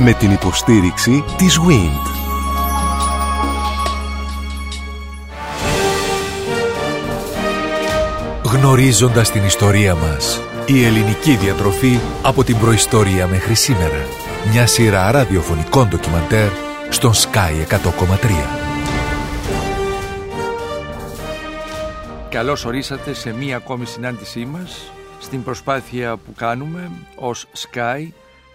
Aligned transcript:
Με 0.00 0.12
την 0.12 0.30
υποστήριξη 0.30 1.24
της 1.36 1.58
WIND. 1.58 2.06
Γνωρίζοντας 8.44 9.30
την 9.30 9.44
ιστορία 9.44 9.94
μας. 9.94 10.42
Η 10.66 10.84
ελληνική 10.84 11.36
διατροφή 11.36 11.98
από 12.22 12.44
την 12.44 12.58
προϊστορία 12.58 13.26
μέχρι 13.26 13.54
σήμερα. 13.54 14.06
Μια 14.52 14.66
σειρά 14.66 15.10
ραδιοφωνικών 15.10 15.88
ντοκιμαντέρ 15.88 16.48
στον 16.88 17.12
Sky 17.12 17.66
100,3. 17.68 18.58
Καλώς 22.28 22.64
ορίσατε 22.64 23.14
σε 23.14 23.32
μία 23.32 23.56
ακόμη 23.56 23.86
συνάντησή 23.86 24.44
μας 24.44 24.92
στην 25.18 25.42
προσπάθεια 25.42 26.16
που 26.16 26.32
κάνουμε 26.36 26.90
ως 27.16 27.46
Sky 27.56 28.08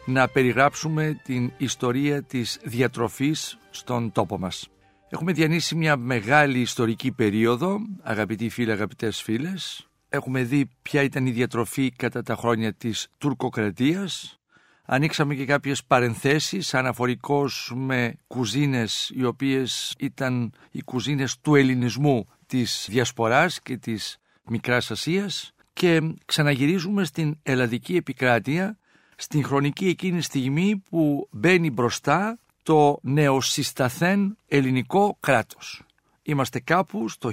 να 0.06 0.28
περιγράψουμε 0.28 1.22
την 1.24 1.52
ιστορία 1.58 2.24
της 2.24 2.60
διατροφής 2.64 3.58
στον 3.70 4.12
τόπο 4.12 4.40
μας. 4.40 4.68
Έχουμε 5.10 5.32
διανύσει 5.32 5.76
μια 5.76 5.98
μεγάλη 5.98 6.60
ιστορική 6.60 7.12
περίοδο, 7.12 7.80
αγαπητοί 8.02 8.50
φίλοι, 8.50 8.72
αγαπητές 8.72 9.22
φίλες. 9.22 9.88
Έχουμε 10.10 10.44
δει 10.44 10.70
ποια 10.82 11.02
ήταν 11.02 11.26
η 11.26 11.32
διατροφή 11.32 11.92
κατά 11.92 12.22
τα 12.22 12.36
χρόνια 12.36 12.74
της 12.74 13.08
τουρκοκρατίας. 13.18 14.40
Ανοίξαμε 14.86 15.36
και 15.36 15.46
κάποιες 15.46 15.84
παρενθέσεις 15.84 16.74
αναφορικώς 16.74 17.74
με 17.76 18.16
κουζίνες 18.28 19.12
οι 19.16 19.24
οποίες 19.24 19.96
ήταν 20.00 20.54
οι 20.72 20.82
κουζίνες 20.82 21.40
του 21.40 21.56
ελληνισμού 21.56 22.28
της 22.46 22.88
Διασποράς 22.90 23.62
και 23.62 23.78
της 23.78 24.18
Μικράς 24.50 24.92
Ασίας 24.92 25.54
και 25.74 26.02
ξαναγυρίζουμε 26.26 27.04
στην 27.04 27.38
ελλαδική 27.44 27.96
επικράτεια 27.96 28.78
στην 29.16 29.44
χρονική 29.44 29.88
εκείνη 29.88 30.22
στιγμή 30.22 30.84
που 30.90 31.28
μπαίνει 31.32 31.70
μπροστά 31.72 32.40
το 32.64 33.00
νεοσυσταθέν 33.02 34.38
ελληνικό 34.48 35.18
κράτος. 35.20 35.82
Είμαστε 36.22 36.60
κάπου 36.60 37.10
στο 37.10 37.32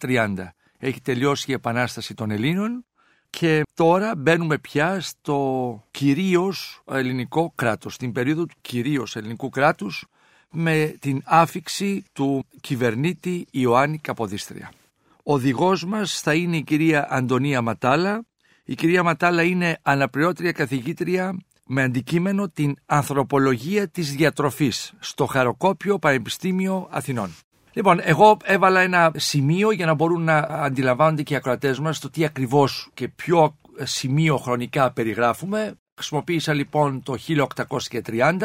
1830. 0.00 0.34
Έχει 0.78 1.00
τελειώσει 1.00 1.50
η 1.50 1.54
Επανάσταση 1.54 2.14
των 2.14 2.30
Ελλήνων 2.30 2.84
και 3.30 3.62
τώρα 3.74 4.16
μπαίνουμε 4.16 4.58
πια 4.58 5.00
στο 5.00 5.82
κυρίως 5.90 6.82
ελληνικό 6.90 7.52
κράτος, 7.54 7.94
στην 7.94 8.12
περίοδο 8.12 8.44
του 8.46 8.54
κυρίως 8.60 9.16
ελληνικού 9.16 9.48
κράτους 9.48 10.06
με 10.50 10.96
την 10.98 11.22
άφηξη 11.24 12.04
του 12.12 12.46
κυβερνήτη 12.60 13.46
Ιωάννη 13.50 13.98
Καποδίστρια. 13.98 14.70
Ο 15.22 15.32
οδηγός 15.32 15.84
μας 15.84 16.20
θα 16.20 16.34
είναι 16.34 16.56
η 16.56 16.62
κυρία 16.62 17.06
Αντωνία 17.10 17.62
Ματάλα. 17.62 18.24
Η 18.66 18.74
κυρία 18.74 19.02
Ματάλα 19.02 19.42
είναι 19.42 19.78
αναπληρώτρια 19.82 20.52
καθηγήτρια 20.52 21.36
με 21.66 21.82
αντικείμενο 21.82 22.48
την 22.48 22.76
ανθρωπολογία 22.86 23.88
της 23.88 24.14
διατροφής 24.14 24.92
στο 24.98 25.26
Χαροκόπιο 25.26 25.98
Πανεπιστήμιο 25.98 26.88
Αθηνών. 26.90 27.34
Λοιπόν, 27.72 28.00
εγώ 28.02 28.36
έβαλα 28.44 28.80
ένα 28.80 29.12
σημείο 29.16 29.70
για 29.70 29.86
να 29.86 29.94
μπορούν 29.94 30.22
να 30.22 30.38
αντιλαμβάνονται 30.38 31.22
και 31.22 31.32
οι 31.32 31.36
ακροατές 31.36 31.78
μας 31.78 31.98
το 31.98 32.10
τι 32.10 32.24
ακριβώς 32.24 32.90
και 32.94 33.08
ποιο 33.08 33.56
σημείο 33.82 34.36
χρονικά 34.36 34.92
περιγράφουμε. 34.92 35.74
Χρησιμοποίησα 35.94 36.52
λοιπόν 36.52 37.02
το 37.02 37.14
1830. 38.06 38.38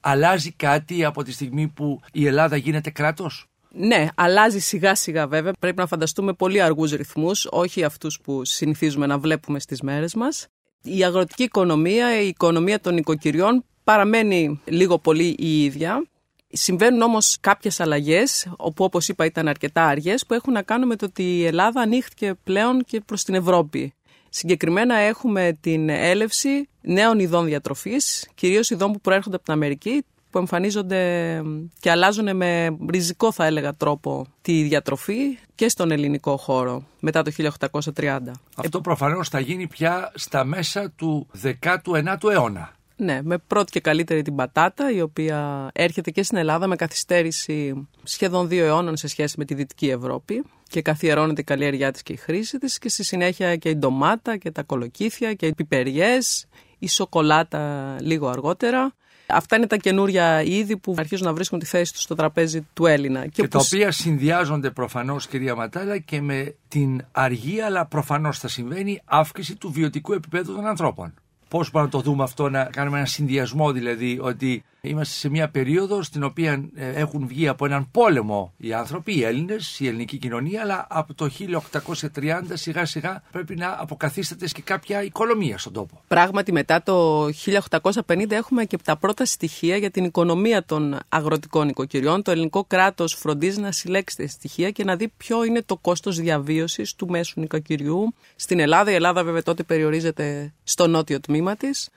Αλλάζει 0.00 0.52
κάτι 0.52 1.04
από 1.04 1.22
τη 1.22 1.32
στιγμή 1.32 1.68
που 1.68 2.00
η 2.12 2.26
Ελλάδα 2.26 2.56
γίνεται 2.56 2.90
κράτος; 2.90 3.46
Ναι, 3.78 4.06
αλλάζει 4.14 4.58
σιγά 4.58 4.94
σιγά 4.94 5.26
βέβαια. 5.26 5.52
Πρέπει 5.58 5.78
να 5.78 5.86
φανταστούμε 5.86 6.32
πολύ 6.32 6.60
αργούς 6.60 6.92
ρυθμούς, 6.92 7.46
όχι 7.50 7.84
αυτούς 7.84 8.20
που 8.22 8.44
συνηθίζουμε 8.44 9.06
να 9.06 9.18
βλέπουμε 9.18 9.60
στις 9.60 9.80
μέρες 9.80 10.14
μας. 10.14 10.46
Η 10.82 11.04
αγροτική 11.04 11.42
οικονομία, 11.42 12.20
η 12.20 12.28
οικονομία 12.28 12.80
των 12.80 12.96
οικοκυριών 12.96 13.64
παραμένει 13.84 14.60
λίγο 14.64 14.98
πολύ 14.98 15.34
η 15.38 15.64
ίδια. 15.64 16.06
Συμβαίνουν 16.48 17.02
όμως 17.02 17.36
κάποιες 17.40 17.80
αλλαγές, 17.80 18.48
όπου 18.56 18.84
όπως 18.84 19.08
είπα 19.08 19.24
ήταν 19.24 19.48
αρκετά 19.48 19.84
αργές, 19.84 20.26
που 20.26 20.34
έχουν 20.34 20.52
να 20.52 20.62
κάνουν 20.62 20.86
με 20.86 20.96
το 20.96 21.04
ότι 21.04 21.22
η 21.22 21.44
Ελλάδα 21.44 21.80
ανοίχθηκε 21.80 22.34
πλέον 22.44 22.84
και 22.84 23.00
προς 23.00 23.24
την 23.24 23.34
Ευρώπη. 23.34 23.94
Συγκεκριμένα 24.28 24.94
έχουμε 24.94 25.58
την 25.60 25.88
έλευση 25.88 26.68
νέων 26.80 27.18
ειδών 27.18 27.44
διατροφής, 27.44 28.28
κυρίως 28.34 28.70
ειδών 28.70 28.92
που 28.92 29.00
προέρχονται 29.00 29.36
από 29.36 29.44
την 29.44 29.54
Αμερική, 29.54 30.04
που 30.36 30.42
εμφανίζονται 30.42 31.42
και 31.80 31.90
αλλάζουν 31.90 32.36
με 32.36 32.76
ριζικό 32.90 33.32
θα 33.32 33.44
έλεγα 33.44 33.74
τρόπο 33.74 34.26
τη 34.42 34.62
διατροφή 34.62 35.38
και 35.54 35.68
στον 35.68 35.90
ελληνικό 35.90 36.36
χώρο 36.36 36.82
μετά 37.00 37.22
το 37.22 37.32
1830. 37.94 38.18
Αυτό 38.56 38.80
προφανώς 38.80 39.28
θα 39.28 39.40
γίνει 39.40 39.66
πια 39.66 40.12
στα 40.14 40.44
μέσα 40.44 40.90
του 40.90 41.26
19ου 41.42 42.30
αιώνα. 42.30 42.72
Ναι, 42.96 43.20
με 43.22 43.38
πρώτη 43.38 43.72
και 43.72 43.80
καλύτερη 43.80 44.22
την 44.22 44.34
πατάτα, 44.34 44.90
η 44.90 45.00
οποία 45.00 45.70
έρχεται 45.72 46.10
και 46.10 46.22
στην 46.22 46.36
Ελλάδα 46.36 46.66
με 46.66 46.76
καθυστέρηση 46.76 47.88
σχεδόν 48.02 48.48
δύο 48.48 48.64
αιώνων 48.64 48.96
σε 48.96 49.08
σχέση 49.08 49.34
με 49.38 49.44
τη 49.44 49.54
Δυτική 49.54 49.88
Ευρώπη 49.88 50.44
και 50.68 50.82
καθιερώνεται 50.82 51.40
η 51.40 51.44
καλλιέργειά 51.44 51.92
της 51.92 52.02
και 52.02 52.12
η 52.12 52.16
χρήση 52.16 52.58
της 52.58 52.78
και 52.78 52.88
στη 52.88 53.04
συνέχεια 53.04 53.56
και 53.56 53.68
η 53.68 53.76
ντομάτα 53.76 54.36
και 54.36 54.50
τα 54.50 54.62
κολοκύθια 54.62 55.34
και 55.34 55.46
οι 55.46 55.54
πιπεριές, 55.54 56.46
η 56.78 56.88
σοκολάτα 56.88 57.96
λίγο 58.00 58.28
αργότερα. 58.28 58.94
Αυτά 59.28 59.56
είναι 59.56 59.66
τα 59.66 59.76
καινούρια 59.76 60.42
είδη 60.42 60.76
που 60.76 60.94
αρχίζουν 60.98 61.26
να 61.26 61.32
βρίσκουν 61.32 61.58
τη 61.58 61.66
θέση 61.66 61.92
τους 61.92 62.02
στο 62.02 62.14
τραπέζι 62.14 62.66
του 62.74 62.86
Έλληνα. 62.86 63.22
Και, 63.26 63.42
και 63.42 63.48
τα 63.48 63.58
οποία 63.58 63.90
συνδυάζονται 63.90 64.70
προφανώς 64.70 65.26
κυρία 65.26 65.54
Ματάλα 65.54 65.98
και 65.98 66.20
με 66.20 66.54
την 66.68 67.04
αργή 67.12 67.60
αλλά 67.60 67.86
προφανώς 67.86 68.38
θα 68.38 68.48
συμβαίνει 68.48 69.00
αύξηση 69.04 69.56
του 69.56 69.72
βιωτικού 69.72 70.12
επίπεδου 70.12 70.54
των 70.54 70.66
ανθρώπων. 70.66 71.14
Πώς 71.48 71.70
μπορούμε 71.70 71.90
να 71.92 72.02
το 72.02 72.10
δούμε 72.10 72.22
αυτό, 72.22 72.48
να 72.48 72.64
κάνουμε 72.64 72.96
ένα 72.96 73.06
συνδυασμό 73.06 73.72
δηλαδή, 73.72 74.18
ότι 74.22 74.64
είμαστε 74.88 75.14
σε 75.14 75.28
μια 75.28 75.48
περίοδο 75.48 76.02
στην 76.02 76.22
οποία 76.22 76.68
ε, 76.74 76.88
έχουν 76.88 77.26
βγει 77.26 77.48
από 77.48 77.64
έναν 77.64 77.90
πόλεμο 77.90 78.52
οι 78.56 78.72
άνθρωποι, 78.72 79.16
οι 79.16 79.22
Έλληνες, 79.22 79.80
η 79.80 79.86
ελληνική 79.86 80.16
κοινωνία, 80.16 80.60
αλλά 80.62 80.86
από 80.90 81.14
το 81.14 81.30
1830 82.14 82.40
σιγά 82.52 82.84
σιγά 82.84 83.22
πρέπει 83.30 83.56
να 83.56 83.76
αποκαθίσταται 83.78 84.46
και 84.46 84.62
κάποια 84.62 85.02
οικονομία 85.02 85.58
στον 85.58 85.72
τόπο. 85.72 86.02
Πράγματι, 86.08 86.52
μετά 86.52 86.82
το 86.82 87.24
1850 88.06 88.30
έχουμε 88.30 88.64
και 88.64 88.78
τα 88.84 88.96
πρώτα 88.96 89.24
στοιχεία 89.24 89.76
για 89.76 89.90
την 89.90 90.04
οικονομία 90.04 90.64
των 90.64 90.98
αγροτικών 91.08 91.68
οικοκυριών. 91.68 92.22
Το 92.22 92.30
ελληνικό 92.30 92.64
κράτος 92.64 93.14
φροντίζει 93.14 93.60
να 93.60 93.72
συλλέξει 93.72 94.16
τα 94.16 94.26
στοιχεία 94.26 94.70
και 94.70 94.84
να 94.84 94.96
δει 94.96 95.08
ποιο 95.16 95.44
είναι 95.44 95.62
το 95.62 95.76
κόστος 95.76 96.16
διαβίωσης 96.16 96.94
του 96.94 97.08
μέσου 97.08 97.40
νοικοκυριού 97.40 98.14
στην 98.36 98.60
Ελλάδα. 98.60 98.90
Η 98.90 98.94
Ελλάδα, 98.94 99.24
βέβαια, 99.24 99.42
τότε 99.42 99.62
περιορίζεται 99.62 100.54
στο 100.64 100.86
νότιο 100.86 101.20
τμήμα 101.20 101.56
της 101.56 101.88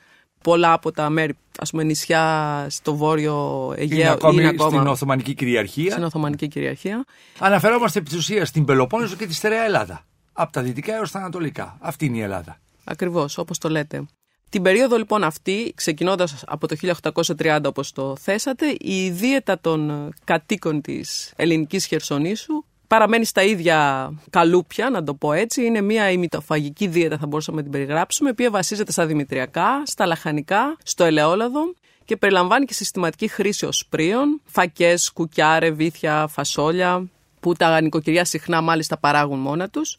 πολλά 0.42 0.74
από 0.74 0.92
τα 0.92 1.10
μέρη, 1.10 1.34
ας 1.60 1.72
πούμε 1.72 1.84
νησιά 1.84 2.66
στο 2.70 2.96
βόρειο 2.96 3.74
Αιγαίο 3.78 4.00
είναι 4.00 4.10
ακόμη, 4.10 4.36
είναι 4.36 4.48
ακόμα 4.48 4.70
στην 4.70 4.88
Οθωμανική 4.88 5.34
κυριαρχία. 5.34 5.92
Στην 5.92 6.04
Οθωμανική 6.04 6.48
κυριαρχία. 6.48 7.06
Αναφερόμαστε 7.40 8.00
επί 8.00 8.10
της 8.10 8.18
ουσίας 8.18 8.48
στην 8.48 8.66
Πελοπόννησο 8.66 9.16
και 9.16 9.28
τη 9.28 9.34
στερεά 9.34 9.64
Ελλάδα. 9.64 10.06
Από 10.34 10.52
τα 10.52 10.62
δυτικά 10.62 10.96
έως 10.96 11.12
τα 11.12 11.20
ανατολικά. 11.20 11.78
Αυτή 11.80 12.06
είναι 12.06 12.18
η 12.18 12.22
Ελλάδα. 12.22 12.60
Ακριβώς, 12.84 13.38
όπως 13.38 13.58
το 13.58 13.70
λέτε. 13.70 14.06
Την 14.50 14.62
περίοδο 14.62 14.98
λοιπόν 14.98 15.24
αυτή, 15.24 15.72
ξεκινώντας 15.76 16.44
από 16.48 16.68
το 16.68 16.76
1830 17.38 17.60
όπως 17.66 17.92
το 17.92 18.16
θέσατε, 18.16 18.76
η 18.80 19.10
δίαιτα 19.10 19.60
των 19.60 20.10
κατοίκων 20.24 20.82
της 20.82 21.34
ελληνικής 21.36 21.86
χερσονήσου 21.86 22.64
παραμένει 22.90 23.26
στα 23.26 23.44
ίδια 23.44 24.10
καλούπια, 24.30 24.90
να 24.90 25.04
το 25.04 25.14
πω 25.14 25.34
έτσι. 25.34 25.66
Είναι 25.66 25.82
μια 25.82 26.12
ημιτοφαγική 26.12 26.88
δίαιτα, 26.88 27.18
θα 27.18 27.28
μπορούσαμε 27.28 27.58
να 27.58 27.64
την 27.64 27.72
περιγράψουμε, 27.72 28.30
η 28.30 28.32
οποία 28.32 28.50
βασίζεται 28.50 28.92
στα 28.92 29.06
δημητριακά, 29.06 29.84
στα 29.86 30.06
λαχανικά, 30.06 30.78
στο 30.84 31.04
ελαιόλαδο 31.04 31.74
και 32.06 32.18
περιλαμβάνει 32.18 32.66
και 32.66 32.74
συστηματική 32.74 33.28
χρήση 33.28 33.66
οσπρίων, 33.66 34.42
φακές, 34.46 35.12
κουκιά, 35.12 35.60
ρεβίθια, 35.60 36.28
φασόλια, 36.28 37.10
που 37.40 37.54
τα 37.54 37.82
νοικοκυριά 37.82 38.26
συχνά 38.26 38.62
μάλιστα 38.62 38.98
παράγουν 38.98 39.40
μόνα 39.40 39.70
τους. 39.70 39.98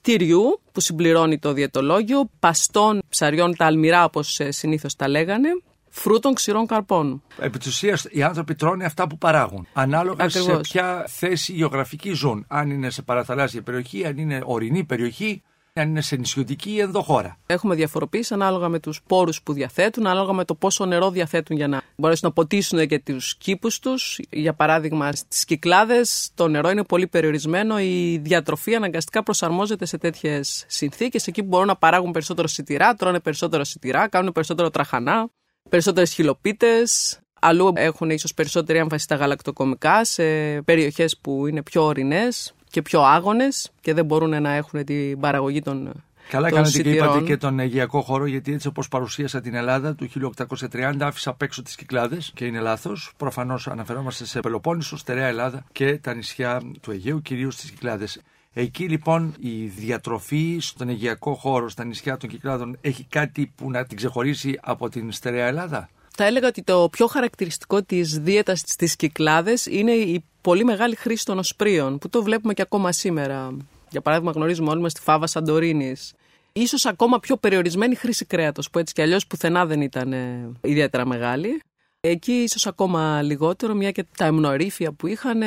Τυριού, 0.00 0.60
που 0.72 0.80
συμπληρώνει 0.80 1.38
το 1.38 1.52
διαιτολόγιο, 1.52 2.30
παστών 2.40 3.02
ψαριών, 3.08 3.56
τα 3.56 3.66
αλμυρά 3.66 4.04
όπως 4.04 4.40
ε, 4.40 4.50
συνήθως 4.50 4.96
τα 4.96 5.08
λέγανε, 5.08 5.48
φρούτων 5.90 6.34
ξηρών 6.34 6.66
καρπών. 6.66 7.22
Επί 7.38 7.58
της 7.58 7.66
ουσίας, 7.66 8.06
οι 8.10 8.22
άνθρωποι 8.22 8.54
τρώνε 8.54 8.84
αυτά 8.84 9.06
που 9.06 9.18
παράγουν. 9.18 9.66
Ανάλογα 9.72 10.28
σε 10.28 10.56
ποια 10.56 11.04
θέση 11.08 11.52
γεωγραφική 11.52 12.12
ζουν. 12.12 12.44
Αν 12.48 12.70
είναι 12.70 12.90
σε 12.90 13.02
παραθαλάσσια 13.02 13.62
περιοχή, 13.62 14.06
αν 14.06 14.18
είναι 14.18 14.40
ορεινή 14.44 14.84
περιοχή, 14.84 15.42
αν 15.72 15.88
είναι 15.88 16.00
σε 16.00 16.16
νησιωτική 16.16 16.70
ή 16.70 16.80
ενδοχώρα. 16.80 17.36
Έχουμε 17.46 17.74
διαφοροποίηση 17.74 18.34
ανάλογα 18.34 18.68
με 18.68 18.78
τους 18.78 19.02
πόρους 19.06 19.42
που 19.42 19.52
διαθέτουν, 19.52 20.06
ανάλογα 20.06 20.32
με 20.32 20.44
το 20.44 20.54
πόσο 20.54 20.84
νερό 20.84 21.10
διαθέτουν 21.10 21.56
για 21.56 21.68
να 21.68 21.82
μπορέσουν 21.96 22.28
να 22.28 22.34
ποτίσουν 22.34 22.86
και 22.86 22.98
τους 22.98 23.36
κήπους 23.36 23.78
τους. 23.78 24.20
Για 24.30 24.54
παράδειγμα, 24.54 25.12
στις 25.12 25.44
κυκλάδες 25.44 26.30
το 26.34 26.48
νερό 26.48 26.70
είναι 26.70 26.84
πολύ 26.84 27.06
περιορισμένο. 27.06 27.80
Η 27.80 28.18
διατροφή 28.22 28.74
αναγκαστικά 28.74 29.22
προσαρμόζεται 29.22 29.86
σε 29.86 29.98
τέτοιες 29.98 30.64
συνθήκες. 30.68 31.26
Εκεί 31.26 31.42
που 31.42 31.48
μπορούν 31.48 31.66
να 31.66 31.76
παράγουν 31.76 32.10
περισσότερο 32.10 32.48
σιτηρά, 32.48 32.94
τρώνε 32.94 33.20
περισσότερο 33.20 33.64
σιτηρά, 33.64 34.08
κάνουν 34.08 34.32
περισσότερο 34.32 34.70
τραχανά 34.70 35.30
περισσότερες 35.70 36.12
χιλοπίτες. 36.12 37.18
Αλλού 37.40 37.72
έχουν 37.74 38.10
ίσως 38.10 38.34
περισσότερη 38.34 38.78
έμφαση 38.78 39.04
στα 39.04 39.14
γαλακτοκομικά 39.14 40.04
σε 40.04 40.22
περιοχές 40.62 41.18
που 41.18 41.46
είναι 41.46 41.62
πιο 41.62 41.82
ορεινές 41.82 42.54
και 42.70 42.82
πιο 42.82 43.00
άγονες 43.00 43.70
και 43.80 43.94
δεν 43.94 44.04
μπορούν 44.04 44.42
να 44.42 44.52
έχουν 44.52 44.84
την 44.84 45.20
παραγωγή 45.20 45.62
των 45.62 46.02
Καλά 46.30 46.50
κάνετε 46.50 46.82
και 46.82 46.90
είπατε 46.90 47.20
και 47.20 47.36
τον 47.36 47.58
Αιγιακό 47.58 48.00
χώρο, 48.00 48.26
γιατί 48.26 48.52
έτσι 48.52 48.68
όπως 48.68 48.88
παρουσίασα 48.88 49.40
την 49.40 49.54
Ελλάδα 49.54 49.94
του 49.94 50.08
1830, 50.70 50.94
άφησα 51.00 51.30
απ' 51.30 51.42
έξω 51.42 51.62
τις 51.62 51.74
Κυκλάδες 51.74 52.32
και 52.34 52.44
είναι 52.44 52.60
λάθος. 52.60 53.12
Προφανώς 53.16 53.66
αναφερόμαστε 53.68 54.24
σε 54.24 54.40
Πελοπόννησο, 54.40 54.96
στερεά 54.96 55.26
Ελλάδα 55.26 55.64
και 55.72 55.98
τα 55.98 56.14
νησιά 56.14 56.60
του 56.80 56.90
Αιγαίου, 56.90 57.22
κυρίως 57.22 57.56
τι 57.56 57.70
Κυκλάδες. 57.70 58.20
Εκεί 58.54 58.88
λοιπόν 58.88 59.34
η 59.40 59.64
διατροφή 59.64 60.58
στον 60.60 60.88
Αιγιακό 60.88 61.34
χώρο, 61.34 61.68
στα 61.68 61.84
νησιά 61.84 62.16
των 62.16 62.28
Κυκλάδων, 62.28 62.78
έχει 62.80 63.04
κάτι 63.04 63.52
που 63.56 63.70
να 63.70 63.84
την 63.84 63.96
ξεχωρίσει 63.96 64.58
από 64.62 64.88
την 64.88 65.12
στερεά 65.12 65.46
Ελλάδα; 65.46 65.88
Θα 66.16 66.24
έλεγα 66.24 66.48
ότι 66.48 66.62
το 66.62 66.88
πιο 66.90 67.06
χαρακτηριστικό 67.06 67.82
της 67.82 68.18
δίαιτα 68.18 68.54
στις 68.54 68.96
Κυκλάδες 68.96 69.66
είναι 69.66 69.92
η 69.92 70.24
πολύ 70.40 70.64
μεγάλη 70.64 70.94
χρήση 70.94 71.24
των 71.24 71.38
οσπρίων, 71.38 71.98
που 71.98 72.08
το 72.08 72.22
βλέπουμε 72.22 72.54
και 72.54 72.62
ακόμα 72.62 72.92
σήμερα. 72.92 73.56
Για 73.90 74.00
παράδειγμα, 74.00 74.32
γνωρίζουμε 74.32 74.70
όλοι 74.70 74.80
μας 74.80 74.92
τη 74.92 75.00
φάβα 75.00 75.26
Σαντορίνης. 75.26 76.12
Ίσως 76.52 76.86
ακόμα 76.86 77.20
πιο 77.20 77.36
περιορισμένη 77.36 77.94
χρήση 77.94 78.24
κρέατος, 78.24 78.70
που 78.70 78.78
έτσι 78.78 78.94
κι 78.94 79.02
αλλιώς 79.02 79.26
πουθενά 79.26 79.66
δεν 79.66 79.80
ήταν 79.80 80.12
ε, 80.12 80.50
ιδιαίτερα 80.60 81.06
μεγάλη. 81.06 81.60
Εκεί 82.02 82.32
ίσως 82.32 82.66
ακόμα 82.66 83.22
λιγότερο, 83.22 83.74
μια 83.74 83.90
και 83.90 84.04
τα 84.16 84.24
εμνοερήφια 84.24 84.92
που 84.92 85.06
είχαν 85.06 85.42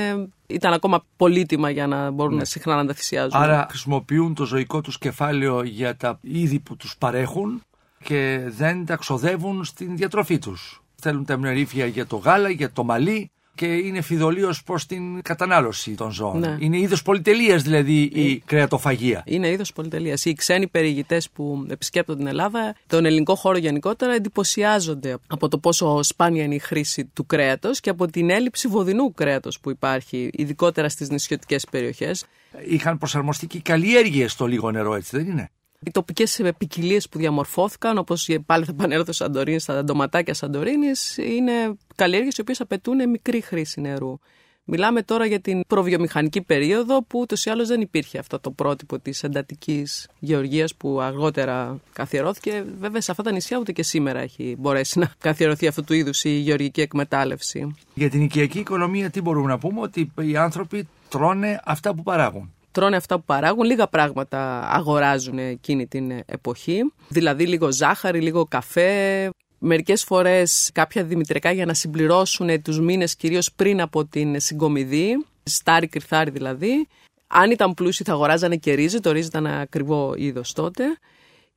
ήταν 0.47 0.73
ακόμα 0.73 1.03
πολύτιμα 1.17 1.69
για 1.69 1.87
να 1.87 2.11
μπορούν 2.11 2.35
ναι. 2.35 2.45
συχνά 2.45 2.75
να 2.75 2.85
τα 2.85 2.93
θυσιάζουν. 2.93 3.41
Άρα 3.41 3.67
χρησιμοποιούν 3.69 4.33
το 4.33 4.45
ζωικό 4.45 4.81
τους 4.81 4.97
κεφάλαιο 4.97 5.63
για 5.63 5.95
τα 5.95 6.19
είδη 6.21 6.59
που 6.59 6.75
τους 6.75 6.95
παρέχουν 6.97 7.61
και 8.03 8.43
δεν 8.47 8.85
τα 8.85 8.95
ξοδεύουν 8.95 9.63
στην 9.63 9.97
διατροφή 9.97 10.39
τους. 10.39 10.83
Θέλουν 10.95 11.25
τα 11.25 11.33
εμνοερήφια 11.33 11.85
για 11.85 12.05
το 12.05 12.15
γάλα, 12.15 12.49
για 12.49 12.71
το 12.71 12.83
μαλλί 12.83 13.31
και 13.55 13.65
είναι 13.65 14.01
φιδωλίω 14.01 14.53
προς 14.65 14.85
την 14.85 15.21
κατανάλωση 15.21 15.91
των 15.91 16.11
ζώων. 16.11 16.39
Ναι. 16.39 16.57
Είναι 16.59 16.77
είδος 16.79 17.01
πολυτελείας 17.01 17.61
δηλαδή 17.61 18.01
η 18.13 18.31
ε, 18.31 18.39
κρεατοφαγία. 18.45 19.23
Είναι 19.25 19.49
είδος 19.49 19.73
πολυτελείας. 19.73 20.25
Οι 20.25 20.33
ξένοι 20.33 20.67
περιηγητές 20.67 21.29
που 21.29 21.65
επισκέπτονται 21.69 22.17
την 22.17 22.27
Ελλάδα, 22.27 22.75
τον 22.87 23.05
ελληνικό 23.05 23.35
χώρο 23.35 23.57
γενικότερα, 23.57 24.13
εντυπωσιάζονται 24.13 25.17
από 25.27 25.47
το 25.47 25.57
πόσο 25.57 26.03
σπάνια 26.03 26.43
είναι 26.43 26.55
η 26.55 26.59
χρήση 26.59 27.05
του 27.05 27.25
κρέατος 27.25 27.79
και 27.79 27.89
από 27.89 28.07
την 28.07 28.29
έλλειψη 28.29 28.67
βοδινού 28.67 29.13
κρέατος 29.13 29.59
που 29.59 29.69
υπάρχει, 29.69 30.29
ειδικότερα 30.33 30.89
στις 30.89 31.09
νησιωτικές 31.09 31.65
περιοχές. 31.71 32.25
Είχαν 32.67 32.97
προσαρμοστεί 32.97 33.47
και 33.47 33.59
καλλιέργειες 33.59 34.31
στο 34.31 34.45
λίγο 34.45 34.71
νερό, 34.71 34.95
έτσι 34.95 35.17
δεν 35.17 35.27
είναι; 35.27 35.51
Οι 35.85 35.91
τοπικές 35.91 36.41
ποικιλίε 36.57 36.99
που 37.11 37.17
διαμορφώθηκαν, 37.17 37.97
όπως 37.97 38.29
πάλι 38.45 38.65
θα 38.65 38.71
επανέλθω 38.71 39.13
στο 39.13 39.23
Σαντορίνη, 39.23 39.59
στα 39.59 39.83
ντοματάκια 39.83 40.33
Σαντορίνης, 40.33 41.17
είναι 41.17 41.51
καλλιέργειες 41.95 42.37
οι 42.37 42.41
οποίες 42.41 42.61
απαιτούν 42.61 43.09
μικρή 43.09 43.41
χρήση 43.41 43.81
νερού. 43.81 44.19
Μιλάμε 44.65 45.01
τώρα 45.01 45.25
για 45.25 45.39
την 45.39 45.61
προβιομηχανική 45.67 46.41
περίοδο 46.41 47.03
που 47.03 47.19
ούτως 47.19 47.45
ή 47.45 47.49
άλλως 47.49 47.67
δεν 47.67 47.81
υπήρχε 47.81 48.17
αυτό 48.19 48.39
το 48.39 48.51
πρότυπο 48.51 48.99
της 48.99 49.23
εντατικής 49.23 50.07
γεωργίας 50.19 50.75
που 50.75 51.01
αργότερα 51.01 51.79
καθιερώθηκε. 51.93 52.65
Βέβαια, 52.79 53.01
σε 53.01 53.11
αυτά 53.11 53.23
τα 53.23 53.31
νησιά 53.31 53.57
ούτε 53.57 53.71
και 53.71 53.83
σήμερα 53.83 54.19
έχει 54.19 54.55
μπορέσει 54.59 54.99
να 54.99 55.11
καθιερωθεί 55.17 55.67
αυτού 55.67 55.83
του 55.83 55.93
είδους 55.93 56.23
η 56.23 56.29
γεωργική 56.29 56.81
εκμετάλλευση. 56.81 57.75
Για 57.93 58.09
την 58.09 58.21
οικιακή 58.21 58.59
οικονομία, 58.59 59.09
τι 59.09 59.21
μπορούμε 59.21 59.47
να 59.47 59.57
πούμε, 59.57 59.81
ότι 59.81 60.11
οι 60.21 60.37
άνθρωποι 60.37 60.87
τρώνε 61.09 61.59
αυτά 61.63 61.95
που 61.95 62.03
παράγουν 62.03 62.53
τρώνε 62.73 62.95
αυτά 62.95 63.15
που 63.15 63.23
παράγουν, 63.25 63.65
λίγα 63.65 63.87
πράγματα 63.87 64.69
αγοράζουν 64.69 65.37
εκείνη 65.37 65.87
την 65.87 66.11
εποχή. 66.25 66.93
Δηλαδή 67.07 67.47
λίγο 67.47 67.71
ζάχαρη, 67.71 68.21
λίγο 68.21 68.45
καφέ, 68.45 69.29
μερικές 69.59 70.03
φορές 70.03 70.69
κάποια 70.73 71.03
δημητρικά 71.03 71.51
για 71.51 71.65
να 71.65 71.73
συμπληρώσουν 71.73 72.61
τους 72.61 72.79
μήνες 72.79 73.15
κυρίως 73.15 73.51
πριν 73.51 73.81
από 73.81 74.05
την 74.05 74.39
συγκομιδή, 74.39 75.25
στάρι 75.43 75.87
κρυθάρι 75.87 76.31
δηλαδή. 76.31 76.87
Αν 77.27 77.51
ήταν 77.51 77.73
πλούσιοι 77.73 78.03
θα 78.03 78.13
αγοράζανε 78.13 78.55
και 78.55 78.73
ρύζι, 78.73 78.99
το 78.99 79.11
ρύζι 79.11 79.27
ήταν 79.27 79.47
ακριβό 79.47 80.13
είδος 80.17 80.53
τότε. 80.53 80.83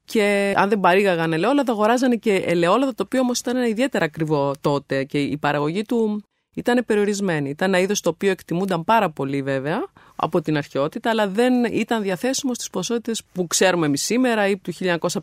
Και 0.05 0.55
αν 0.57 0.69
δεν 0.69 0.81
παρήγαγαν 0.81 1.33
ελαιόλαδα, 1.33 1.73
αγοράζανε 1.73 2.17
και 2.17 2.35
ελαιόλαδα, 2.35 2.95
το 2.95 3.03
οποίο 3.07 3.21
όμως 3.21 3.39
ήταν 3.39 3.67
ιδιαίτερα 3.67 4.05
ακριβό 4.05 4.55
τότε 4.61 5.05
και 5.05 5.19
η 5.19 5.37
παραγωγή 5.37 5.83
του 5.83 6.25
ήταν 6.56 6.85
περιορισμένη. 6.87 7.49
Ήταν 7.49 7.69
ένα 7.69 7.79
είδος 7.82 8.00
το 8.00 8.08
οποίο 8.08 8.31
εκτιμούνταν 8.31 8.85
πάρα 8.85 9.11
πολύ 9.11 9.43
βέβαια 9.43 9.88
από 10.17 10.41
την 10.41 10.56
αρχαιότητα, 10.56 11.11
αλλά 11.11 11.29
δεν 11.29 11.64
ήταν 11.64 12.03
διαθέσιμο 12.03 12.55
στις 12.55 12.70
ποσότητες 12.70 13.23
που 13.32 13.47
ξέρουμε 13.47 13.87
εμείς 13.87 14.03
σήμερα 14.03 14.49
ή 14.49 14.56
του 14.56 14.73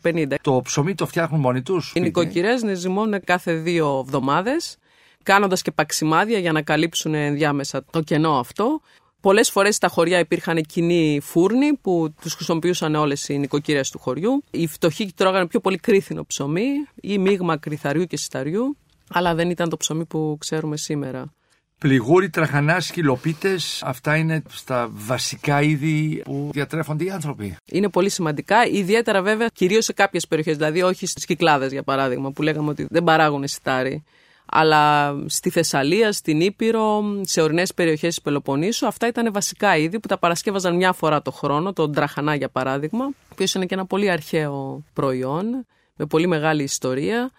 1950. 0.02 0.36
Το 0.42 0.62
ψωμί 0.64 0.96
το 0.96 1.06
φτιάχνουν 1.06 1.40
μόνοι 1.40 1.62
τους. 1.62 1.92
Οι 1.96 2.00
νοικοκυρές 2.00 2.64
νεζημώνουν 2.64 3.24
κάθε 3.24 3.54
δύο 3.54 4.00
εβδομάδες, 4.06 4.78
κάνοντας 5.24 5.62
και 5.62 5.72
παξιμάδια 5.72 6.40
για 6.40 6.52
να 6.52 6.62
καλύψουν 6.62 7.14
ενδιάμεσα 7.14 7.86
το 7.90 8.02
κενό 8.02 8.40
αυτό. 8.40 8.82
Πολλές 9.22 9.50
φορές 9.50 9.76
στα 9.76 9.88
χωριά 9.88 10.20
υπήρχαν 10.20 10.62
κοινοί 10.62 11.20
φούρνοι 11.24 11.74
που 11.74 12.14
τους 12.22 12.34
χρησιμοποιούσαν 12.34 12.96
όλες 12.96 13.30
οι 13.30 13.38
νοικοκυρές 13.38 13.90
του 13.90 14.00
χωριού. 14.00 14.44
Οι 14.52 14.68
φτωχοί 14.68 15.14
τρώγανε 15.16 15.48
πιο 15.48 15.60
πολύ 15.60 15.78
κρίθινο 15.78 16.26
ψωμί 16.26 16.68
ή 17.02 17.18
μείγμα 17.18 17.58
κρυθαριού 17.58 18.06
και 18.06 18.18
συσταριού 18.18 18.78
αλλά 19.14 19.36
δεν 19.36 19.50
ήταν 19.50 19.70
το 19.70 19.78
ψωμί 19.78 20.06
που 20.06 20.38
ξέρουμε 20.40 20.78
σήμερα. 20.78 21.34
Πληγούρι, 21.78 22.30
τραχανάς, 22.30 22.86
σκυλοπίτε, 22.86 23.58
αυτά 23.82 24.16
είναι 24.16 24.42
στα 24.50 24.90
βασικά 24.92 25.62
είδη 25.62 26.22
που 26.26 26.50
διατρέφονται 26.54 27.04
οι 27.04 27.10
άνθρωποι. 27.10 27.56
Είναι 27.66 27.90
πολύ 27.90 28.10
σημαντικά, 28.10 28.66
ιδιαίτερα 28.66 29.22
βέβαια 29.22 29.48
κυρίως 29.54 29.86
σε 29.86 29.94
κάποιες 29.94 30.28
περιοχές, 30.28 30.58
δηλαδή 30.58 30.82
όχι 30.82 31.06
στις 31.06 31.26
κυκλάδες 31.26 31.72
για 31.72 31.84
παράδειγμα, 31.84 32.32
που 32.32 32.42
λέγαμε 32.42 32.70
ότι 32.70 32.88
δεν 32.90 33.04
παράγουν 33.04 33.48
σιτάρι. 33.48 34.04
Αλλά 34.46 35.16
στη 35.26 35.50
Θεσσαλία, 35.50 36.12
στην 36.12 36.42
Ήπειρο, 36.42 37.04
σε 37.22 37.42
ορεινές 37.42 37.74
περιοχές 37.74 38.08
της 38.08 38.22
Πελοποννήσου, 38.22 38.88
αυτά 38.88 39.08
ήταν 39.08 39.34
βασικά 39.34 39.78
είδη 39.78 40.00
που 40.00 40.08
τα 40.08 40.18
παρασκεύαζαν 40.18 40.76
μια 40.76 40.94
φορά 40.94 41.22
το 41.22 41.32
χρόνο, 41.32 41.74
τον 41.74 41.94
τραχανά 41.94 42.36
για 42.36 42.50
παράδειγμα, 42.50 43.06
ο 43.06 43.32
οποίος 43.32 43.54
είναι 43.54 43.66
και 43.66 43.74
ένα 43.74 43.86
πολύ 43.86 44.10
αρχαίο 44.10 44.84
προϊόν, 44.94 45.66
με 45.96 46.06
πολύ 46.06 46.28
μεγάλη 46.28 46.64
ιστορία 46.64 47.32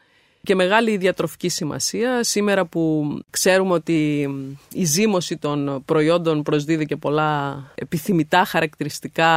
και 0.45 0.55
μεγάλη 0.55 0.97
διατροφική 0.97 1.49
σημασία. 1.49 2.23
Σήμερα 2.23 2.65
που 2.67 3.15
ξέρουμε 3.31 3.73
ότι 3.73 4.29
η 4.73 4.85
ζύμωση 4.85 5.37
των 5.37 5.83
προϊόντων 5.85 6.43
προσδίδει 6.43 6.87
και 6.87 6.97
πολλά 6.97 7.63
επιθυμητά 7.75 8.45
χαρακτηριστικά 8.45 9.31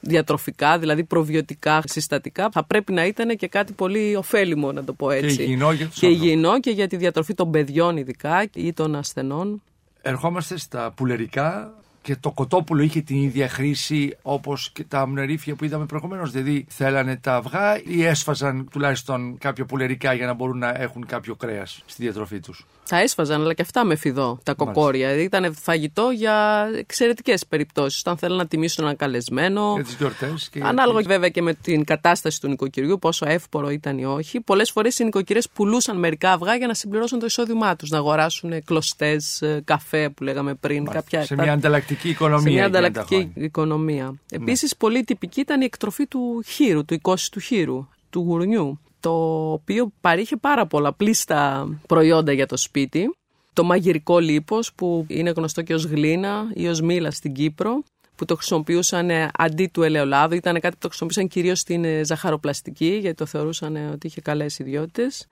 διατροφικά, 0.00 0.78
δηλαδή 0.78 1.04
προβιωτικά, 1.04 1.82
συστατικά, 1.84 2.50
θα 2.50 2.64
πρέπει 2.64 2.92
να 2.92 3.06
ήταν 3.06 3.36
και 3.36 3.48
κάτι 3.48 3.72
πολύ 3.72 4.16
ωφέλιμο, 4.16 4.72
να 4.72 4.84
το 4.84 4.92
πω 4.92 5.10
έτσι. 5.10 5.36
Και 5.36 5.42
υγιεινό 5.42 5.72
για, 5.72 5.90
και, 5.94 6.06
υγιεινό 6.06 6.60
και 6.60 6.70
για 6.70 6.88
τη 6.88 6.96
διατροφή 6.96 7.34
των 7.34 7.50
παιδιών 7.50 7.96
ειδικά 7.96 8.48
ή 8.54 8.72
των 8.72 8.94
ασθενών. 8.94 9.62
Ερχόμαστε 10.02 10.58
στα 10.58 10.92
πουλερικά 10.96 11.74
και 12.02 12.16
το 12.16 12.30
κοτόπουλο 12.30 12.82
είχε 12.82 13.00
την 13.00 13.16
ίδια 13.16 13.48
χρήση 13.48 14.16
όπως 14.22 14.70
και 14.72 14.84
τα 14.84 15.00
αμνερίφια 15.00 15.54
που 15.54 15.64
είδαμε 15.64 15.86
προηγουμένως. 15.86 16.30
Δηλαδή 16.30 16.66
θέλανε 16.68 17.16
τα 17.16 17.34
αυγά 17.34 17.82
ή 17.82 18.04
έσφαζαν 18.04 18.68
τουλάχιστον 18.70 19.38
κάποια 19.38 19.64
πουλερικά 19.64 20.12
για 20.12 20.26
να 20.26 20.32
μπορούν 20.32 20.58
να 20.58 20.74
έχουν 20.80 21.06
κάποιο 21.06 21.34
κρέας 21.34 21.82
στη 21.86 22.02
διατροφή 22.02 22.40
τους. 22.40 22.66
Τα 22.88 23.00
έσφαζαν, 23.00 23.40
αλλά 23.40 23.54
και 23.54 23.62
αυτά 23.62 23.84
με 23.84 23.96
φιδό, 23.96 24.38
τα 24.42 24.54
κοκόρια. 24.54 25.06
Δηλαδή 25.06 25.24
ήταν 25.24 25.54
φαγητό 25.54 26.10
για 26.10 26.68
εξαιρετικές 26.78 27.46
περιπτώσεις. 27.46 28.00
Όταν 28.00 28.16
θέλουν 28.16 28.36
να 28.36 28.46
τιμήσουν 28.46 28.84
έναν 28.84 28.96
καλεσμένο. 28.96 29.72
Για 29.74 29.84
τις 29.84 29.94
γιορτές. 29.94 30.50
Ανάλογα 30.60 31.00
βέβαια 31.06 31.28
και 31.28 31.42
με 31.42 31.54
την 31.54 31.84
κατάσταση 31.84 32.40
του 32.40 32.48
νοικοκυριού, 32.48 32.98
πόσο 32.98 33.26
εύπορο 33.28 33.70
ήταν 33.70 33.98
ή 33.98 34.04
όχι. 34.04 34.40
Πολλές 34.40 34.70
φορές 34.70 34.98
οι 34.98 35.04
νοικοκυρές 35.04 35.48
πουλούσαν 35.48 35.98
μερικά 35.98 36.32
αυγά 36.32 36.54
για 36.54 36.66
να 36.66 36.74
συμπληρώσουν 36.74 37.18
το 37.18 37.26
εισόδημά 37.26 37.76
τους. 37.76 37.90
Να 37.90 37.98
αγοράσουν 37.98 38.64
κλωστές, 38.64 39.42
ε, 39.42 39.62
καφέ 39.64 40.08
που 40.08 40.22
λέγαμε 40.22 40.54
πριν. 40.54 40.88
Κάποια, 40.90 41.24
σε 41.24 41.34
μια 41.34 41.52
ανταλλακτική 41.52 42.08
οικονομία. 42.08 42.42
Σε 42.42 42.50
μια 42.50 42.64
ανταλλακτική 42.64 43.32
οικονομία. 43.34 44.04
Ναι. 44.04 44.16
Επίσης, 44.30 44.76
πολύ 44.76 45.04
τυπική 45.04 45.40
ήταν 45.40 45.60
η 45.60 45.64
εκτροφή 45.64 46.06
του 46.06 46.42
χείρου, 46.46 46.84
του 46.84 46.98
του 47.30 47.40
χείρου, 47.40 47.88
του 48.10 48.20
γουρνιού 48.20 48.80
το 49.02 49.12
οποίο 49.52 49.92
παρήχε 50.00 50.36
πάρα 50.36 50.66
πολλά 50.66 50.92
πλήστα 50.92 51.68
προϊόντα 51.86 52.32
για 52.32 52.46
το 52.46 52.56
σπίτι. 52.56 53.16
Το 53.52 53.64
μαγειρικό 53.64 54.18
λίπος 54.18 54.72
που 54.74 55.06
είναι 55.08 55.30
γνωστό 55.30 55.62
και 55.62 55.74
ως 55.74 55.84
γλίνα 55.84 56.50
ή 56.54 56.68
ως 56.68 56.80
μήλα 56.80 57.10
στην 57.10 57.32
Κύπρο 57.32 57.82
που 58.14 58.24
το 58.24 58.36
χρησιμοποιούσαν 58.36 59.10
αντί 59.34 59.66
του 59.66 59.82
ελαιολάδου. 59.82 60.34
Ήταν 60.34 60.54
κάτι 60.54 60.74
που 60.74 60.78
το 60.80 60.88
χρησιμοποιούσαν 60.88 61.28
κυρίως 61.28 61.58
στην 61.58 61.84
ε, 61.84 62.04
ζαχαροπλαστική 62.04 62.98
γιατί 63.00 63.16
το 63.16 63.26
θεωρούσαν 63.26 63.90
ότι 63.92 64.06
είχε 64.06 64.20
καλές 64.20 64.58
ιδιότητες 64.58 65.26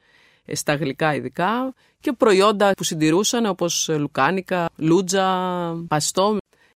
ε, 0.44 0.54
στα 0.54 0.74
γλυκά 0.74 1.14
ειδικά 1.14 1.74
και 2.00 2.12
προϊόντα 2.12 2.72
που 2.76 2.84
συντηρούσαν 2.84 3.46
όπως 3.46 3.88
λουκάνικα, 3.98 4.68
λούτζα, 4.76 5.26
παστό 5.88 6.36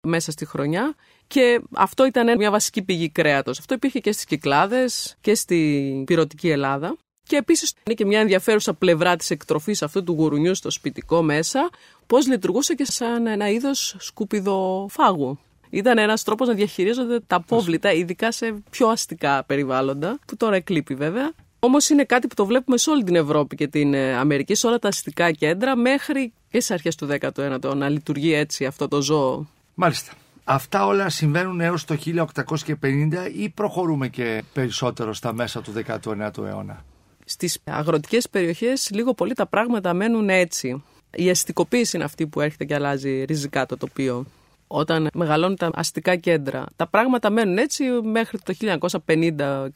μέσα 0.07 0.31
στη 0.31 0.47
χρονιά 0.47 0.95
και 1.31 1.61
αυτό 1.73 2.07
ήταν 2.07 2.37
μια 2.37 2.51
βασική 2.51 2.83
πηγή 2.83 3.09
κρέατος. 3.09 3.59
Αυτό 3.59 3.75
υπήρχε 3.75 3.99
και 3.99 4.13
στις 4.13 4.25
Κυκλάδες 4.25 5.17
και 5.21 5.35
στη 5.35 6.03
πυρωτική 6.07 6.49
Ελλάδα. 6.49 6.97
Και 7.23 7.37
επίσης 7.37 7.75
είναι 7.87 7.95
και 7.95 8.05
μια 8.05 8.21
ενδιαφέρουσα 8.21 8.75
πλευρά 8.75 9.17
της 9.17 9.31
εκτροφής 9.31 9.83
αυτού 9.83 10.05
του 10.05 10.13
γουρουνιού 10.13 10.55
στο 10.55 10.71
σπιτικό 10.71 11.23
μέσα, 11.23 11.71
πώς 12.07 12.27
λειτουργούσε 12.27 12.75
και 12.75 12.85
σαν 12.85 13.27
ένα 13.27 13.51
είδος 13.51 13.97
σκουπιδοφάγου. 13.99 15.39
Ήταν 15.71 15.99
ένας 15.99 16.23
τρόπος 16.23 16.49
να 16.49 16.55
διαχειρίζονται 16.55 17.21
τα 17.27 17.37
απόβλητα, 17.37 17.93
ειδικά 17.93 18.33
σε 18.33 18.55
πιο 18.71 18.89
αστικά 18.89 19.45
περιβάλλοντα, 19.45 20.19
που 20.27 20.37
τώρα 20.37 20.57
εκλείπει 20.57 20.95
βέβαια. 20.95 21.33
Όμως 21.59 21.89
είναι 21.89 22.05
κάτι 22.05 22.27
που 22.27 22.35
το 22.35 22.47
βλέπουμε 22.47 22.77
σε 22.77 22.91
όλη 22.91 23.05
την 23.05 23.15
Ευρώπη 23.15 23.57
και 23.57 23.69
την 23.69 23.95
ε, 23.95 24.17
Αμερική, 24.17 24.55
σε 24.55 24.67
όλα 24.67 24.79
τα 24.79 24.89
αστικά 24.89 25.31
κέντρα, 25.31 25.77
μέχρι 25.77 26.33
και 26.51 26.61
στις 26.61 26.71
αρχές 26.71 26.95
του 26.95 27.09
19ου 27.21 27.77
να 27.77 27.89
λειτουργεί 27.89 28.33
έτσι 28.33 28.67
αυτό 28.67 28.89
το 28.89 29.03
ζώο. 29.03 29.47
Μάλιστα. 29.75 30.13
Αυτά 30.53 30.87
όλα 30.87 31.09
συμβαίνουν 31.09 31.61
έως 31.61 31.85
το 31.85 31.97
1850 32.05 33.31
ή 33.37 33.49
προχωρούμε 33.49 34.09
και 34.09 34.43
περισσότερο 34.53 35.13
στα 35.13 35.33
μέσα 35.33 35.61
του 35.63 35.73
19ου 35.87 36.45
αιώνα; 36.45 36.85
Στις 37.25 37.59
αγροτικές 37.65 38.29
περιοχές 38.29 38.91
λίγο 38.93 39.15
πολύ 39.15 39.35
τα 39.35 39.47
πράγματα 39.47 39.95
μένουν 39.95 40.29
έτσι. 40.29 40.83
Η 41.15 41.31
αστικοποίηση 41.31 41.97
είναι 41.97 42.05
αυτή 42.05 42.27
που 42.27 42.41
έρχεται 42.41 42.65
και 42.65 42.75
αλλάζει 42.75 43.25
ριζικά 43.25 43.67
το 43.67 43.77
τοπίο. 43.77 44.27
Όταν 44.67 45.09
μεγαλώνουν 45.15 45.57
τα 45.57 45.71
αστικά 45.75 46.17
κέντρα. 46.17 46.65
Τα 46.77 46.87
πράγματα 46.87 47.31
μένουν 47.31 47.59
έτσι 47.59 47.85
μέχρι 48.03 48.39
το 48.39 48.55
1950-60 48.61 49.69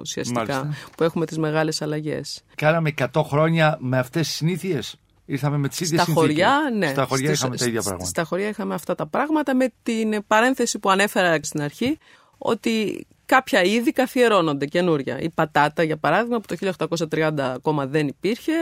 ουσιαστικά 0.00 0.40
Μάλιστα. 0.40 0.68
που 0.96 1.04
έχουμε 1.04 1.26
τις 1.26 1.38
μεγάλες 1.38 1.82
αλλαγές. 1.82 2.42
Κάναμε 2.54 2.94
100 3.12 3.22
χρόνια 3.22 3.76
με 3.80 3.98
αυτές 3.98 4.26
τις 4.26 4.36
συνήθειες; 4.36 4.96
Ήρθαμε 5.32 5.56
με 5.56 5.68
τις 5.68 5.80
ίδιες 5.80 6.02
Στα 6.02 6.12
συνθήκες. 6.12 6.44
χωριά, 6.46 6.70
ναι. 6.76 6.88
Στα 6.88 7.04
χωριά 7.04 7.26
Στις- 7.26 7.38
είχαμε 7.40 7.56
τα 7.56 7.64
ίδια 7.64 7.80
σ- 7.80 7.86
πράγματα. 7.86 8.08
Στα 8.10 8.24
χωριά 8.24 8.48
είχαμε 8.48 8.74
αυτά 8.74 8.94
τα 8.94 9.06
πράγματα 9.06 9.54
με 9.54 9.72
την 9.82 10.26
παρένθεση 10.26 10.78
που 10.78 10.90
ανέφερα 10.90 11.38
στην 11.42 11.62
αρχή 11.62 11.98
ότι 12.38 13.06
κάποια 13.26 13.62
είδη 13.62 13.92
καθιερώνονται 13.92 14.66
καινούρια. 14.66 15.20
Η 15.20 15.30
πατάτα, 15.30 15.82
για 15.82 15.96
παράδειγμα, 15.96 16.40
που 16.40 16.46
το 16.46 16.56
1830 16.56 17.52
ακόμα 17.54 17.86
δεν 17.86 18.08
υπήρχε, 18.08 18.52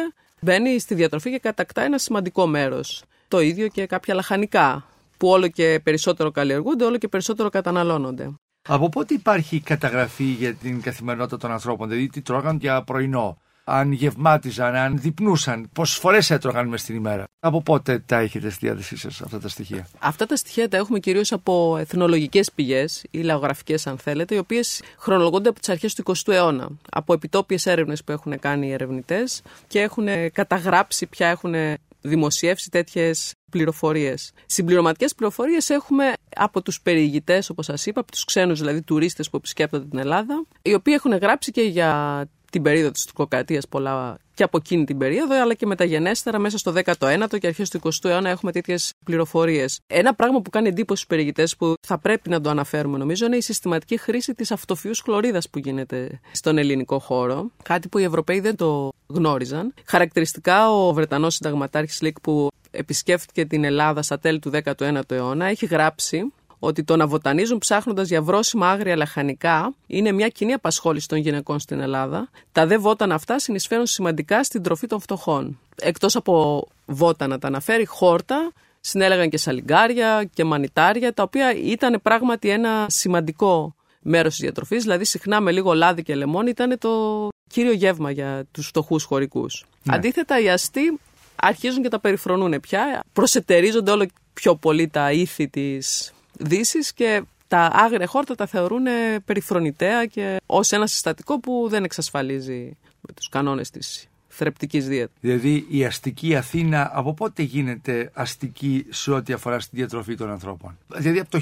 μπαίνει 0.41 0.79
στη 0.79 0.95
διατροφή 0.95 1.31
και 1.31 1.39
κατακτά 1.39 1.83
ένα 1.83 1.99
σημαντικό 1.99 2.47
μέρος. 2.47 3.03
Το 3.29 3.41
ίδιο 3.41 3.69
και 3.69 3.87
κάποια 3.87 4.15
λαχανικά, 4.15 4.87
που 5.17 5.29
όλο 5.29 5.49
και 5.49 5.81
περισσότερο 5.83 6.31
καλλιεργούνται, 6.31 6.85
όλο 6.85 6.99
και 6.99 7.09
περισσότερο 7.09 7.49
καταναλώνονται. 7.49 8.31
Από 8.69 8.89
πότε 8.89 9.15
υπάρχει 9.15 9.61
καταγραφή 9.61 10.25
για 10.25 10.55
την 10.55 10.81
καθημερινότητα 10.81 11.37
των 11.37 11.51
ανθρώπων, 11.51 11.89
δηλαδή 11.89 12.09
τι 12.09 12.21
τρώγαν 12.23 12.57
για 12.61 12.83
πρωινό, 12.83 13.39
αν 13.69 13.93
γευμάτιζαν, 13.93 14.75
αν 14.75 14.99
διπνούσαν, 14.99 15.69
πόσες 15.73 15.97
φορές 15.97 16.31
έτρωγαν 16.31 16.69
μες 16.69 16.81
στην 16.81 16.95
ημέρα. 16.95 17.25
Από 17.41 17.63
πότε 17.63 17.99
τα 17.99 18.19
έχετε 18.19 18.51
στη 18.51 18.67
διάθεσή 18.67 18.97
σας 18.97 19.21
αυτά 19.21 19.41
τα 19.41 19.49
στοιχεία; 19.49 19.87
Αυτά 19.99 20.27
τα 20.27 20.37
στοιχεία 20.37 20.69
τα 20.69 20.77
έχουμε 20.77 20.99
κυρίως 20.99 21.33
από 21.33 21.77
εθνολογικές 21.77 22.53
πηγές 22.53 23.05
ή 23.11 23.23
λαογραφικές, 23.23 23.87
αν 23.87 23.99
θέλετε, 23.99 24.35
οι 24.35 24.39
οποίες 24.39 24.83
χρονολογούνται 24.99 25.49
από 25.49 25.61
τις 25.61 25.69
αρχές 25.69 25.95
του 25.95 26.03
20ου 26.03 26.33
αιώνα. 26.33 26.69
Από 26.91 27.13
επιτόπιες 27.13 27.67
έρευνες 27.67 28.05
που 28.05 28.13
έχουν 28.13 28.39
κάνει 28.39 28.67
οι 28.67 28.73
ερευνητές 28.73 29.43
και 29.67 29.81
έχουν 29.81 30.07
καταγράψει 30.33 31.07
πια 31.07 31.29
έχουν 31.29 31.55
δημοσιεύσει 32.01 32.71
τέτοιες 32.71 33.35
πληροφορίες. 33.51 34.33
Συμπληρωματικές 34.47 35.15
πληροφορίες 35.15 35.71
έχουμε 35.71 36.13
από 36.37 36.63
τους 36.63 36.81
περιηγητές, 36.81 37.51
όπως 37.51 37.65
σας 37.65 37.87
είπα, 37.87 38.01
από 38.01 38.11
τους 38.11 38.25
ξένους 38.25 38.59
δηλαδή 38.59 38.83
τουρίστες 38.83 39.31
που 39.31 39.37
επισκέπτονται 39.37 39.85
την 39.85 39.99
Ελλάδα, 39.99 40.45
οι 40.63 40.75
οποίοι 40.75 40.95
έχουν 40.97 41.17
γράψει 41.17 41.51
και 41.51 41.63
για 41.63 42.23
την 42.50 42.62
περίοδο 42.62 42.90
της 42.90 43.05
τουρκοκρατίας 43.05 43.69
πολλά 43.69 44.19
και 44.35 44.43
από 44.45 44.57
εκείνη 44.57 44.85
την 44.85 44.99
περίοδο, 44.99 45.43
αλλά 45.43 45.55
και 45.55 45.67
μεταγενέστερα 45.67 46.38
μέσα 46.38 46.59
στο 46.59 46.73
19ο 46.85 47.38
και 47.38 47.47
αρχές 47.47 47.71
του 47.71 47.81
20ου 47.83 48.11
αιώνα 48.11 48.31
έχουμε 48.31 48.52
τέτοιες 48.52 48.93
πληροφορίες. 49.05 49.81
Ένα 49.87 50.14
πράγμα 50.14 50.40
που 50.40 50.50
κάνει 50.50 50.69
εντύπωση 50.69 51.02
στους 51.02 51.07
περιηγητές 51.07 51.57
που 51.57 51.75
θα 51.87 51.99
πρέπει 51.99 52.28
να 52.28 52.40
το 52.40 52.50
αναφέρουμε 52.50 52.99
νομίζω 52.99 53.26
είναι 53.26 53.37
η 53.37 53.40
συστηματική 53.40 53.97
χρήση 53.97 54.35
της 54.35 54.50
αυτοφυούς 54.50 55.00
χλωρίδας 55.00 55.50
που 55.50 55.59
γίνεται 55.59 56.21
στον 56.33 56.59
ελληνικό 56.59 56.99
χώρο. 56.99 57.50
Κάτι 57.62 57.88
που 57.88 57.99
οι 57.99 58.02
Ευρωπαίοι 58.02 58.40
δεν 58.40 58.57
το 58.57 58.93
γνώριζαν. 59.07 59.75
Χαρακτηριστικά 59.85 60.71
ο 60.71 60.93
Βρετανός 60.93 61.35
συνταγματάρχης 61.35 62.00
Λίκ 62.00 62.21
που 62.21 62.49
επισκέφτηκε 62.71 63.45
την 63.45 63.64
Ελλάδα 63.64 64.02
στα 64.02 64.19
τέλη 64.19 64.38
του 64.38 64.50
19ου 64.64 65.11
αιώνα 65.11 65.47
έχει 65.47 65.67
γράψει 65.67 66.33
ότι 66.59 66.85
το 66.85 66.97
να 66.97 67.07
βοτανίζουν 67.07 67.59
ψάχνοντας 67.59 68.09
για 68.09 68.23
βρόσιμα 68.23 68.71
άγρια 68.71 68.97
λαχανικά 68.97 69.75
είναι 69.87 70.12
μια 70.12 70.29
κοινή 70.29 70.53
απασχόληση 70.53 71.09
των 71.09 71.19
γυναικών 71.19 71.59
στην 71.59 71.81
Ελλάδα. 71.81 72.31
Τα 72.53 72.67
δε 72.67 72.79
βότανα 72.79 73.15
αυτά 73.15 73.38
συνεισφέρουν 73.38 73.87
σημαντικά 73.87 74.45
στην 74.45 74.62
τροφή 74.62 74.87
των 74.87 75.00
φτωχών. 75.00 75.59
Εκτός 75.77 76.17
από 76.17 76.67
βότανα 76.87 77.38
τα 77.38 77.47
αναφέρει, 77.47 77.85
χόρτα, 77.85 78.53
συνέλεγαν 78.81 79.29
και 79.29 79.38
σαλιγκάρια 79.38 80.29
και 80.35 80.45
μανιτάρια, 80.45 81.15
τα 81.15 81.23
οποία 81.23 81.55
ήταν 81.55 82.00
πράγματι 82.03 82.49
ένα 82.49 82.87
σημαντικό 82.88 83.75
μέρος 84.00 84.31
της 84.31 84.41
διατροφής. 84.41 84.83
Δηλαδή, 84.83 85.05
συχνά 85.05 85.41
με 85.41 85.53
λίγο 85.53 85.73
λάδι 85.73 86.03
και 86.03 86.15
λεμόνι 86.15 86.50
ήταν 86.50 86.79
το 86.79 87.29
κύριο 87.49 87.73
γεύμα 87.73 88.11
για 88.11 88.45
τους 88.50 88.67
φτωχούς 88.67 89.05
χωρικούς. 89.05 89.65
Ναι. 89.83 89.95
Αντίθετα, 89.95 90.41
οι 90.41 90.50
αστεί 90.50 90.99
αρχίζουν 91.37 91.83
και 91.83 91.88
τα 91.88 92.00
περιφρονούν 92.00 92.61
πια. 92.61 93.03
Προσετερίζονται 93.12 93.91
όλο 93.91 94.07
πιο 94.33 94.57
πολύ 94.57 94.88
τα 94.88 95.12
ήθη 95.12 95.49
της 95.49 96.12
Δύσης 96.38 96.92
και 96.92 97.23
τα 97.49 97.71
άγρια 97.73 98.07
χόρτα 98.07 98.35
τα 98.35 98.47
θεωρούν 98.47 98.85
περιφρονητέα 99.25 100.07
και 100.07 100.37
ως 100.47 100.73
ένα 100.73 100.87
συστατικό 100.87 101.40
που 101.40 101.66
δεν 101.71 101.85
εξασφαλίζει 101.85 102.76
με 103.00 103.12
τους 103.14 103.28
κανόνες 103.28 103.71
της 103.71 104.09
θρεπτικής 104.28 104.88
δίαιτας. 104.88 105.16
Δηλαδή 105.21 105.66
η 105.68 105.85
αστική 105.85 106.37
Αθήνα 106.37 106.90
από 106.92 107.14
πότε 107.14 107.42
γίνεται 107.42 108.11
αστική 108.14 108.87
σε 108.88 109.11
ό,τι 109.12 109.33
αφορά 109.33 109.61
στη 109.61 109.76
διατροφή 109.76 110.14
των 110.14 110.30
ανθρώπων; 110.30 110.78
Δηλαδή 110.97 111.18
από 111.18 111.30
το 111.30 111.38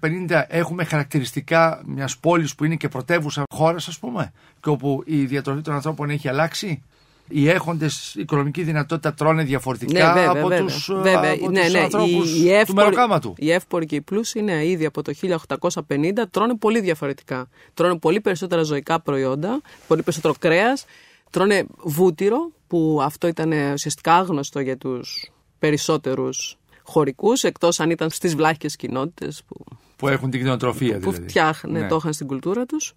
1850 0.00 0.44
έχουμε 0.48 0.84
χαρακτηριστικά 0.84 1.82
μιας 1.86 2.18
πόλης 2.18 2.54
που 2.54 2.64
είναι 2.64 2.76
και 2.76 2.88
πρωτεύουσα 2.88 3.42
χώρας 3.50 3.88
ας 3.88 3.98
πούμε 3.98 4.32
και 4.60 4.68
όπου 4.68 5.02
η 5.06 5.24
διατροφή 5.24 5.60
των 5.60 5.74
ανθρώπων 5.74 6.10
έχει 6.10 6.28
αλλάξει; 6.28 6.82
Οι 7.28 7.48
έχοντες 7.48 8.14
οικονομική 8.14 8.62
δυνατότητα 8.62 9.14
τρώνε 9.14 9.42
διαφορετικά 9.42 9.92
Ναι, 10.06 10.12
βέβαια, 10.12 10.30
από 10.30 10.48
βέβαια. 10.48 10.64
τους, 10.64 10.90
Βέβαια, 10.92 11.32
από 11.32 11.50
ναι, 11.50 11.62
τους 11.64 11.72
ναι, 11.72 11.78
ανθρώπους 11.80 12.30
οι- 12.34 12.38
οι 12.38 12.42
του 12.42 12.48
εύποροι- 12.48 12.72
μεροκάματου. 12.74 13.34
Οι 13.36 13.50
εύποροι 13.52 13.86
και 13.86 13.94
οι 13.94 14.00
πλούσιοι 14.00 14.38
είναι 14.40 14.66
ήδη 14.66 14.84
από 14.86 15.02
το 15.02 15.12
1850 15.14 16.26
τρώνε 16.30 16.54
πολύ 16.56 16.80
διαφορετικά. 16.80 17.48
Τρώνε 17.74 17.98
πολύ 17.98 18.20
περισσότερα 18.20 18.62
ζωικά 18.62 19.00
προϊόντα, 19.00 19.60
πολύ 19.86 20.02
περισσότερο 20.02 20.34
κρέας, 20.38 20.84
τρώνε 21.30 21.66
βούτυρο 21.84 22.50
που 22.66 22.98
αυτό 23.02 23.26
ήταν 23.26 23.52
ουσιαστικά 23.72 24.14
άγνωστο 24.14 24.60
για 24.60 24.76
τους 24.76 25.30
περισσότερους 25.58 26.56
χωρικούς 26.82 27.42
εκτός 27.42 27.80
αν 27.80 27.90
ήταν 27.90 28.10
στις 28.10 28.34
βλάχικες 28.36 28.76
κοινότητες 28.76 29.42
που 29.46 29.64
Που 29.96 30.08
έχουν 30.08 30.30
την 30.30 30.40
κτηνοτροφία 30.40 30.94
που 30.98 31.10
δηλαδή. 31.10 31.28
φτιάχνε, 31.28 31.80
Ναι. 31.80 31.88
το 31.88 31.96
είχαν 31.96 32.12
στην 32.12 32.26
κουλτούρα 32.26 32.66
τους. 32.66 32.92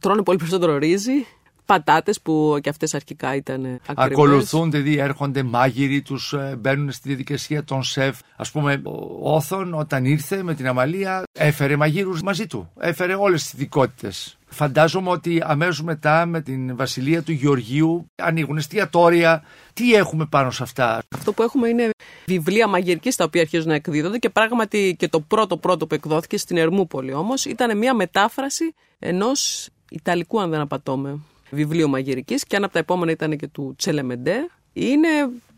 Τρώνε 0.00 0.22
πολύ 0.22 0.38
περισσότερο 0.38 0.76
ρύζι, 0.78 1.26
πατάτες 1.68 2.20
που 2.20 2.58
και 2.62 2.68
αυτές 2.68 2.94
αρχικά 2.94 3.34
ήταν 3.34 3.64
ακριβές. 3.86 4.18
Ακολουθούν, 4.18 4.70
δηλαδή 4.70 4.98
έρχονται 4.98 5.42
μάγειροι, 5.42 6.02
τους 6.02 6.32
ε, 6.32 6.56
μπαίνουν 6.58 6.92
στη 6.92 7.08
διαδικασία 7.08 7.64
των 7.64 7.82
σεφ. 7.82 8.18
Ας 8.36 8.50
πούμε, 8.50 8.82
ο 9.20 9.34
Όθων 9.34 9.74
όταν 9.74 10.04
ήρθε 10.04 10.42
με 10.42 10.54
την 10.54 10.68
Αμαλία 10.68 11.22
έφερε 11.32 11.76
μαγείρους 11.76 12.22
μαζί 12.22 12.46
του. 12.46 12.70
Έφερε 12.78 13.14
όλες 13.14 13.42
τις 13.42 13.52
ειδικότητες. 13.52 14.38
Φαντάζομαι 14.46 15.10
ότι 15.10 15.42
αμέσως 15.44 15.82
μετά 15.82 16.26
με 16.26 16.40
την 16.40 16.76
βασιλεία 16.76 17.22
του 17.22 17.32
Γεωργίου 17.32 18.10
ανοίγουν 18.16 18.56
εστιατόρια. 18.56 19.42
Τι 19.72 19.94
έχουμε 19.94 20.26
πάνω 20.26 20.50
σε 20.50 20.62
αυτά; 20.62 21.02
Αυτό 21.14 21.32
που 21.32 21.42
έχουμε 21.42 21.68
είναι 21.68 21.90
βιβλία 22.26 22.66
μαγειρικής 22.66 23.16
τα 23.16 23.24
οποία 23.24 23.40
αρχίζουν 23.40 23.68
να 23.68 23.74
εκδίδονται 23.74 24.18
και 24.18 24.30
πράγματι 24.30 24.96
και 24.98 25.08
το 25.08 25.20
πρώτο 25.20 25.56
πρώτο 25.56 25.86
που 25.86 25.94
εκδόθηκε 25.94 26.38
στην 26.38 26.56
Ερμούπολη 26.56 27.12
όμως 27.12 27.44
ήταν 27.44 27.78
μια 27.78 27.94
μετάφραση 27.94 28.74
ενός 28.98 29.68
Ιταλικού 29.90 30.40
αν 30.40 30.50
δεν 30.50 30.60
απατώμε 30.60 31.20
βιβλίου 31.50 31.88
μαγειρικής 31.88 32.44
και 32.44 32.56
ένα 32.56 32.64
από 32.64 32.74
τα 32.74 32.80
επόμενα 32.80 33.10
ήταν 33.10 33.36
και 33.36 33.46
του 33.46 33.74
Τσελεμεντέ. 33.78 34.48
Είναι 34.72 35.08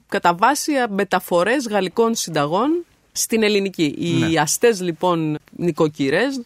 κατά 0.08 0.34
βάση 0.34 0.72
μεταφορές 0.88 1.66
γαλλικών 1.68 2.14
συνταγών 2.14 2.84
στην 3.12 3.42
ελληνική. 3.42 3.94
Οι 3.98 4.38
αστές 4.38 4.80
λοιπόν 4.80 5.38
νοικοκυρές 5.56 6.40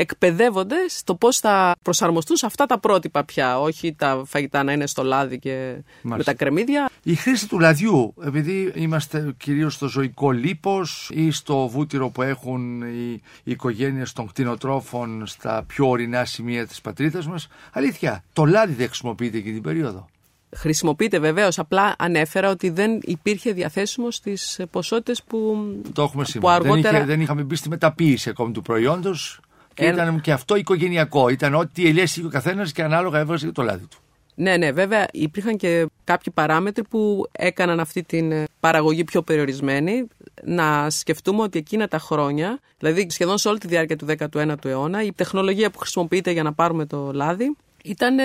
εκπαιδεύονται 0.00 0.76
στο 0.88 1.14
πώς 1.14 1.38
θα 1.38 1.76
προσαρμοστούν 1.82 2.36
σε 2.36 2.46
αυτά 2.46 2.66
τα 2.66 2.78
πρότυπα 2.78 3.24
πια, 3.24 3.60
όχι 3.60 3.94
τα 3.94 4.22
φαγητά 4.26 4.62
να 4.62 4.72
είναι 4.72 4.86
στο 4.86 5.02
λάδι 5.02 5.38
και 5.38 5.82
με 6.02 6.22
τα 6.22 6.34
κρεμμύδια. 6.34 6.90
Η 7.02 7.14
χρήση 7.14 7.48
του 7.48 7.58
λαδιού, 7.58 8.14
επειδή 8.24 8.72
είμαστε 8.74 9.34
κυρίως 9.36 9.74
στο 9.74 9.88
ζωικό 9.88 10.30
λίπος 10.30 11.10
ή 11.12 11.30
στο 11.30 11.68
βούτυρο 11.68 12.08
που 12.08 12.22
έχουν 12.22 12.82
οι, 12.82 13.12
οι 13.44 13.50
οικογένειες 13.50 14.12
των 14.12 14.26
κτηνοτρόφων 14.26 15.26
στα 15.26 15.64
πιο 15.66 15.88
ορεινά 15.88 16.24
σημεία 16.24 16.66
της 16.66 16.80
πατρίδας 16.80 17.26
μας, 17.26 17.48
αλήθεια, 17.72 18.24
το 18.32 18.44
λάδι 18.44 18.72
δεν 18.72 18.86
χρησιμοποιείται 18.86 19.36
εκείνη 19.36 19.54
την 19.54 19.62
περίοδο. 19.62 20.08
Χρησιμοποιείται 20.56 21.18
βεβαίως, 21.18 21.58
απλά 21.58 21.94
ανέφερα 21.98 22.50
ότι 22.50 22.70
δεν 22.70 22.98
υπήρχε 23.02 23.52
διαθέσιμος 23.52 24.14
στις 24.14 24.60
ποσότητες 24.70 25.22
που, 25.22 25.66
Το 25.92 26.02
έχουμε 26.02 26.22
που 26.22 26.30
σήμερα. 26.30 26.54
αργότερα... 26.54 26.80
Δεν, 26.82 26.94
είχε, 26.94 27.04
δεν 27.04 27.20
είχαμε 27.20 27.42
μπει 27.42 27.56
στη 27.56 27.68
μεταποίηση 27.68 28.28
ακόμη 28.30 28.52
του 28.52 28.62
προϊόντος 28.62 29.40
και 29.74 29.84
Ένα- 29.84 30.02
ήταν 30.02 30.20
και 30.20 30.32
αυτό 30.32 30.56
οικογενειακό. 30.56 31.28
Ήταν 31.28 31.54
ό,τι 31.54 31.86
ελέγχει 31.88 32.24
ο 32.24 32.28
καθένας 32.28 32.72
και 32.72 32.82
ανάλογα 32.82 33.18
έβαζε 33.18 33.46
και 33.46 33.52
το 33.52 33.62
λάδι 33.62 33.86
του. 33.86 33.98
Ναι, 34.34 34.56
ναι, 34.56 34.72
βέβαια 34.72 35.06
υπήρχαν 35.12 35.56
και 35.56 35.86
κάποιοι 36.04 36.32
παράμετροι 36.32 36.84
που 36.84 37.26
έκαναν 37.32 37.80
αυτή 37.80 38.02
την 38.02 38.32
ε, 38.32 38.44
παραγωγή 38.60 39.04
πιο 39.04 39.22
περιορισμένη. 39.22 40.06
Να 40.44 40.90
σκεφτούμε 40.90 41.42
ότι 41.42 41.58
εκείνα 41.58 41.88
τα 41.88 41.98
χρόνια, 41.98 42.58
δηλαδή 42.78 43.06
σχεδόν 43.10 43.38
σε 43.38 43.48
όλη 43.48 43.58
τη 43.58 43.66
διάρκεια 43.66 43.96
του 43.96 44.06
19ου 44.18 44.64
αιώνα, 44.64 45.02
η 45.04 45.12
τεχνολογία 45.12 45.70
που 45.70 45.78
χρησιμοποιείται 45.78 46.30
για 46.30 46.42
να 46.42 46.52
πάρουμε 46.52 46.86
το 46.86 47.10
λάδι 47.12 47.56
ήταν 47.84 48.18
ε, 48.18 48.22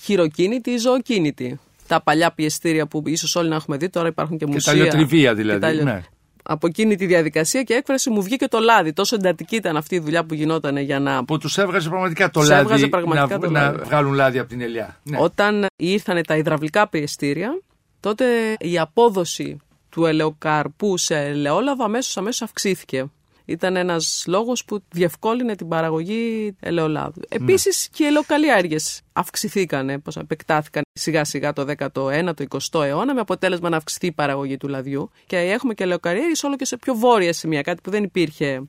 χειροκίνητη 0.00 0.70
ή 0.70 0.76
ζωοκίνητη. 0.78 1.58
Τα 1.86 2.02
παλιά 2.02 2.32
πιεστήρια 2.32 2.86
που 2.86 3.02
ίσως 3.06 3.36
όλοι 3.36 3.48
να 3.48 3.54
έχουμε 3.54 3.76
δει, 3.76 3.88
τώρα 3.88 4.08
υπάρχουν 4.08 4.38
και, 4.38 4.44
Και 4.44 4.50
μουσεία. 4.52 4.72
τα 4.72 4.78
λιοτριβία 4.78 5.28
και 5.30 5.34
δηλαδή. 5.36 5.60
τα 5.60 5.70
λιο- 5.72 5.84
Ναι. 5.84 6.02
Από 6.46 6.66
εκείνη 6.66 6.96
τη 6.96 7.06
διαδικασία 7.06 7.62
και 7.62 7.74
έκφραση 7.74 8.10
μου 8.10 8.22
βγήκε 8.22 8.48
το 8.48 8.58
λάδι. 8.58 8.92
Τόσο 8.92 9.14
εντατική 9.14 9.56
ήταν 9.56 9.76
αυτή 9.76 9.94
η 9.94 9.98
δουλειά 9.98 10.24
που 10.24 10.34
γινόταν 10.34 10.76
για 10.76 11.00
να 11.00 11.24
Που 11.24 11.38
τους 11.38 11.58
έβγαζε 11.58 11.88
πραγματικά 11.88 12.30
το 12.30 12.40
Τους 12.40 12.48
λάδι 12.48 12.62
έβγαζε 12.62 12.86
πραγματικά 12.86 13.34
να, 13.34 13.38
το 13.38 13.50
να 13.50 13.60
λάδι. 13.62 13.82
βγάλουν 13.84 14.12
λάδι 14.12 14.38
από 14.38 14.48
την 14.48 14.60
ελιά. 14.60 15.00
Ναι. 15.02 15.16
Όταν 15.20 15.66
ήρθαν 15.76 16.20
τα 16.26 16.36
υδραυλικά 16.36 16.88
πιεστήρια, 16.88 17.62
τότε 18.00 18.24
η 18.58 18.78
απόδοση 18.78 19.56
του 19.88 20.06
ελαιοκαρπού 20.06 20.96
σε 20.96 21.16
ελαιόλαδο 21.16 21.84
αμέσως, 21.84 22.16
αμέσως 22.16 22.42
αυξήθηκε. 22.42 23.10
Ήταν 23.44 23.76
ένας 23.76 24.24
λόγος 24.26 24.64
που 24.64 24.82
διευκόλυνε 24.90 25.54
την 25.54 25.68
παραγωγή 25.68 26.54
ελαιολάδου. 26.60 27.20
Ναι. 27.30 27.36
Επίσης 27.42 27.88
και 27.88 28.04
οι 28.04 28.06
ελαιοκαλλιέργειε 28.06 28.78
αυξηθήκαν, 29.12 30.02
πώ 30.02 30.20
επεκτάθηκαν 30.20 30.82
σιγά 30.92 31.24
σιγά 31.24 31.52
το 31.52 31.66
19ο, 31.78 32.34
το 32.34 32.44
20ο 32.48 32.84
αιώνα, 32.84 33.14
με 33.14 33.20
αποτέλεσμα 33.20 33.68
να 33.68 33.76
αυξηθεί 33.76 34.06
η 34.06 34.12
παραγωγή 34.12 34.56
του 34.56 34.68
λαδιού. 34.68 35.10
Και 35.26 35.36
έχουμε 35.36 35.74
και 35.74 35.82
ελαιοκαλλιέργειε 35.82 36.34
όλο 36.42 36.56
και 36.56 36.64
σε 36.64 36.76
πιο 36.76 36.94
βόρεια 36.94 37.32
σημεία, 37.32 37.62
κάτι 37.62 37.80
που 37.80 37.90
δεν 37.90 38.02
υπήρχε. 38.02 38.62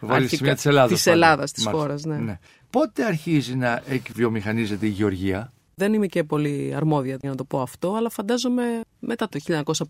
Βόρεια 0.00 0.28
σημεία 0.28 0.54
της 0.54 0.66
Ελλάδας. 0.66 0.92
Της 0.92 1.06
Ελλάδας, 1.06 1.52
της 1.52 1.66
χώρας, 1.66 2.04
ναι. 2.04 2.16
ναι. 2.16 2.38
Πότε 2.70 3.04
αρχίζει 3.04 3.54
να 3.54 3.82
εκβιομηχανίζεται 3.88 4.86
η 4.86 4.88
γεωργία; 4.88 5.52
Δεν 5.74 5.92
είμαι 5.92 6.06
και 6.06 6.24
πολύ 6.24 6.72
αρμόδια 6.76 7.16
για 7.20 7.30
να 7.30 7.36
το 7.36 7.44
πω 7.44 7.60
αυτό, 7.60 7.94
αλλά 7.94 8.10
φαντάζομαι 8.10 8.62
μετά 8.98 9.28
το 9.28 9.38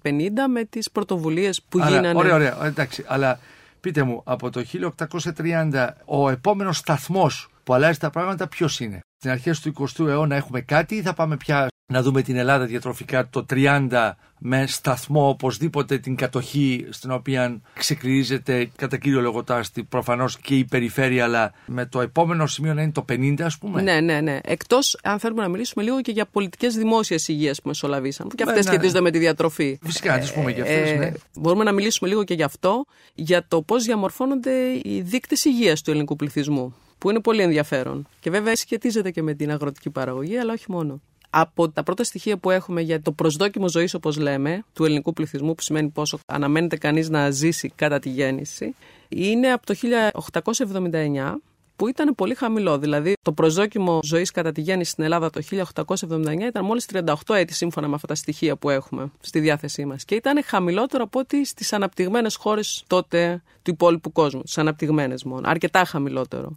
1950 0.02 0.12
με 0.50 0.64
τις 0.64 0.90
πρωτοβουλίες 0.90 1.62
που 1.68 1.78
Άρα, 1.80 1.90
γίνανε. 1.90 2.18
Ωραία, 2.18 2.34
ωραία, 2.34 2.66
εντάξει, 2.66 3.04
αλλά 3.06 3.38
πείτε 3.80 4.02
μου, 4.02 4.21
από 4.25 4.50
το 4.50 4.64
1830 5.35 5.88
ο 6.04 6.28
επόμενος 6.28 6.76
σταθμός 6.76 7.49
που 7.66 7.75
αλλάζει 7.75 7.99
τα 7.99 8.11
πράγματα 8.11 8.49
ποιος 8.49 8.80
είναι. 8.80 9.00
Στην 9.16 9.30
αρχές 9.30 9.61
του 9.61 9.73
20ου 9.78 10.06
αιώνα 10.06 10.37
έχουμε 10.37 10.61
κάτι 10.61 10.94
ή 10.94 11.02
θα 11.02 11.14
πάμε 11.14 11.37
πια 11.37 11.68
να 11.92 12.02
δούμε 12.02 12.23
την 12.23 12.37
Ελλάδα 12.37 12.64
διατροφικά 12.64 13.28
το 13.28 13.46
30 13.50 14.11
με 14.38 14.66
σταθμό 14.66 15.28
οπωσδήποτε 15.28 15.99
την 15.99 16.16
κατοχή 16.16 16.87
στην 16.90 17.11
οποία 17.11 17.61
ξεκρίζεται 17.75 18.70
κατά 18.76 18.96
κύριο 18.96 19.20
λογοτάστη 19.20 19.82
προφανώς 19.82 20.38
και 20.38 20.54
η 20.54 20.64
περιφέρεια 20.64 21.25
αλλά 21.25 21.52
με 21.66 21.87
το 21.87 22.00
επόμενο 22.00 22.46
σημείο 22.46 22.75
να 22.75 22.82
είναι 22.82 22.92
το 22.92 23.04
50 23.08 23.35
ας 23.40 23.58
πούμε. 23.58 23.82
Ναι, 23.82 24.00
ναι, 24.00 24.20
ναι. 24.20 24.38
Εκτός 24.42 24.99
αν 25.02 25.18
θέλουμε 25.18 25.42
να 25.42 25.49
μιλήσουμε 25.49 25.85
λίγο 25.85 26.00
και 26.00 26.12
για 26.12 26.26
πολιτικές 26.26 26.75
δημόσιας 26.75 27.28
υγείας 27.28 27.61
που 27.61 27.68
μεσολαβήσαν 27.68 28.28
και 28.35 28.42
αυτές 28.42 28.64
ναι, 28.64 28.70
σχετίζονται 28.70 29.00
με 29.00 29.11
τη 29.11 29.18
διατροφή. 29.18 29.78
Φυσικά, 29.82 30.12
να 30.12 30.18
τις 30.18 30.32
πούμε 30.32 30.50
για 30.50 30.62
αυτές, 30.62 30.90
ε, 30.90 30.94
ναι. 30.94 31.12
Μπορούμε 31.35 31.64
να 31.64 31.73
μιλήσουμε 31.73 32.08
λίγο 32.08 32.25
και 32.25 32.35
γι' 32.35 32.42
αυτό, 32.42 32.85
για 33.14 33.46
το 33.49 33.62
πώς 33.62 33.85
διαμορφώνονται 33.85 34.50
οι 34.82 35.00
δείκτες 35.00 35.44
υγείας 35.44 35.82
του 35.82 35.90
ελληνικού 35.90 36.16
πληθυσμού 36.16 36.75
που 36.98 37.10
είναι 37.10 37.20
πολύ 37.20 37.42
ενδιαφέρον. 37.42 38.08
Και 38.20 38.30
βέβαια 38.30 38.56
σχετίζεται 38.56 39.10
και 39.10 39.22
με 39.22 39.34
την 39.34 39.50
αγροτική 39.50 39.90
παραγωγή, 39.90 40.38
αλλά 40.38 40.52
όχι 40.52 40.64
μόνο. 40.68 41.00
Από 41.30 41.70
τα 41.70 41.82
πρώτα 41.82 42.04
στοιχεία 42.04 42.36
που 42.36 42.50
έχουμε 42.50 42.80
για 42.80 43.02
το 43.02 43.12
προσδόκιμο 43.12 43.68
ζωής, 43.68 43.94
όπως 43.94 44.16
λέμε, 44.16 44.64
του 44.72 44.84
ελληνικού 44.84 45.12
πληθυσμού, 45.12 45.54
που 45.54 45.62
σημαίνει 45.62 45.88
πόσο 45.88 46.18
αναμένεται 46.26 46.76
κανείς 46.76 47.08
να 47.08 47.30
ζήσει 47.30 47.72
κατά 47.74 47.98
τη 47.98 48.08
γέννηση, 48.08 48.74
είναι 49.08 49.52
από 49.52 49.66
το 49.66 49.74
1879 49.74 51.40
που 51.76 51.88
ήταν 51.88 52.14
πολύ 52.14 52.34
χαμηλό. 52.34 52.78
Δηλαδή, 52.78 53.12
το 53.22 53.32
προσδόκιμο 53.32 54.00
ζωής 54.02 54.30
κατά 54.30 54.52
τη 54.52 54.60
γέννηση 54.60 54.90
στην 54.90 55.04
Ελλάδα 55.04 55.30
το 55.30 55.40
1879 55.50 56.46
ήταν 56.46 56.64
μόλις 56.64 56.86
38 56.92 57.34
έτη, 57.34 57.54
σύμφωνα 57.54 57.88
με 57.88 57.94
αυτά 57.94 58.06
τα 58.06 58.14
στοιχεία 58.14 58.56
που 58.56 58.70
έχουμε 58.70 59.10
στη 59.20 59.40
διάθεσή 59.40 59.84
μας. 59.84 60.04
Και 60.04 60.14
ήταν 60.14 60.44
χαμηλότερο 60.44 61.02
από 61.02 61.18
ό,τι 61.18 61.44
στις 61.44 61.72
αναπτυγμένες 61.72 62.36
χώρες 62.36 62.84
τότε 62.86 63.42
του 63.62 63.70
υπόλοιπου 63.70 64.12
κόσμου. 64.12 64.42
Τι 64.42 64.52
αναπτυγμένες 64.60 65.24
μόνο. 65.24 65.48
Αρκετά 65.48 65.84
χαμηλότερο. 65.84 66.56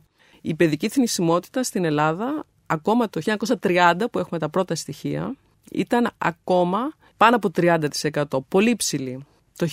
Η 0.49 0.55
παιδική 0.55 0.89
θνησιμότητα 0.89 1.63
στην 1.63 1.85
Ελλάδα, 1.85 2.45
ακόμα 2.65 3.09
το 3.09 3.21
1930 3.61 3.93
που 4.11 4.19
έχουμε 4.19 4.39
τα 4.39 4.49
πρώτα 4.49 4.75
στοιχεία, 4.75 5.35
ήταν 5.71 6.11
ακόμα 6.17 6.91
πάνω 7.17 7.35
από 7.35 7.51
30%. 7.55 8.23
Πολύ 8.47 8.75
ψηλή. 8.75 9.25
Το 9.55 9.67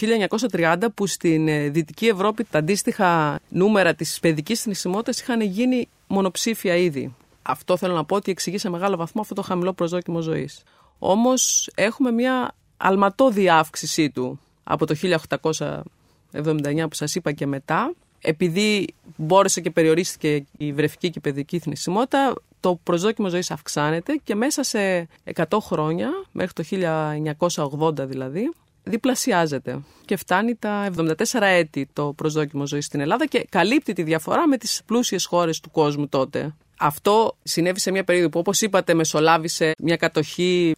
1930 0.50 0.76
που 0.94 1.06
στην 1.06 1.48
ε, 1.48 1.68
Δυτική 1.68 2.06
Ευρώπη 2.06 2.44
τα 2.44 2.58
αντίστοιχα 2.58 3.40
νούμερα 3.48 3.94
της 3.94 4.20
παιδικής 4.20 4.62
θνησιμότητας 4.62 5.20
είχαν 5.20 5.40
γίνει 5.40 5.88
μονοψήφια 6.06 6.76
ήδη. 6.76 7.14
Αυτό 7.42 7.76
θέλω 7.76 7.94
να 7.94 8.04
πω 8.04 8.16
ότι 8.16 8.30
εξηγεί 8.30 8.58
σε 8.58 8.70
μεγάλο 8.70 8.96
βαθμό 8.96 9.20
αυτό 9.20 9.34
το 9.34 9.42
χαμηλό 9.42 9.72
προσδόκιμο 9.72 10.20
ζωής. 10.20 10.62
Όμως 10.98 11.70
έχουμε 11.74 12.10
μια 12.10 12.54
αλματώδη 12.76 13.48
αύξησή 13.48 14.10
του 14.10 14.40
από 14.64 14.86
το 14.86 14.94
1879 16.32 16.86
που 16.88 16.94
σας 16.94 17.14
είπα 17.14 17.32
και 17.32 17.46
μετά 17.46 17.92
επειδή 18.20 18.94
μπόρεσε 19.16 19.60
και 19.60 19.70
περιορίστηκε 19.70 20.44
η 20.56 20.72
βρεφική 20.72 21.10
και 21.10 21.18
η 21.18 21.20
παιδική 21.20 21.58
θνησιμότητα, 21.58 22.34
το 22.60 22.80
προσδόκιμο 22.82 23.28
ζωής 23.28 23.50
αυξάνεται 23.50 24.20
και 24.24 24.34
μέσα 24.34 24.62
σε 24.62 25.08
100 25.34 25.44
χρόνια, 25.60 26.10
μέχρι 26.32 26.52
το 26.52 26.64
1980 27.78 28.06
δηλαδή, 28.08 28.52
διπλασιάζεται 28.82 29.80
και 30.04 30.16
φτάνει 30.16 30.54
τα 30.54 30.90
74 30.96 31.14
έτη 31.40 31.88
το 31.92 32.12
προσδόκιμο 32.12 32.66
ζωής 32.66 32.84
στην 32.84 33.00
Ελλάδα 33.00 33.26
και 33.26 33.46
καλύπτει 33.48 33.92
τη 33.92 34.02
διαφορά 34.02 34.48
με 34.48 34.56
τις 34.56 34.82
πλούσιες 34.86 35.24
χώρες 35.24 35.60
του 35.60 35.70
κόσμου 35.70 36.08
τότε. 36.08 36.54
Αυτό 36.78 37.36
συνέβη 37.42 37.80
σε 37.80 37.90
μια 37.90 38.04
περίοδο 38.04 38.28
που 38.28 38.38
όπως 38.38 38.60
είπατε 38.60 38.94
μεσολάβησε 38.94 39.72
μια 39.78 39.96
κατοχή, 39.96 40.74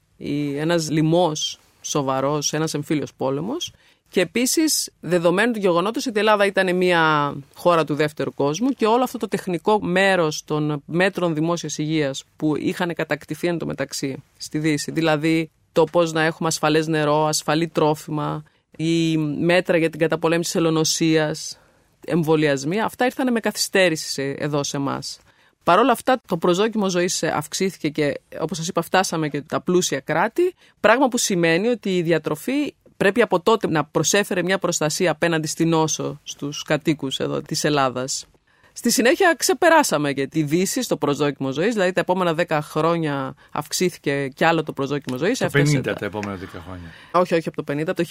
ένας 0.57 0.91
λοιμός 0.91 1.59
σοβαρός, 1.81 2.53
ένας 2.53 2.75
εμφύλιος 2.75 3.15
πόλεμος 3.15 3.73
και 4.11 4.21
επίσης, 4.21 4.91
δεδομένου 5.01 5.53
του 5.53 5.59
γεγονότος 5.59 6.07
ότι 6.07 6.17
η 6.17 6.21
Ελλάδα 6.21 6.47
ήταν 6.47 6.77
μια 6.77 7.35
χώρα 7.55 7.85
του 7.85 7.95
δεύτερου 7.95 8.35
κόσμου 8.35 8.69
και 8.69 8.87
όλο 8.87 9.03
αυτό 9.03 9.19
το 9.19 9.29
τεχνικό 9.29 9.81
μέρος 9.81 10.45
των 10.45 10.83
μέτρων 10.87 11.35
δημόσιας 11.35 11.79
υγείας 11.79 12.25
που 12.37 12.57
είχαν 12.57 12.95
κατακτηθεί 12.95 13.49
εν 13.49 13.59
τω 13.59 13.67
μεταξύ 13.67 14.23
στη 14.37 14.59
Δύση, 14.59 14.91
δηλαδή 14.91 15.51
το 15.73 15.85
πώς 15.85 16.13
να 16.13 16.23
έχουμε 16.23 16.49
ασφαλές 16.49 16.87
νερό, 16.87 17.27
ασφαλή 17.27 17.69
τρόφιμα, 17.69 18.45
ή 18.77 19.17
μέτρα 19.17 19.77
για 19.77 19.91
την 19.91 20.01
καταπολέμηση 20.01 20.59
ελονοσίας, 20.59 21.59
εμβολιασμοί, 22.05 22.81
αυτά 22.81 23.05
ήρθαν 23.05 23.33
με 23.33 23.41
καθυστέρηση 23.41 24.37
εδώ 24.39 24.63
σε 24.63 24.77
εμάς. 24.77 25.19
Παρ' 25.65 25.79
όλα 25.79 25.93
αυτά, 25.93 26.21
το 26.27 26.37
προσδόκιμο 26.37 26.89
ζωής 26.89 27.23
αυξήθηκε 27.23 27.89
και, 27.89 28.21
όπως 28.41 28.57
σας 28.57 28.69
είπα, 28.69 28.83
φτάσαμε 28.83 29.29
και 29.29 29.43
τα 29.43 29.61
πλούσια 29.61 30.01
κράτη. 30.01 30.55
Πράγμα 30.81 31.09
που 31.09 31.19
σημαίνει 31.19 31.69
ότι 31.69 31.97
η 31.97 32.03
διατροφή 32.03 32.75
πρέπει 32.99 33.23
από 33.23 33.41
τότε 33.41 33.69
να 33.69 33.85
προσέφερε 33.85 34.43
μια 34.43 34.59
προστασία 34.59 35.11
απέναντι 35.11 35.47
στην 35.47 35.69
νόσο 35.69 36.21
στους 36.23 36.63
κατοίκους 36.63 37.19
εδώ 37.19 37.43
της 37.43 37.65
Ελλάδας. 37.65 38.27
Στη 38.73 38.91
συνέχεια 38.91 39.35
ξεπεράσαμε 39.39 40.13
και 40.13 40.27
τη 40.27 40.43
Δύση 40.43 40.83
στο 40.83 40.97
προσδόκιμο 40.97 41.51
ζωής, 41.53 41.73
δηλαδή 41.73 41.93
τα 41.93 42.01
επόμενα 42.01 42.35
10 42.49 42.59
χρόνια 42.63 43.35
αυξήθηκε 43.53 44.29
κι 44.29 44.45
άλλο 44.45 44.63
το 44.63 44.73
προσδόκιμο 44.73 45.17
ζωής. 45.17 45.39
Το 45.39 45.51
50 45.53 45.81
τα... 45.83 46.05
επόμενα 46.07 46.39
10 46.43 46.47
χρόνια. 46.65 46.91
Όχι, 47.11 47.35
όχι 47.35 47.49
από 47.49 47.65
το 47.65 47.73
50. 47.73 47.95
Το 47.95 48.05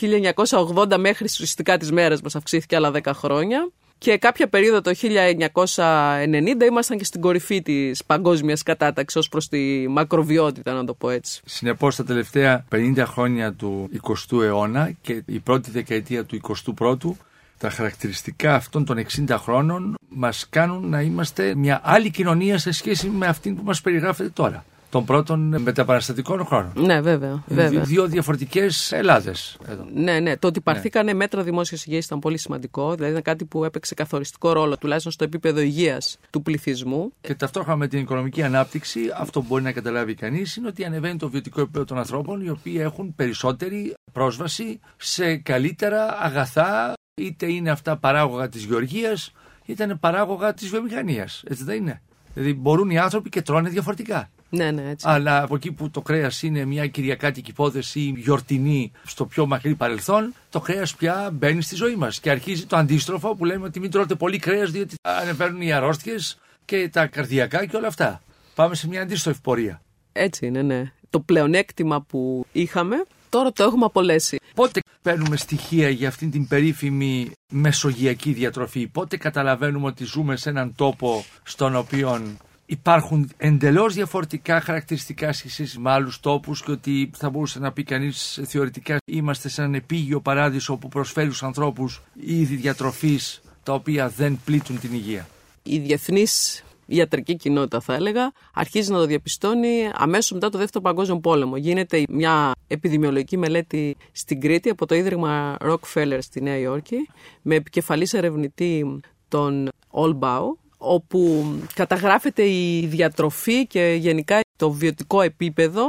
1980 0.94 0.98
μέχρι 0.98 1.26
ουσιαστικά 1.26 1.78
τι 1.78 1.94
μέρες 1.94 2.22
μας 2.22 2.36
αυξήθηκε 2.36 2.76
άλλα 2.76 2.92
10 2.94 3.12
χρόνια. 3.14 3.72
Και 3.98 4.18
κάποια 4.18 4.48
περίοδο 4.48 4.82
το 4.82 4.92
1990 4.94 6.66
ήμασταν 6.70 6.98
και 6.98 7.04
στην 7.04 7.22
κορυφή 7.22 7.62
της 7.62 8.04
παγκόσμιας 8.06 8.64
κατάταξης 8.64 9.20
ως 9.20 9.30
προς 9.30 9.48
τη 9.48 9.88
μακροβιότητα, 9.88 10.74
να 10.74 10.86
το 10.86 10.94
πω 10.94 11.10
έτσι. 11.10 11.42
Συνεπώς, 11.46 11.96
τα 11.96 12.04
τελευταία 12.04 12.66
50 12.72 13.04
χρόνια 13.06 13.54
του 13.54 13.90
20ου 14.04 14.42
αιώνα 14.42 14.92
και 15.02 15.24
η 15.26 15.40
πρώτη 15.40 15.72
δεκαετία 15.72 16.26
του 16.26 16.40
21ου, 16.78 17.12
τα 17.58 17.70
χαρακτηριστικά 17.70 18.56
αυτών 18.56 18.86
των 18.86 19.06
60 19.28 19.36
χρόνων 19.38 19.96
μας 20.08 20.48
κάνουν 20.50 20.90
να 20.90 21.02
είμαστε 21.02 21.56
μια 21.56 21.82
άλλη 21.84 22.10
κοινωνία 22.10 22.58
σε 22.58 22.72
σχέση 22.72 23.08
με 23.08 23.28
αυτήν 23.28 23.56
που 23.56 23.64
μας 23.64 23.82
περιγράφεται 23.82 24.30
τώρα 24.30 24.66
των 24.98 25.06
πρώτων 25.06 25.62
μεταπαραστατικών 25.62 26.46
χρόνων. 26.46 26.72
Ναι, 26.76 27.02
βέβαια. 27.02 27.44
βέβαια. 27.48 27.82
Δύο 27.82 28.08
διαφορετικές 28.08 28.92
Ελλάδες. 28.92 29.58
Ναι, 29.94 30.20
ναι. 30.20 30.38
Το 30.38 30.48
ότι 30.48 30.62
πάρθηκαν 30.62 31.06
ναι. 31.06 31.14
μέτρα 31.14 31.44
δημόσιας 31.44 31.86
υγείας 31.86 32.06
ήταν 32.06 32.20
πολύ 32.20 32.38
σημαντικό. 32.38 32.94
Δηλαδή 32.94 33.12
ήταν 33.12 33.22
κάτι 33.22 33.46
που 33.46 33.64
έπαιξε 33.64 33.94
καθοριστικό 33.94 34.52
ρόλο, 34.52 34.78
τουλάχιστον 34.78 35.12
στο 35.12 35.24
επίπεδο 35.24 35.60
υγείας 35.60 36.20
του 36.30 36.42
πληθυσμού. 36.42 37.14
Και 37.22 37.36
ταυτόχρονα 37.36 37.78
με 37.78 37.88
την 37.88 38.00
οικονομική 38.00 38.44
ανάπτυξη, 38.44 39.00
αυτό 39.18 39.40
που 39.42 39.46
μπορεί 39.50 39.64
να 39.64 39.72
καταλάβει 39.72 40.14
κανείς 40.14 40.56
είναι 40.56 40.68
ότι 40.68 40.86
ανεβαίνει 40.86 41.18
το 41.18 41.30
βιωτικό 41.30 41.62
επίπεδο 41.62 41.86
των 41.86 41.98
ανθρώπων, 41.98 42.42
οι 42.42 42.50
οποίοι 42.50 42.78
έχουν 42.80 43.16
περισσότερη 43.16 43.94
πρόσβαση 44.12 44.80
σε 44.98 45.36
καλύτερα 45.36 46.18
αγαθά, 46.20 46.94
είτε 47.16 47.52
είναι 47.52 47.70
αυτά 47.70 47.98
παράγωγα 47.98 48.50
της 48.50 48.64
γεωργίας, 48.64 49.32
είτε 49.66 49.84
είναι 49.84 49.96
παράγωγα 49.96 50.54
της 50.54 50.70
βιομηχανίας. 50.70 51.44
Έτσι 51.48 51.64
δεν 51.64 51.76
είναι. 51.76 52.02
Δηλαδή 52.34 52.54
μπορούν 52.54 52.90
οι 52.90 52.98
άνθρωποι 52.98 53.30
και 53.30 53.42
τρώνε 53.42 53.70
διαφορετικά. 53.70 54.30
Ναι, 54.50 54.72
ναι, 54.72 54.90
έτσι. 54.90 55.06
Αλλά 55.10 55.44
από 55.44 55.56
εκεί 55.56 55.72
που 55.72 55.90
το 55.90 56.02
κρέας 56.02 56.44
είναι 56.44 56.66
μια 56.66 56.88
κυριακάτικη 56.88 57.50
υπόθεση 57.50 58.00
ή 58.00 58.14
γιορτινή 58.18 58.92
στο 59.06 59.26
πιο 59.26 59.46
μακρύ 59.46 59.76
παρελθόν, 59.76 60.34
το 60.50 60.60
κρέας 60.60 60.96
πια 60.96 61.30
μπαίνει 61.34 61.62
στη 61.62 61.76
ζωή 61.76 61.96
μας. 61.96 62.20
Και 62.20 62.30
αρχίζει 62.30 62.66
το 62.66 62.78
αντίστροφο 62.78 63.36
που 63.36 63.46
λέμε 63.46 63.66
ότι 63.66 63.80
μην 63.80 63.92
τρώτε 63.92 64.16
πολύ 64.16 64.40
κρέας, 64.40 64.72
διότι 64.72 64.96
ανεβαίνουν 65.02 65.62
οι 65.62 65.72
αρρώστιες 65.72 66.38
και 66.66 66.90
τα 66.90 67.08
καρδιακά 67.08 67.66
και 67.66 67.76
όλα 67.76 67.88
αυτά. 67.88 68.22
Πάμε 68.56 68.76
σε 68.76 68.88
μια 68.88 69.02
αντίστροφη 69.02 69.42
πορεία. 69.42 69.82
Έτσι 70.12 70.46
είναι, 70.46 70.62
ναι. 70.62 70.92
Το 71.10 71.20
πλεονέκτημα 71.20 72.02
που 72.02 72.46
είχαμε 72.52 73.06
τώρα 73.30 73.52
το 73.52 73.64
έχουμε 73.64 73.86
απολέσει. 73.86 74.38
Πότε 74.56 74.80
παίρνουμε 75.02 75.38
στοιχεία 75.38 75.90
για 75.90 76.08
αυτήν 76.08 76.32
την 76.32 76.48
περίφημη 76.48 77.32
μεσογειακή 77.52 78.32
διατροφή, 78.32 78.88
πότε 78.88 79.18
καταλαβαίνουμε 79.18 79.86
ότι 79.86 80.04
ζούμε 80.04 80.36
σε 80.36 80.50
έναν 80.50 80.76
τόπο 80.76 81.26
στον 81.44 81.76
οποίο 81.76 82.22
υπάρχουν 82.70 83.30
εντελώς 83.38 83.94
διαφορετικά 83.94 84.62
χαρακτηριστικά 84.62 85.34
σχέση 85.34 85.80
με 85.80 85.92
άλλους 85.92 86.20
τόπους 86.20 86.64
και 86.64 86.72
ότι 86.72 87.10
θα 87.14 87.30
μπορούσε 87.30 87.60
να 87.60 87.72
πει 87.72 87.84
κανείς 87.84 88.40
θεωρητικά 88.48 88.98
είμαστε 89.06 89.50
σε 89.50 89.62
έναν 89.62 89.74
επίγειο 89.74 90.22
παράδεισο 90.22 90.78
που 90.78 90.88
προσφέρει 90.88 91.28
στους 91.28 91.44
ανθρώπους 91.44 92.02
είδη 92.14 92.56
διατροφής 92.56 93.42
τα 93.64 93.74
οποία 93.74 94.10
δεν 94.10 94.40
πλήττουν 94.46 94.80
την 94.80 94.94
υγεία. 94.94 95.28
Η 95.64 95.80
διεθνής 95.80 96.64
ιατρική 96.86 97.36
κοινότητα 97.36 97.80
θα 97.80 97.94
έλεγα, 97.94 98.32
αρχίζει 98.54 98.92
να 98.92 98.98
το 98.98 99.06
διαπιστώνει 99.06 99.90
αμέσως 99.94 100.32
μετά 100.32 100.50
το 100.50 100.58
Δεύτερο 100.58 100.84
Παγκόσμιο 100.84 101.20
Πόλεμο. 101.20 101.58
Γίνεται 101.58 102.04
μια 102.10 102.52
επιδημιολογική 102.68 103.38
μελέτη 103.38 103.98
στην 104.12 104.42
Κρήτη 104.42 104.70
από 104.70 104.86
το 104.86 104.96
Ίδρυμα 104.96 105.58
Rockefeller 105.62 106.18
στη 106.22 106.42
Νέα 106.42 106.58
Υόρκη 106.58 107.10
με 107.42 107.56
επικεφαλής 107.56 108.14
ερευνητή 108.14 109.00
τον 109.28 109.70
Olbau, 109.92 110.44
όπου 110.78 111.54
καταγράφεται 111.74 112.44
η 112.44 112.86
διατροφή 112.86 113.68
και 113.68 113.98
γενικά 114.00 114.40
το 114.56 114.72
βιωτικό 114.72 115.22
επίπεδο 115.22 115.84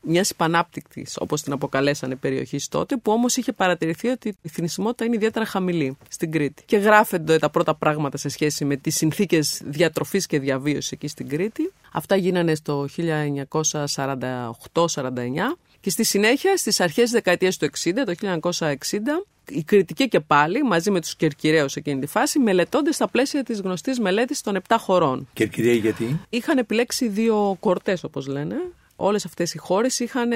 μιας 0.00 0.30
υπανάπτυκτης, 0.30 1.16
όπως 1.20 1.42
την 1.42 1.52
αποκαλέσανε 1.52 2.14
περιοχή 2.14 2.58
τότε, 2.68 2.96
που 2.96 3.12
όμως 3.12 3.36
είχε 3.36 3.52
παρατηρηθεί 3.52 4.08
ότι 4.08 4.36
η 4.42 4.48
θνησιμότητα 4.48 5.04
είναι 5.04 5.14
ιδιαίτερα 5.14 5.44
χαμηλή 5.44 5.96
στην 6.08 6.30
Κρήτη. 6.30 6.62
Και 6.66 6.76
γράφονται 6.76 7.38
τα 7.38 7.50
πρώτα 7.50 7.74
πράγματα 7.74 8.16
σε 8.16 8.28
σχέση 8.28 8.64
με 8.64 8.76
τις 8.76 8.96
συνθήκες 8.96 9.60
διατροφής 9.64 10.26
και 10.26 10.38
διαβίωσης 10.38 10.92
εκεί 10.92 11.08
στην 11.08 11.28
Κρήτη. 11.28 11.72
Αυτά 11.92 12.16
γίνανε 12.16 12.54
στο 12.54 12.86
1948-49 12.96 15.56
και 15.80 15.90
στη 15.90 16.04
συνέχεια 16.04 16.56
στις 16.56 16.80
αρχές 16.80 17.02
της 17.02 17.12
δεκαετίας 17.12 17.56
του 17.56 17.66
60, 17.66 18.04
το 18.06 18.14
1960, 18.50 19.24
η 19.48 19.62
κριτική 19.62 20.08
και 20.08 20.20
πάλι, 20.20 20.62
μαζί 20.62 20.90
με 20.90 21.00
τους 21.00 21.16
Κερκυραίους 21.16 21.72
σε 21.72 21.78
εκείνη 21.78 22.00
τη 22.00 22.06
φάση, 22.06 22.38
μελετώνται 22.38 22.92
στα 22.92 23.08
πλαίσια 23.08 23.42
της 23.42 23.60
γνωστής 23.60 24.00
μελέτης 24.00 24.40
των 24.40 24.56
7 24.68 24.76
χωρών. 24.78 25.28
Κερκυραίοι 25.32 25.76
γιατί; 25.76 26.20
Είχαν 26.28 26.58
επιλέξει 26.58 27.08
δύο 27.08 27.56
κορτές, 27.60 28.04
όπως 28.04 28.26
λένε. 28.26 28.56
Όλες 28.96 29.24
αυτές 29.24 29.54
οι 29.54 29.58
χώρες 29.58 29.98
είχαν 29.98 30.30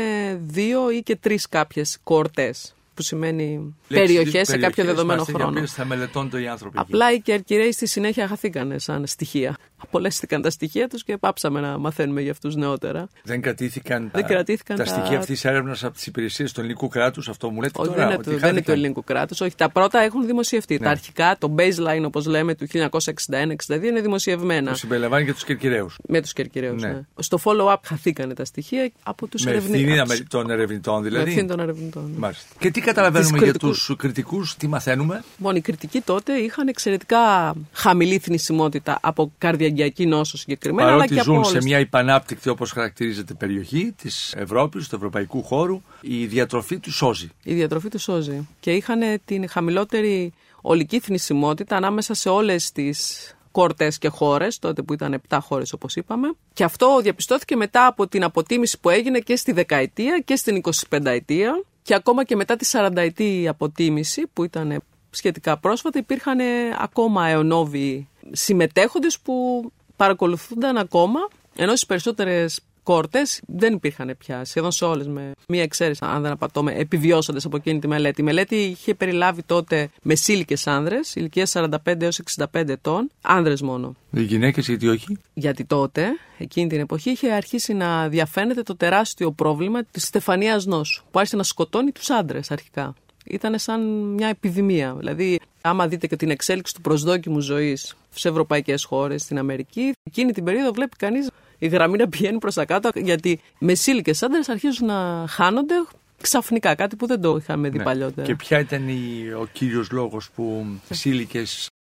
δύο 0.46 0.90
ή 0.90 1.02
και 1.02 1.16
τρεις 1.16 1.48
κάποιες 1.48 1.98
κορτές 2.04 2.74
που 2.94 3.02
σημαίνει 3.02 3.74
περιοχές 3.88 4.48
σε 4.48 4.56
κάποιο 4.56 4.84
δεδομένο 4.84 5.24
χρόνο. 5.24 5.66
θα 5.66 5.84
μελετώνται 5.84 6.40
οι 6.40 6.48
άνθρωποι. 6.48 6.78
Απλά 6.78 7.12
οι 7.12 7.20
Κερκυραίοι 7.20 7.72
στη 7.72 7.86
συνέχεια 7.86 8.28
χαθήκανε 8.28 8.78
σαν 8.78 9.06
στοιχεία. 9.06 9.56
Απολέστηκαν 9.82 10.42
τα 10.42 10.50
στοιχεία 10.50 10.88
τους 10.88 11.04
και 11.04 11.16
πάψαμε 11.16 11.60
να 11.60 11.78
μαθαίνουμε 11.78 12.20
για 12.20 12.30
αυτούς 12.30 12.56
νεότερα. 12.56 13.08
Δεν 13.22 13.40
κρατήθηκαν, 13.40 14.10
δεν 14.12 14.26
κρατήθηκαν 14.26 14.76
τα, 14.76 14.84
τα, 14.84 14.90
στοιχεία 14.90 15.18
αυτής 15.18 15.40
της 15.40 15.44
έρευνας 15.50 15.84
από 15.84 15.94
τις 15.94 16.06
υπηρεσίες 16.06 16.52
του 16.52 16.60
ελληνικού 16.60 16.88
κράτους. 16.88 17.28
Αυτό 17.28 17.50
μου 17.50 17.60
λέτε 17.60 17.80
Όχι, 17.80 17.90
τώρα. 17.90 18.08
Δεν, 18.08 18.20
είναι, 18.26 18.36
δεν 18.36 18.50
είναι 18.50 18.62
του 18.62 18.70
ελληνικού 18.70 19.04
κράτους. 19.04 19.40
Όχι, 19.40 19.54
τα 19.56 19.70
πρώτα 19.70 20.00
έχουν 20.00 20.26
δημοσιευτεί. 20.26 20.74
Ναι. 20.74 20.84
Τα 20.84 20.90
αρχικά, 20.90 21.36
το 21.38 21.54
baseline 21.58 22.02
όπως 22.04 22.26
λέμε 22.26 22.54
του 22.54 22.66
1961-62 22.66 23.82
είναι 23.82 24.00
δημοσιευμένα. 24.00 24.70
Το 24.70 24.76
συμπεριλαμβάνει 24.76 25.24
και 25.24 25.32
τους 25.32 25.44
Κερκυραίους. 25.44 25.96
Με 26.08 26.20
τους 26.20 26.32
Κερκυραίους. 26.32 26.82
Ναι. 26.82 26.88
ναι. 26.88 27.00
Στο 27.18 27.38
follow-up 27.44 27.76
χαθήκανε 27.82 28.34
τα 28.34 28.44
στοιχεία 28.44 28.90
από 29.02 29.26
τους 29.26 29.46
ερευνητές. 29.46 30.08
Με 30.08 30.26
των 30.28 30.50
ερευνητών 30.50 31.02
δηλαδή. 31.02 31.34
Με 31.34 31.42
των 31.42 31.60
ερευνητών. 31.60 32.14
Ναι. 32.18 32.30
Και 32.58 32.70
τι 32.70 32.80
καταλαβαίνουμε 32.80 33.38
για 33.38 33.54
τους 33.54 33.94
κριτικούς, 33.98 34.56
τι 34.56 34.66
μαθαίνουμε; 34.66 35.22
Λοιπόν, 35.36 35.56
οι 35.56 35.60
κριτικοί 35.60 36.00
τότε 36.00 36.32
είχαν 36.32 36.68
εξαιρετικά 36.68 37.54
χαμηλή 37.72 38.18
θνησιμότητα 38.18 38.98
από 39.02 39.32
καρδιαγκιακή 39.72 40.06
νόσο 40.06 40.36
συγκεκριμένα. 40.36 40.88
Παρότι 40.88 41.12
αλλά 41.12 41.22
ζουν 41.22 41.36
από 41.36 41.44
σε 41.44 41.62
μια 41.62 41.78
υπανάπτυκτη, 41.78 42.48
όπως 42.48 42.70
χαρακτηρίζεται, 42.70 43.34
περιοχή 43.34 43.94
της 44.02 44.34
Ευρώπης, 44.36 44.88
του 44.88 44.94
ευρωπαϊκού 44.94 45.42
χώρου, 45.42 45.82
η 46.00 46.26
διατροφή 46.26 46.78
του 46.78 46.92
σώζει. 46.92 47.28
Η 47.42 47.54
διατροφή 47.54 47.88
του 47.88 47.98
σώζει. 47.98 48.48
Και 48.60 48.72
είχαν 48.72 49.00
την 49.24 49.48
χαμηλότερη 49.48 50.32
ολική 50.60 51.00
θνησιμότητα 51.00 51.76
ανάμεσα 51.76 52.14
σε 52.14 52.28
όλες 52.28 52.72
τις 52.72 53.30
κόρτε 53.50 53.92
και 53.98 54.08
χώρες, 54.08 54.58
τότε 54.58 54.82
που 54.82 54.92
ήταν 54.92 55.20
7 55.28 55.38
χώρες 55.40 55.72
όπως 55.72 55.96
είπαμε. 55.96 56.32
Και 56.52 56.64
αυτό 56.64 57.00
διαπιστώθηκε 57.02 57.56
μετά 57.56 57.86
από 57.86 58.06
την 58.06 58.24
αποτίμηση 58.24 58.80
που 58.80 58.90
έγινε 58.90 59.18
και 59.18 59.36
στη 59.36 59.52
δεκαετία 59.52 60.22
και 60.24 60.36
στην 60.36 60.60
25 60.88 61.04
ετία 61.04 61.64
και 61.82 61.94
ακόμα 61.94 62.24
και 62.24 62.36
μετά 62.36 62.56
τη 62.56 62.70
40 62.72 62.90
ετή 62.96 63.48
αποτίμηση 63.48 64.26
που 64.32 64.44
ήταν 64.44 64.82
σχετικά 65.10 65.58
πρόσφατα 65.58 65.98
υπήρχαν 65.98 66.38
ακόμα 66.78 67.26
αιωνόβοι 67.26 68.08
συμμετέχοντες 68.30 69.20
που 69.20 69.66
παρακολουθούνταν 69.96 70.76
ακόμα 70.76 71.20
ενώ 71.56 71.70
στις 71.70 71.86
περισσότερες 71.86 72.60
κόρτες 72.82 73.40
δεν 73.46 73.72
υπήρχαν 73.72 74.14
πια 74.18 74.44
σχεδόν 74.44 74.70
σε 74.70 74.84
όλες, 74.84 75.06
με 75.06 75.32
μία 75.48 75.62
εξαίρεση, 75.62 76.00
αν 76.04 76.22
δεν 76.22 76.30
απατώμε, 76.30 76.72
επιβιώσαντε 76.72 77.40
από 77.44 77.56
εκείνη 77.56 77.78
τη 77.78 77.88
μελέτη. 77.88 78.20
Η 78.20 78.24
μελέτη 78.24 78.56
είχε 78.56 78.94
περιλάβει 78.94 79.42
τότε 79.42 79.90
μεσήλικε 80.02 80.56
άνδρες, 80.64 81.14
ηλικία 81.14 81.46
45 81.52 82.02
έως 82.02 82.20
65 82.36 82.68
ετών, 82.68 83.10
άνδρες 83.20 83.62
μόνο. 83.62 83.94
Οι 84.10 84.22
γυναίκες 84.22 84.66
γιατί 84.66 84.88
όχι; 84.88 85.18
Γιατί 85.34 85.64
τότε, 85.64 86.06
εκείνη 86.38 86.68
την 86.68 86.80
εποχή, 86.80 87.10
είχε 87.10 87.32
αρχίσει 87.32 87.74
να 87.74 88.08
διαφαίνεται 88.08 88.62
το 88.62 88.76
τεράστιο 88.76 89.32
πρόβλημα 89.32 89.84
της 89.84 90.04
Στεφανίας 90.04 90.66
νόσου, 90.66 91.04
που 91.10 91.18
άρχισε 91.18 91.36
να 91.36 91.42
σκοτώνει 91.42 91.92
τους 91.92 92.10
άντρες 92.10 92.50
αρχικά. 92.50 92.94
Ήταν 93.24 93.58
σαν 93.58 93.80
μια 94.14 94.28
επιδημία. 94.28 94.94
Δηλαδή, 94.98 95.40
άμα 95.62 95.88
δείτε 95.88 96.06
και 96.06 96.16
την 96.16 96.30
εξέλιξη 96.30 96.74
του 96.74 96.80
προσδόκιμου 96.80 97.40
ζωής 97.40 97.96
σε 98.14 98.28
ευρωπαϊκές 98.28 98.84
χώρες, 98.84 99.22
στην 99.22 99.38
Αμερική, 99.38 99.92
εκείνη 100.02 100.32
την 100.32 100.44
περίοδο 100.44 100.72
βλέπει 100.72 100.96
κανείς 100.96 101.30
η 101.58 101.66
γραμμή 101.66 101.98
να 101.98 102.08
πηγαίνει 102.08 102.38
προς 102.38 102.54
τα 102.54 102.64
κάτω, 102.64 102.90
γιατί 102.94 103.40
μεσήλικε 103.58 104.12
άντρε 104.20 104.40
αρχίζουν 104.46 104.86
να 104.86 105.24
χάνονται 105.28 105.74
ξαφνικά, 106.20 106.74
κάτι 106.74 106.96
που 106.96 107.06
δεν 107.06 107.20
το 107.20 107.36
είχαμε 107.36 107.68
δει 107.68 107.78
ναι. 107.78 107.84
παλιότερα. 107.84 108.26
Και 108.26 108.34
ποια 108.34 108.58
ήταν 108.58 108.88
η, 108.88 109.32
ο 109.40 109.48
κύριος 109.52 109.90
λόγος 109.90 110.30
που 110.30 110.66
μεσήλικε 110.88 111.42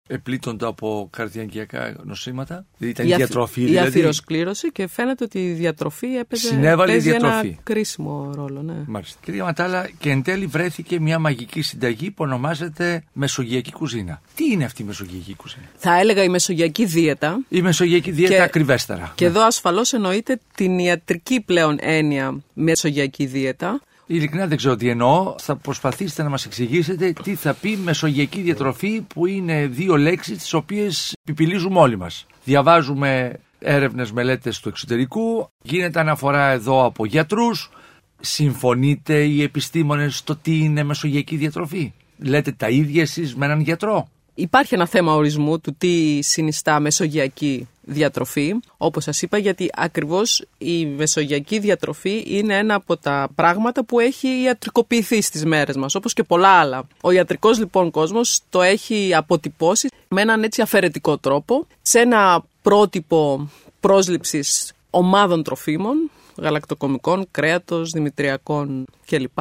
επλήττονται 0.07 0.65
από 0.65 1.09
καρδιαγγειακά 1.11 1.95
νοσήματα. 2.03 2.65
Δηλαδή 2.77 3.01
ήταν 3.01 3.13
η, 3.13 3.15
διατροφή. 3.15 3.61
Η 3.61 3.65
δηλαδή... 3.65 3.87
αθυροσκλήρωση 3.87 4.71
και 4.71 4.87
φαίνεται 4.87 5.23
ότι 5.23 5.39
η 5.39 5.51
διατροφή 5.51 6.15
έπαιζε 6.15 6.47
Συνέβαλε 6.47 6.93
η 6.93 6.97
διατροφή. 6.97 7.47
ένα 7.47 7.57
κρίσιμο 7.63 8.31
ρόλο. 8.35 8.61
Ναι. 8.61 8.73
Μάλιστα. 8.87 9.19
Κυρία 9.23 9.43
Ματάλα, 9.43 9.89
και 9.99 10.09
εν 10.09 10.23
τέλει 10.23 10.45
βρέθηκε 10.45 10.99
μια 10.99 11.19
μαγική 11.19 11.61
συνταγή 11.61 12.11
που 12.11 12.23
ονομάζεται 12.23 13.03
Μεσογειακή 13.13 13.71
κουζίνα. 13.71 14.21
Τι 14.35 14.51
είναι 14.51 14.63
αυτή 14.63 14.81
η 14.81 14.85
Μεσογειακή 14.85 15.35
κουζίνα; 15.35 15.65
Θα 15.77 15.99
έλεγα 15.99 16.23
η 16.23 16.29
Μεσογειακή 16.29 16.85
δίαιτα. 16.85 17.39
Η 17.49 17.61
Μεσογειακή 17.61 18.11
δίαιτα 18.11 18.35
και, 18.35 18.41
ακριβέστερα. 18.41 19.11
Και 19.15 19.25
εδώ 19.25 19.45
ασφαλώς 19.45 19.93
εννοείται 19.93 20.39
την 20.55 20.79
ιατρική 20.79 21.41
πλέον 21.41 21.77
έννοια 21.79 22.41
Μεσογειακή 22.53 23.25
δίαιτα. 23.25 23.81
Ειλικρινά 24.07 24.47
δεν 24.47 24.57
ξέρω 24.57 24.75
τι 24.75 24.89
εννοώ. 24.89 25.35
Θα 25.37 25.55
προσπαθήσετε 25.55 26.23
να 26.23 26.29
μας 26.29 26.45
εξηγήσετε 26.45 27.13
τι 27.23 27.35
θα 27.35 27.53
πει 27.53 27.77
μεσογειακή 27.83 28.41
διατροφή, 28.41 29.01
που 29.01 29.25
είναι 29.25 29.67
δύο 29.67 29.97
λέξεις 29.97 30.37
τις 30.37 30.53
οποίες 30.53 31.13
πιπιλίζουμε 31.23 31.79
όλοι 31.79 31.97
μας. 31.97 32.25
Διαβάζουμε 32.43 33.39
έρευνες, 33.59 34.11
μελέτες 34.11 34.59
του 34.59 34.69
εξωτερικού, 34.69 35.49
γίνεται 35.61 35.99
αναφορά 35.99 36.51
εδώ 36.51 36.85
από 36.85 37.05
γιατρούς. 37.05 37.71
Συμφωνείτε 38.19 39.23
οι 39.23 39.41
επιστήμονες 39.41 40.17
στο 40.17 40.35
τι 40.35 40.57
είναι 40.57 40.83
μεσογειακή 40.83 41.35
διατροφή; 41.35 41.93
Λέτε 42.17 42.51
τα 42.51 42.69
ίδια 42.69 43.01
εσείς 43.01 43.35
με 43.35 43.45
έναν 43.45 43.59
γιατρό; 43.59 44.07
Υπάρχει 44.39 44.73
ένα 44.73 44.85
θέμα 44.85 45.13
ορισμού 45.13 45.59
του 45.59 45.75
τι 45.77 46.21
συνιστά 46.21 46.79
μεσογειακή 46.79 47.67
διατροφή, 47.87 48.53
όπως 48.77 49.03
σας 49.03 49.21
είπα, 49.21 49.37
γιατί 49.37 49.69
ακριβώς 49.73 50.45
η 50.57 50.85
μεσογειακή 50.85 51.59
διατροφή 51.59 52.23
είναι 52.27 52.57
ένα 52.57 52.75
από 52.75 52.97
τα 52.97 53.29
πράγματα 53.35 53.85
που 53.85 53.99
έχει 53.99 54.41
ιατρικοποιηθεί 54.41 55.21
στις 55.21 55.45
μέρες 55.45 55.75
μας, 55.75 55.95
όπως 55.95 56.13
και 56.13 56.23
πολλά 56.23 56.49
άλλα. 56.49 56.87
Ο 57.01 57.11
ιατρικός 57.11 57.59
λοιπόν 57.59 57.91
κόσμος 57.91 58.39
το 58.49 58.61
έχει 58.61 59.15
αποτυπώσει 59.15 59.89
με 60.07 60.21
έναν 60.21 60.43
έτσι 60.43 60.61
αφαιρετικό 60.61 61.17
τρόπο, 61.17 61.67
σε 61.81 61.99
ένα 61.99 62.43
πρότυπο 62.61 63.49
πρόσληψης 63.79 64.73
ομάδων 64.89 65.43
τροφίμων, 65.43 66.11
γαλακτοκομικών, 66.37 67.27
κρέατος, 67.31 67.91
δημητριακών 67.91 68.85
κλπ. 69.05 69.39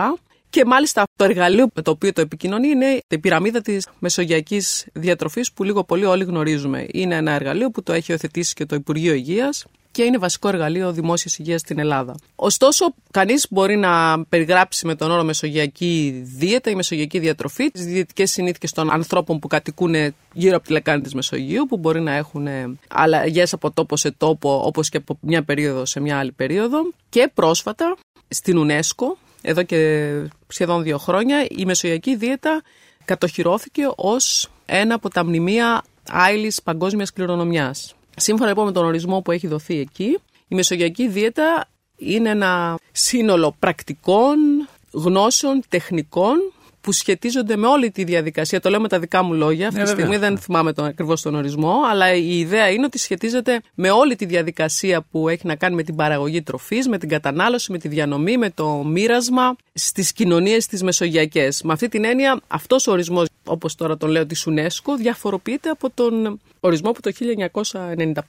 Και 0.57 0.65
μάλιστα 0.65 1.03
το 1.17 1.25
εργαλείο 1.25 1.69
με 1.75 1.83
το 1.83 1.91
οποίο 1.91 2.13
το 2.13 2.21
επικοινωνεί 2.21 2.69
είναι 2.69 3.01
η 3.09 3.19
πυραμίδα 3.19 3.61
της 3.61 3.89
μεσογειακής 3.99 4.87
διατροφής 4.93 5.53
που 5.53 5.65
λίγο 5.65 5.85
πολύ 5.85 6.05
όλοι 6.05 6.25
γνωρίζουμε. 6.25 6.87
Είναι 6.93 7.15
ένα 7.15 7.33
εργαλείο 7.33 7.71
που 7.71 7.83
το 7.83 7.93
έχει 7.93 8.13
οθετήσει 8.13 8.55
και 8.55 8.67
το 8.67 8.75
Υπουργείο 8.75 9.15
Υγείας 9.15 9.65
και 9.91 10.03
είναι 10.03 10.19
βασικό 10.19 10.49
εργαλείο 10.49 10.93
δημόσιας 10.93 11.39
υγείας 11.39 11.61
στην 11.61 11.79
Ελλάδα. 11.79 12.15
Ωστόσο, 12.37 12.95
κανείς 13.11 13.47
μπορεί 13.51 13.77
να 13.77 14.25
περιγράψει 14.25 14.87
με 14.87 14.95
τον 14.95 15.11
όρο 15.11 15.25
Μεσογειακή 15.25 16.23
δίαιτα 16.25 16.71
ή 16.71 16.75
Μεσογειακή 16.75 17.19
διατροφή 17.19 17.71
τις 17.71 17.85
διαιτητικέ 17.85 18.27
συνήθειες 18.27 18.73
των 18.73 18.91
ανθρώπων 18.91 19.39
που 19.39 19.49
κατοικούν 19.49 19.95
γύρω 20.33 20.57
από 20.57 20.67
τη 20.67 20.73
λεκάνη 20.73 21.03
της 21.03 21.15
Μεσογείου, 21.15 21.67
που 21.67 21.77
μπορεί 21.77 22.01
να 22.01 22.13
έχουν 22.13 22.49
αλλαγές 22.89 23.53
από 23.53 23.71
τόπο 23.71 23.97
σε 23.97 24.11
τόπο, 24.11 24.63
όπως 24.65 24.89
και 24.89 24.97
από 24.97 25.19
μια 25.21 25.43
περίοδο 25.43 25.85
σε 25.85 26.01
μια 26.01 26.19
άλλη 26.19 26.33
περίοδο. 26.33 26.79
Και 27.09 27.31
πρόσφατα 27.35 27.97
στην 28.29 28.67
UNESCO 28.67 29.26
εδώ 29.49 29.63
και 29.63 30.11
σχεδόν 30.49 30.83
δύο 30.83 30.99
χρόνια, 30.99 31.47
η 31.51 31.65
μεσογειακή 31.65 32.17
δίαιτα 32.17 32.63
κατοχυρώθηκε 33.05 33.83
ως 33.97 34.51
ένα 34.67 34.95
από 34.95 35.11
τα 35.11 35.25
μνημεία 35.25 35.85
άειλης 36.09 36.63
παγκόσμιας 36.63 37.13
κληρονομιάς. 37.13 37.95
Σύμφωνα 38.17 38.49
λοιπόν 38.49 38.65
με 38.65 38.73
τον 38.73 38.85
ορισμό 38.85 39.21
που 39.21 39.33
έχει 39.33 39.47
δοθεί 39.47 39.79
εκεί, 39.79 40.19
η 40.49 40.55
μεσογειακή 40.55 41.09
δίαιτα 41.09 41.69
είναι 41.97 42.31
ένα 42.31 42.79
σύνολο 42.93 43.57
πρακτικών, 43.59 44.69
γνώσεων, 44.91 45.63
τεχνικών 45.69 46.37
που 46.87 46.93
σχετίζονται 46.93 47.57
με 47.57 47.67
όλη 47.67 47.91
τη 47.91 48.05
διαδικασία. 48.05 48.61
Το 48.61 48.71
λέω 48.71 48.81
με 48.81 48.89
τα 48.89 48.99
δικά 48.99 49.23
μου 49.23 49.35
λόγια. 49.35 49.67
Αυτή 49.69 49.79
Ναι, 49.79 49.85
τη 49.85 49.91
στιγμή 49.91 50.13
βέβαια. 50.13 50.29
δεν 50.29 50.39
θυμάμαι 50.39 50.73
τον, 50.73 50.85
ακριβώς 50.85 51.23
τον 51.23 51.35
ορισμό, 51.35 51.75
αλλά 51.91 52.15
η 52.15 52.39
ιδέα 52.39 52.71
είναι 52.71 52.85
ότι 52.85 52.99
σχετίζεται 52.99 53.61
με 53.75 53.91
όλη 53.91 54.17
τη 54.17 54.25
διαδικασία 54.25 55.03
που 55.11 55.29
έχει 55.29 55.47
να 55.47 55.55
κάνει 55.57 55.75
με 55.75 55.83
την 55.83 55.97
παραγωγή 55.97 56.43
τροφής, 56.43 56.89
με 56.89 56.99
την 56.99 57.09
κατανάλωση, 57.09 57.73
με 57.73 57.79
τη 57.79 57.89
διανομή, 57.89 58.37
με 58.37 58.51
το 58.51 58.69
μοίρασμα 58.85 59.57
στις 59.73 60.13
κοινωνίες 60.13 60.67
τι 60.67 60.85
μεσογειακέ. 60.85 61.49
Με 61.65 61.73
αυτή 61.73 61.89
την 61.89 62.05
έννοια, 62.05 62.41
αυτός 62.47 62.87
ο 62.87 62.93
ορισμός, 62.93 63.27
όπως 63.45 63.75
τώρα 63.75 63.97
τον 63.97 64.11
λέω 64.11 64.27
της 64.27 64.47
UNESCO, 64.51 64.93
διαφοροποιείται 64.99 65.69
από 65.71 65.91
τον 65.95 66.41
ορισμό 66.61 66.93
που 66.93 67.01
το 67.01 67.13
1995 67.13 68.21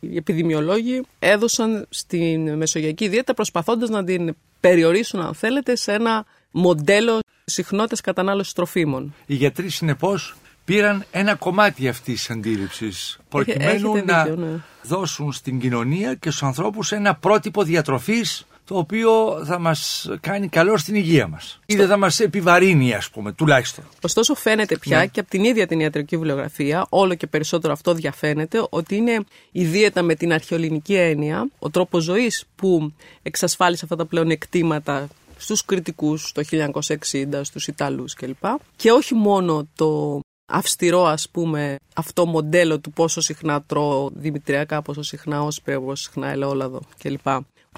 οι 0.00 0.16
επιδημιολόγοι 0.16 1.02
έδωσαν 1.18 1.86
στην 1.88 2.56
μεσογειακή 2.56 3.08
δίαιτα 3.08 3.34
προσπαθώντας 3.34 3.88
να 3.88 4.04
την 4.04 4.34
περιορίσουν 4.60 5.20
αν 5.20 5.34
θέλετε 5.34 5.76
σε 5.76 5.92
ένα 5.92 6.24
μοντέλο 6.50 7.18
συχνότητας 7.44 8.00
κατανάλωσης 8.00 8.52
τροφίμων. 8.52 9.14
Οι 9.26 9.34
γιατροί 9.34 9.68
συνεπώς 9.68 10.34
πήραν 10.64 11.04
ένα 11.10 11.34
κομμάτι 11.34 11.88
αυτής 11.88 12.14
της 12.14 12.30
αντίληψης 12.30 13.18
προκειμένου 13.28 13.94
έχετε 13.94 14.12
να 14.12 14.24
δίκιο, 14.24 14.44
ναι. 14.44 14.60
δώσουν 14.82 15.32
στην 15.32 15.60
κοινωνία 15.60 16.14
και 16.14 16.30
στους 16.30 16.42
ανθρώπους 16.42 16.92
ένα 16.92 17.14
πρότυπο 17.14 17.62
διατροφής 17.62 18.46
το 18.64 18.78
οποίο 18.78 19.42
θα 19.44 19.58
μας 19.58 20.10
κάνει 20.20 20.48
καλό 20.48 20.76
στην 20.76 20.94
υγεία 20.94 21.26
μας. 21.28 21.60
Ή 21.66 21.76
δεν 21.76 21.88
θα 21.88 21.96
μας 21.96 22.20
επιβαρύνει 22.20 22.94
ας 22.94 23.10
πούμε 23.10 23.32
τουλάχιστον. 23.32 23.84
Ωστόσο 24.02 24.34
φαίνεται 24.34 24.78
πια 24.78 24.98
Ναι. 24.98 25.06
και 25.06 25.20
από 25.20 25.30
την 25.30 25.44
ίδια 25.44 25.66
την 25.66 25.80
ιατρική 25.80 26.16
βιβλιογραφία, 26.16 26.86
όλο 26.88 27.14
και 27.14 27.26
περισσότερο 27.26 27.72
αυτό 27.72 27.94
διαφαίνεται, 27.94 28.66
ότι 28.70 28.96
είναι 28.96 29.24
η 29.52 29.64
δίαιτα 29.64 30.02
με 30.02 30.14
την 30.14 30.32
αρχαιολινική 30.32 30.94
έννοια, 30.94 31.48
ο 31.58 31.70
τρόπος 31.70 32.02
ζωής 32.02 32.44
που 32.56 32.92
εξασφάλισε 33.22 33.80
αυτά 33.84 33.96
τα 33.96 34.06
πλεονεκτήματα 34.06 35.08
στους 35.42 35.64
κριτικούς 35.64 36.32
το 36.32 36.42
1960, 36.42 37.40
στους 37.42 37.66
Ιταλούς 37.66 38.14
κλπ. 38.14 38.44
Και 38.76 38.90
όχι 38.90 39.14
μόνο 39.14 39.68
το 39.76 40.20
αυστηρό 40.52 41.04
ας 41.04 41.28
πούμε 41.28 41.76
αυτό 41.94 42.26
μοντέλο 42.26 42.78
του 42.78 42.92
πόσο 42.92 43.20
συχνά 43.20 43.62
τρώω 43.62 44.10
δημητριακά, 44.14 44.82
πόσο 44.82 45.02
συχνά 45.02 45.42
όσπρια, 45.42 45.80
πόσο 45.80 46.02
συχνά 46.02 46.28
ελαιόλαδο 46.28 46.80
κλπ. 46.98 47.26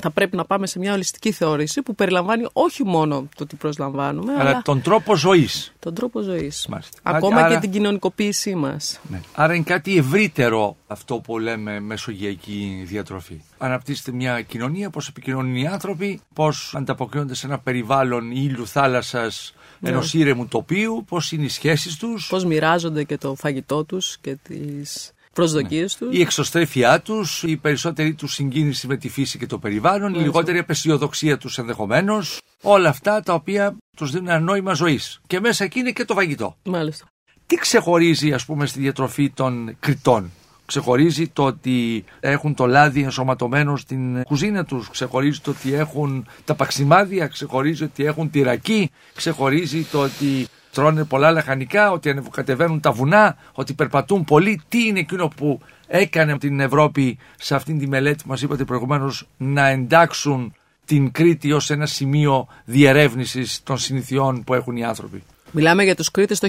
Θα 0.00 0.10
πρέπει 0.10 0.36
να 0.36 0.44
πάμε 0.44 0.66
σε 0.66 0.78
μια 0.78 0.92
ολιστική 0.92 1.32
θεώρηση 1.32 1.82
που 1.82 1.94
περιλαμβάνει 1.94 2.46
όχι 2.52 2.84
μόνο 2.84 3.28
το 3.36 3.46
τι 3.46 3.56
προσλαμβάνουμε, 3.56 4.32
αλλά, 4.32 4.40
Αλλά 4.50 4.62
τον 4.64 4.82
τρόπο 4.82 5.16
ζωής. 5.16 5.72
τον 5.78 5.94
τρόπο 5.94 6.20
ζωής. 6.20 6.66
Μάλιστα. 6.68 6.98
Ακόμα 7.02 7.40
Άρα- 7.40 7.54
και 7.54 7.60
την 7.60 7.70
κοινωνικοποίησή 7.70 8.54
μας. 8.54 9.00
Ναι. 9.08 9.20
Άρα 9.34 9.54
είναι 9.54 9.64
κάτι 9.64 9.96
ευρύτερο 9.96 10.76
αυτό 10.86 11.14
που 11.18 11.38
λέμε 11.38 11.80
μεσογειακή 11.80 12.82
διατροφή. 12.86 13.40
Αναπτύσσεται 13.58 14.12
μια 14.12 14.40
κοινωνία, 14.42 14.90
πώς 14.90 15.08
επικοινωνούν 15.08 15.54
οι 15.56 15.66
άνθρωποι, 15.66 16.20
πώς 16.34 16.74
ανταποκρίνονται 16.76 17.34
σε 17.34 17.46
ένα 17.46 17.58
περιβάλλον 17.58 18.30
ήλιου, 18.30 18.66
θάλασσας, 18.66 19.54
Ναι. 19.80 19.88
ενός 19.90 20.14
ήρεμου 20.14 20.46
τοπίου, 20.46 21.04
πώς 21.08 21.32
είναι 21.32 21.44
οι 21.44 21.48
σχέσεις 21.48 21.96
τους, 21.96 22.26
Πώς 22.26 22.44
μοιράζονται 22.44 23.04
και 23.04 23.18
το 23.18 23.34
φαγητό 23.34 23.84
τους 23.84 24.18
και 24.20 24.36
τις 24.42 25.12
προσδοκίες 25.34 25.96
τους. 25.96 26.16
η 26.16 26.20
εξωστρέφειά 26.20 27.00
τους, 27.00 27.42
η 27.42 27.56
περισσότερη 27.56 28.14
τους 28.14 28.34
συγκίνηση 28.34 28.86
με 28.86 28.96
τη 28.96 29.08
φύση 29.08 29.38
και 29.38 29.46
το 29.46 29.58
περιβάλλον, 29.58 29.98
η 30.00 30.02
Μάλιστα. 30.02 30.24
λιγότερη 30.24 30.58
απεσιοδοξία 30.58 31.38
τους 31.38 31.58
ενδεχομένως, 31.58 32.40
όλα 32.62 32.88
αυτά 32.88 33.20
τα 33.20 33.34
οποία 33.34 33.76
τους 33.96 34.10
δίνουν 34.10 34.28
ένα 34.28 34.40
νόημα 34.40 34.72
ζωής. 34.72 35.20
Και 35.26 35.40
μέσα 35.40 35.64
εκεί 35.64 35.78
είναι 35.78 35.90
και 35.90 36.04
το 36.04 36.14
φαγητό. 36.14 36.56
Μάλιστα. 36.64 37.04
Τι 37.46 37.56
ξεχωρίζει 37.56 38.32
ας 38.32 38.44
πούμε 38.44 38.66
στη 38.66 38.80
διατροφή 38.80 39.30
των 39.30 39.76
Κρητών. 39.80 40.30
Ξεχωρίζει 40.66 41.28
το 41.28 41.44
ότι 41.44 42.04
έχουν 42.20 42.54
το 42.54 42.66
λάδι 42.66 43.02
ενσωματωμένο 43.02 43.76
στην 43.76 44.22
κουζίνα 44.22 44.64
τους, 44.64 44.90
ξεχωρίζει 44.90 45.40
το 45.40 45.50
ότι 45.50 45.74
έχουν 45.74 46.26
τα 46.44 46.54
παξιμάδια, 46.54 47.26
ξεχωρίζει 47.26 47.84
ότι 47.84 48.04
έχουν 48.04 48.30
τη 48.30 48.42
ρακή, 48.42 48.90
ξεχωρίζει 49.14 49.82
το 49.82 50.02
ότι 50.02 50.46
τρώνε 50.74 51.04
πολλά 51.04 51.30
λαχανικά, 51.30 51.90
ότι 51.90 52.10
ανεβοκατεβαίνουν 52.10 52.80
τα 52.80 52.92
βουνά, 52.92 53.36
ότι 53.52 53.74
περπατούν 53.74 54.24
πολύ. 54.24 54.62
Τι 54.68 54.86
είναι 54.86 54.98
εκείνο 54.98 55.28
που 55.36 55.60
έκανε 55.86 56.38
την 56.38 56.60
Ευρώπη 56.60 57.18
σε 57.38 57.54
αυτήν 57.54 57.78
τη 57.78 57.88
μελέτη 57.88 58.22
που 58.22 58.28
μας 58.28 58.42
είπατε 58.42 58.64
προηγουμένως 58.64 59.28
να 59.36 59.68
εντάξουν 59.68 60.54
την 60.84 61.12
Κρήτη 61.12 61.52
ως 61.52 61.70
ένα 61.70 61.86
σημείο 61.86 62.46
διερεύνησης 62.64 63.60
των 63.62 63.78
συνηθιών 63.78 64.44
που 64.44 64.54
έχουν 64.54 64.76
οι 64.76 64.84
άνθρωποι; 64.84 65.22
Μιλάμε 65.50 65.84
για 65.84 65.94
τους 65.94 66.10
Κρήτες 66.10 66.38
το 66.38 66.48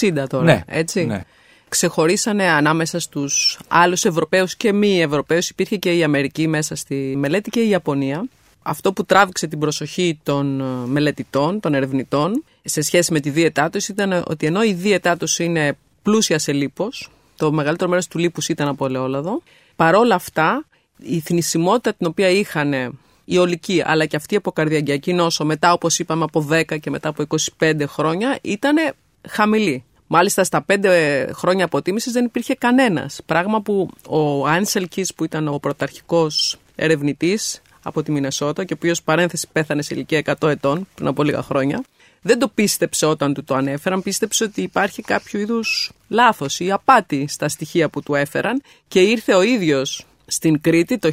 1960 0.00 0.24
τώρα, 0.28 0.44
Ναι, 0.44 0.62
έτσι; 0.66 1.04
ναι. 1.04 1.24
Ξεχωρίσανε 1.68 2.44
ανάμεσα 2.44 3.00
στους 3.00 3.58
άλλους 3.68 4.04
Ευρωπαίους 4.04 4.56
και 4.56 4.72
μη 4.72 5.02
Ευρωπαίους. 5.02 5.48
Υπήρχε 5.48 5.76
και 5.76 5.92
η 5.92 6.02
Αμερική 6.02 6.48
μέσα 6.48 6.74
στη 6.74 7.14
μελέτη 7.16 7.50
και 7.50 7.60
η 7.60 7.68
Ιαπωνία. 7.68 8.24
Αυτό 8.62 8.92
που 8.92 9.04
τράβηξε 9.04 9.46
την 9.46 9.58
προσοχή 9.58 10.20
των 10.22 10.60
ε, 10.60 10.64
μελετητών, 10.86 11.60
των 11.60 11.74
ερευνητών, 11.74 12.44
σε 12.64 12.80
σχέση 12.80 13.12
με 13.12 13.20
τη 13.20 13.30
δίαιτά 13.30 13.70
τους 13.70 13.88
ήταν 13.88 14.24
ότι 14.26 14.46
ενώ 14.46 14.62
η 14.62 14.72
δίαιτά 14.72 15.16
τους 15.16 15.38
είναι 15.38 15.76
πλούσια 16.02 16.38
σε 16.38 16.52
λίπος, 16.52 17.10
το 17.36 17.52
μεγαλύτερο 17.52 17.90
μέρος 17.90 18.06
του 18.06 18.18
λίπους 18.18 18.48
ήταν 18.48 18.68
από 18.68 18.86
ελαιόλαδο, 18.86 19.42
παρόλα 19.76 20.14
αυτά 20.14 20.64
η 20.98 21.20
θνησιμότητα 21.20 21.94
την 21.94 22.06
οποία 22.06 22.28
είχαν 22.28 22.98
η 23.24 23.38
ολική 23.38 23.82
αλλά 23.84 24.06
και 24.06 24.16
αυτή 24.16 24.36
από 24.36 24.52
καρδιαγκιακή 24.52 25.12
νόσο 25.12 25.44
μετά 25.44 25.72
όπως 25.72 25.98
είπαμε 25.98 26.24
από 26.24 26.48
10 26.50 26.80
και 26.80 26.90
μετά 26.90 27.08
από 27.08 27.24
25 27.58 27.82
χρόνια 27.86 28.38
ήταν 28.42 28.76
χαμηλή. 29.28 29.84
Μάλιστα 30.06 30.44
στα 30.44 30.64
5 30.68 31.28
χρόνια 31.32 31.64
αποτίμησης 31.64 32.12
δεν 32.12 32.24
υπήρχε 32.24 32.54
κανένας. 32.54 33.20
Πράγμα 33.26 33.60
που 33.60 33.90
ο 34.08 34.46
Άνσελκης 34.46 35.14
που 35.14 35.24
ήταν 35.24 35.48
ο 35.48 35.58
πρωταρχικός 35.58 36.58
ερευνητής 36.74 37.62
από 37.82 38.02
τη 38.02 38.12
Μινεσότα 38.12 38.64
και 38.64 38.72
ο 38.72 38.76
οποίος 38.78 39.02
παρένθεση 39.02 39.48
πέθανε 39.52 39.82
σε 39.82 39.94
ηλικία 39.94 40.36
100 40.40 40.48
ετών 40.48 40.86
πριν 40.94 41.06
από 41.06 41.22
λίγα 41.22 41.42
χρόνια 41.42 41.84
δεν 42.22 42.38
το 42.38 42.48
πίστεψε 42.48 43.06
όταν 43.06 43.34
του 43.34 43.44
το 43.44 43.54
ανέφεραν, 43.54 44.02
πίστεψε 44.02 44.44
ότι 44.44 44.62
υπάρχει 44.62 45.02
κάποιο 45.02 45.40
είδους 45.40 45.92
λάθος 46.08 46.60
ή 46.60 46.70
απάτη 46.70 47.26
στα 47.28 47.48
στοιχεία 47.48 47.88
που 47.88 48.02
του 48.02 48.14
έφεραν 48.14 48.62
και 48.88 49.00
ήρθε 49.00 49.34
ο 49.34 49.42
ίδιος 49.42 50.04
στην 50.26 50.60
Κρήτη 50.60 50.98
το 50.98 51.10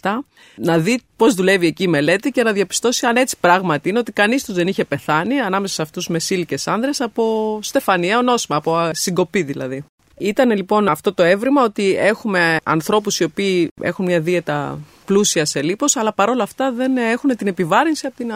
1967 0.00 0.10
να 0.56 0.78
δει 0.78 1.00
πώς 1.16 1.34
δουλεύει 1.34 1.66
εκεί 1.66 1.82
η 1.82 1.88
μελέτη 1.88 2.30
και 2.30 2.42
να 2.42 2.52
διαπιστώσει 2.52 3.06
αν 3.06 3.16
έτσι 3.16 3.36
πράγματι 3.40 3.88
είναι 3.88 3.98
ότι 3.98 4.12
κανείς 4.12 4.44
τους 4.44 4.54
δεν 4.54 4.66
είχε 4.66 4.84
πεθάνει 4.84 5.40
ανάμεσα 5.40 5.74
σε 5.74 5.82
αυτούς 5.82 6.08
μεσήλικες 6.08 6.66
άνδρες 6.66 7.00
από 7.00 7.58
στεφανιαίο 7.62 8.22
νόσημα, 8.22 8.56
από 8.56 8.76
α, 8.76 8.90
συγκοπή 8.94 9.42
δηλαδή. 9.42 9.84
Ήταν 10.18 10.50
λοιπόν 10.50 10.88
αυτό 10.88 11.14
το 11.14 11.22
έβριμα 11.22 11.62
ότι 11.62 11.96
έχουμε 11.96 12.56
ανθρώπους 12.62 13.20
οι 13.20 13.24
οποίοι 13.24 13.68
έχουν 13.82 14.04
μια 14.04 14.20
δίαιτα 14.20 14.78
πλούσια 15.04 15.44
σε 15.44 15.62
λίπος 15.62 15.96
αλλά 15.96 16.12
παρόλα 16.12 16.42
αυτά 16.42 16.72
δεν 16.72 16.96
έχουν 16.96 17.36
την 17.36 17.46
επιβάρυνση 17.46 18.06
από 18.06 18.16
την 18.16 18.32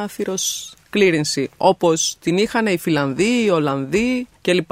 αθυροσκλήρινση 0.97 1.51
όπως 1.57 2.17
την 2.21 2.37
είχαν 2.37 2.67
οι 2.67 2.79
Φιλανδοί, 2.79 3.45
οι 3.45 3.51
Ολλανδοί 3.51 4.27
κλπ. 4.43 4.71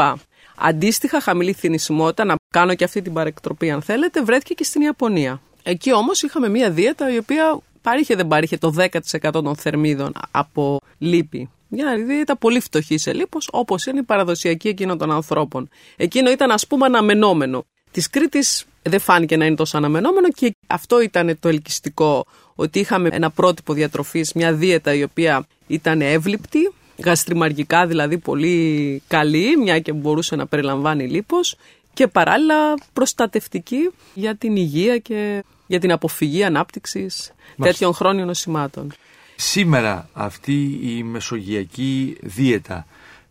Αντίστοιχα, 0.56 1.20
χαμηλή 1.20 1.52
θνησιμότητα, 1.52 2.24
να 2.24 2.34
κάνω 2.50 2.74
και 2.74 2.84
αυτή 2.84 3.02
την 3.02 3.12
παρεκτροπή 3.12 3.70
αν 3.70 3.82
θέλετε, 3.82 4.22
βρέθηκε 4.22 4.54
και 4.54 4.64
στην 4.64 4.82
Ιαπωνία. 4.82 5.40
Εκεί 5.62 5.94
όμως 5.94 6.22
είχαμε 6.22 6.48
μια 6.48 6.70
δίαιτα 6.70 7.12
η 7.14 7.18
οποία 7.18 7.58
παρήχε 7.82 8.14
δεν 8.14 8.26
παρήχε 8.26 8.56
το 8.56 8.74
10% 8.76 9.32
των 9.32 9.56
θερμίδων 9.56 10.12
από 10.30 10.78
λίπη. 10.98 11.50
Μια 11.68 11.96
δίαιτα 12.06 12.36
πολύ 12.36 12.60
φτωχή 12.60 12.98
σε 12.98 13.12
λίπος, 13.12 13.48
όπως 13.52 13.86
είναι 13.86 13.98
η 13.98 14.02
παραδοσιακή 14.02 14.68
εκείνων 14.68 14.98
των 14.98 15.10
ανθρώπων. 15.10 15.68
Εκείνο 15.96 16.30
ήταν 16.30 16.50
ας 16.50 16.66
πούμε 16.66 16.86
αναμενόμενο. 16.86 17.64
Της 17.90 18.10
Κρήτης 18.10 18.64
δεν 18.82 19.00
φάνηκε 19.00 19.36
να 19.36 19.44
είναι 19.44 19.56
τόσο 19.56 19.76
αναμενόμενο 19.76 20.28
και 20.28 20.54
αυτό 20.66 21.00
ήταν 21.00 21.36
το 21.40 21.48
ελκυστικό, 21.48 22.26
ότι 22.54 22.78
είχαμε 22.78 23.08
ένα 23.12 23.30
πρότυπο 23.30 23.72
διατροφής, 23.72 24.32
μια 24.32 24.52
δίαιτα 24.52 24.94
η 24.94 25.02
οποία 25.02 25.46
ήταν 25.66 26.00
εύληπτη, 26.00 26.72
γαστριμαργικά 27.04 27.86
δηλαδή 27.86 28.18
πολύ 28.18 29.02
καλή, 29.08 29.56
μια 29.56 29.80
και 29.80 29.92
μπορούσε 29.92 30.36
να 30.36 30.46
περιλαμβάνει 30.46 31.06
λίπος 31.08 31.56
και 31.92 32.06
παράλληλα 32.06 32.74
προστατευτική 32.92 33.90
για 34.14 34.36
την 34.36 34.56
υγεία 34.56 34.98
και 34.98 35.44
για 35.66 35.80
την 35.80 35.92
αποφυγή 35.92 36.44
ανάπτυξης 36.44 37.32
τέτοιων 37.62 37.94
χρόνιων 37.94 38.26
νοσημάτων. 38.26 38.92
Σήμερα 39.36 40.08
αυτή 40.12 40.80
η 40.82 41.02
μεσογειακή 41.02 42.16
δίαιτα 42.20 42.86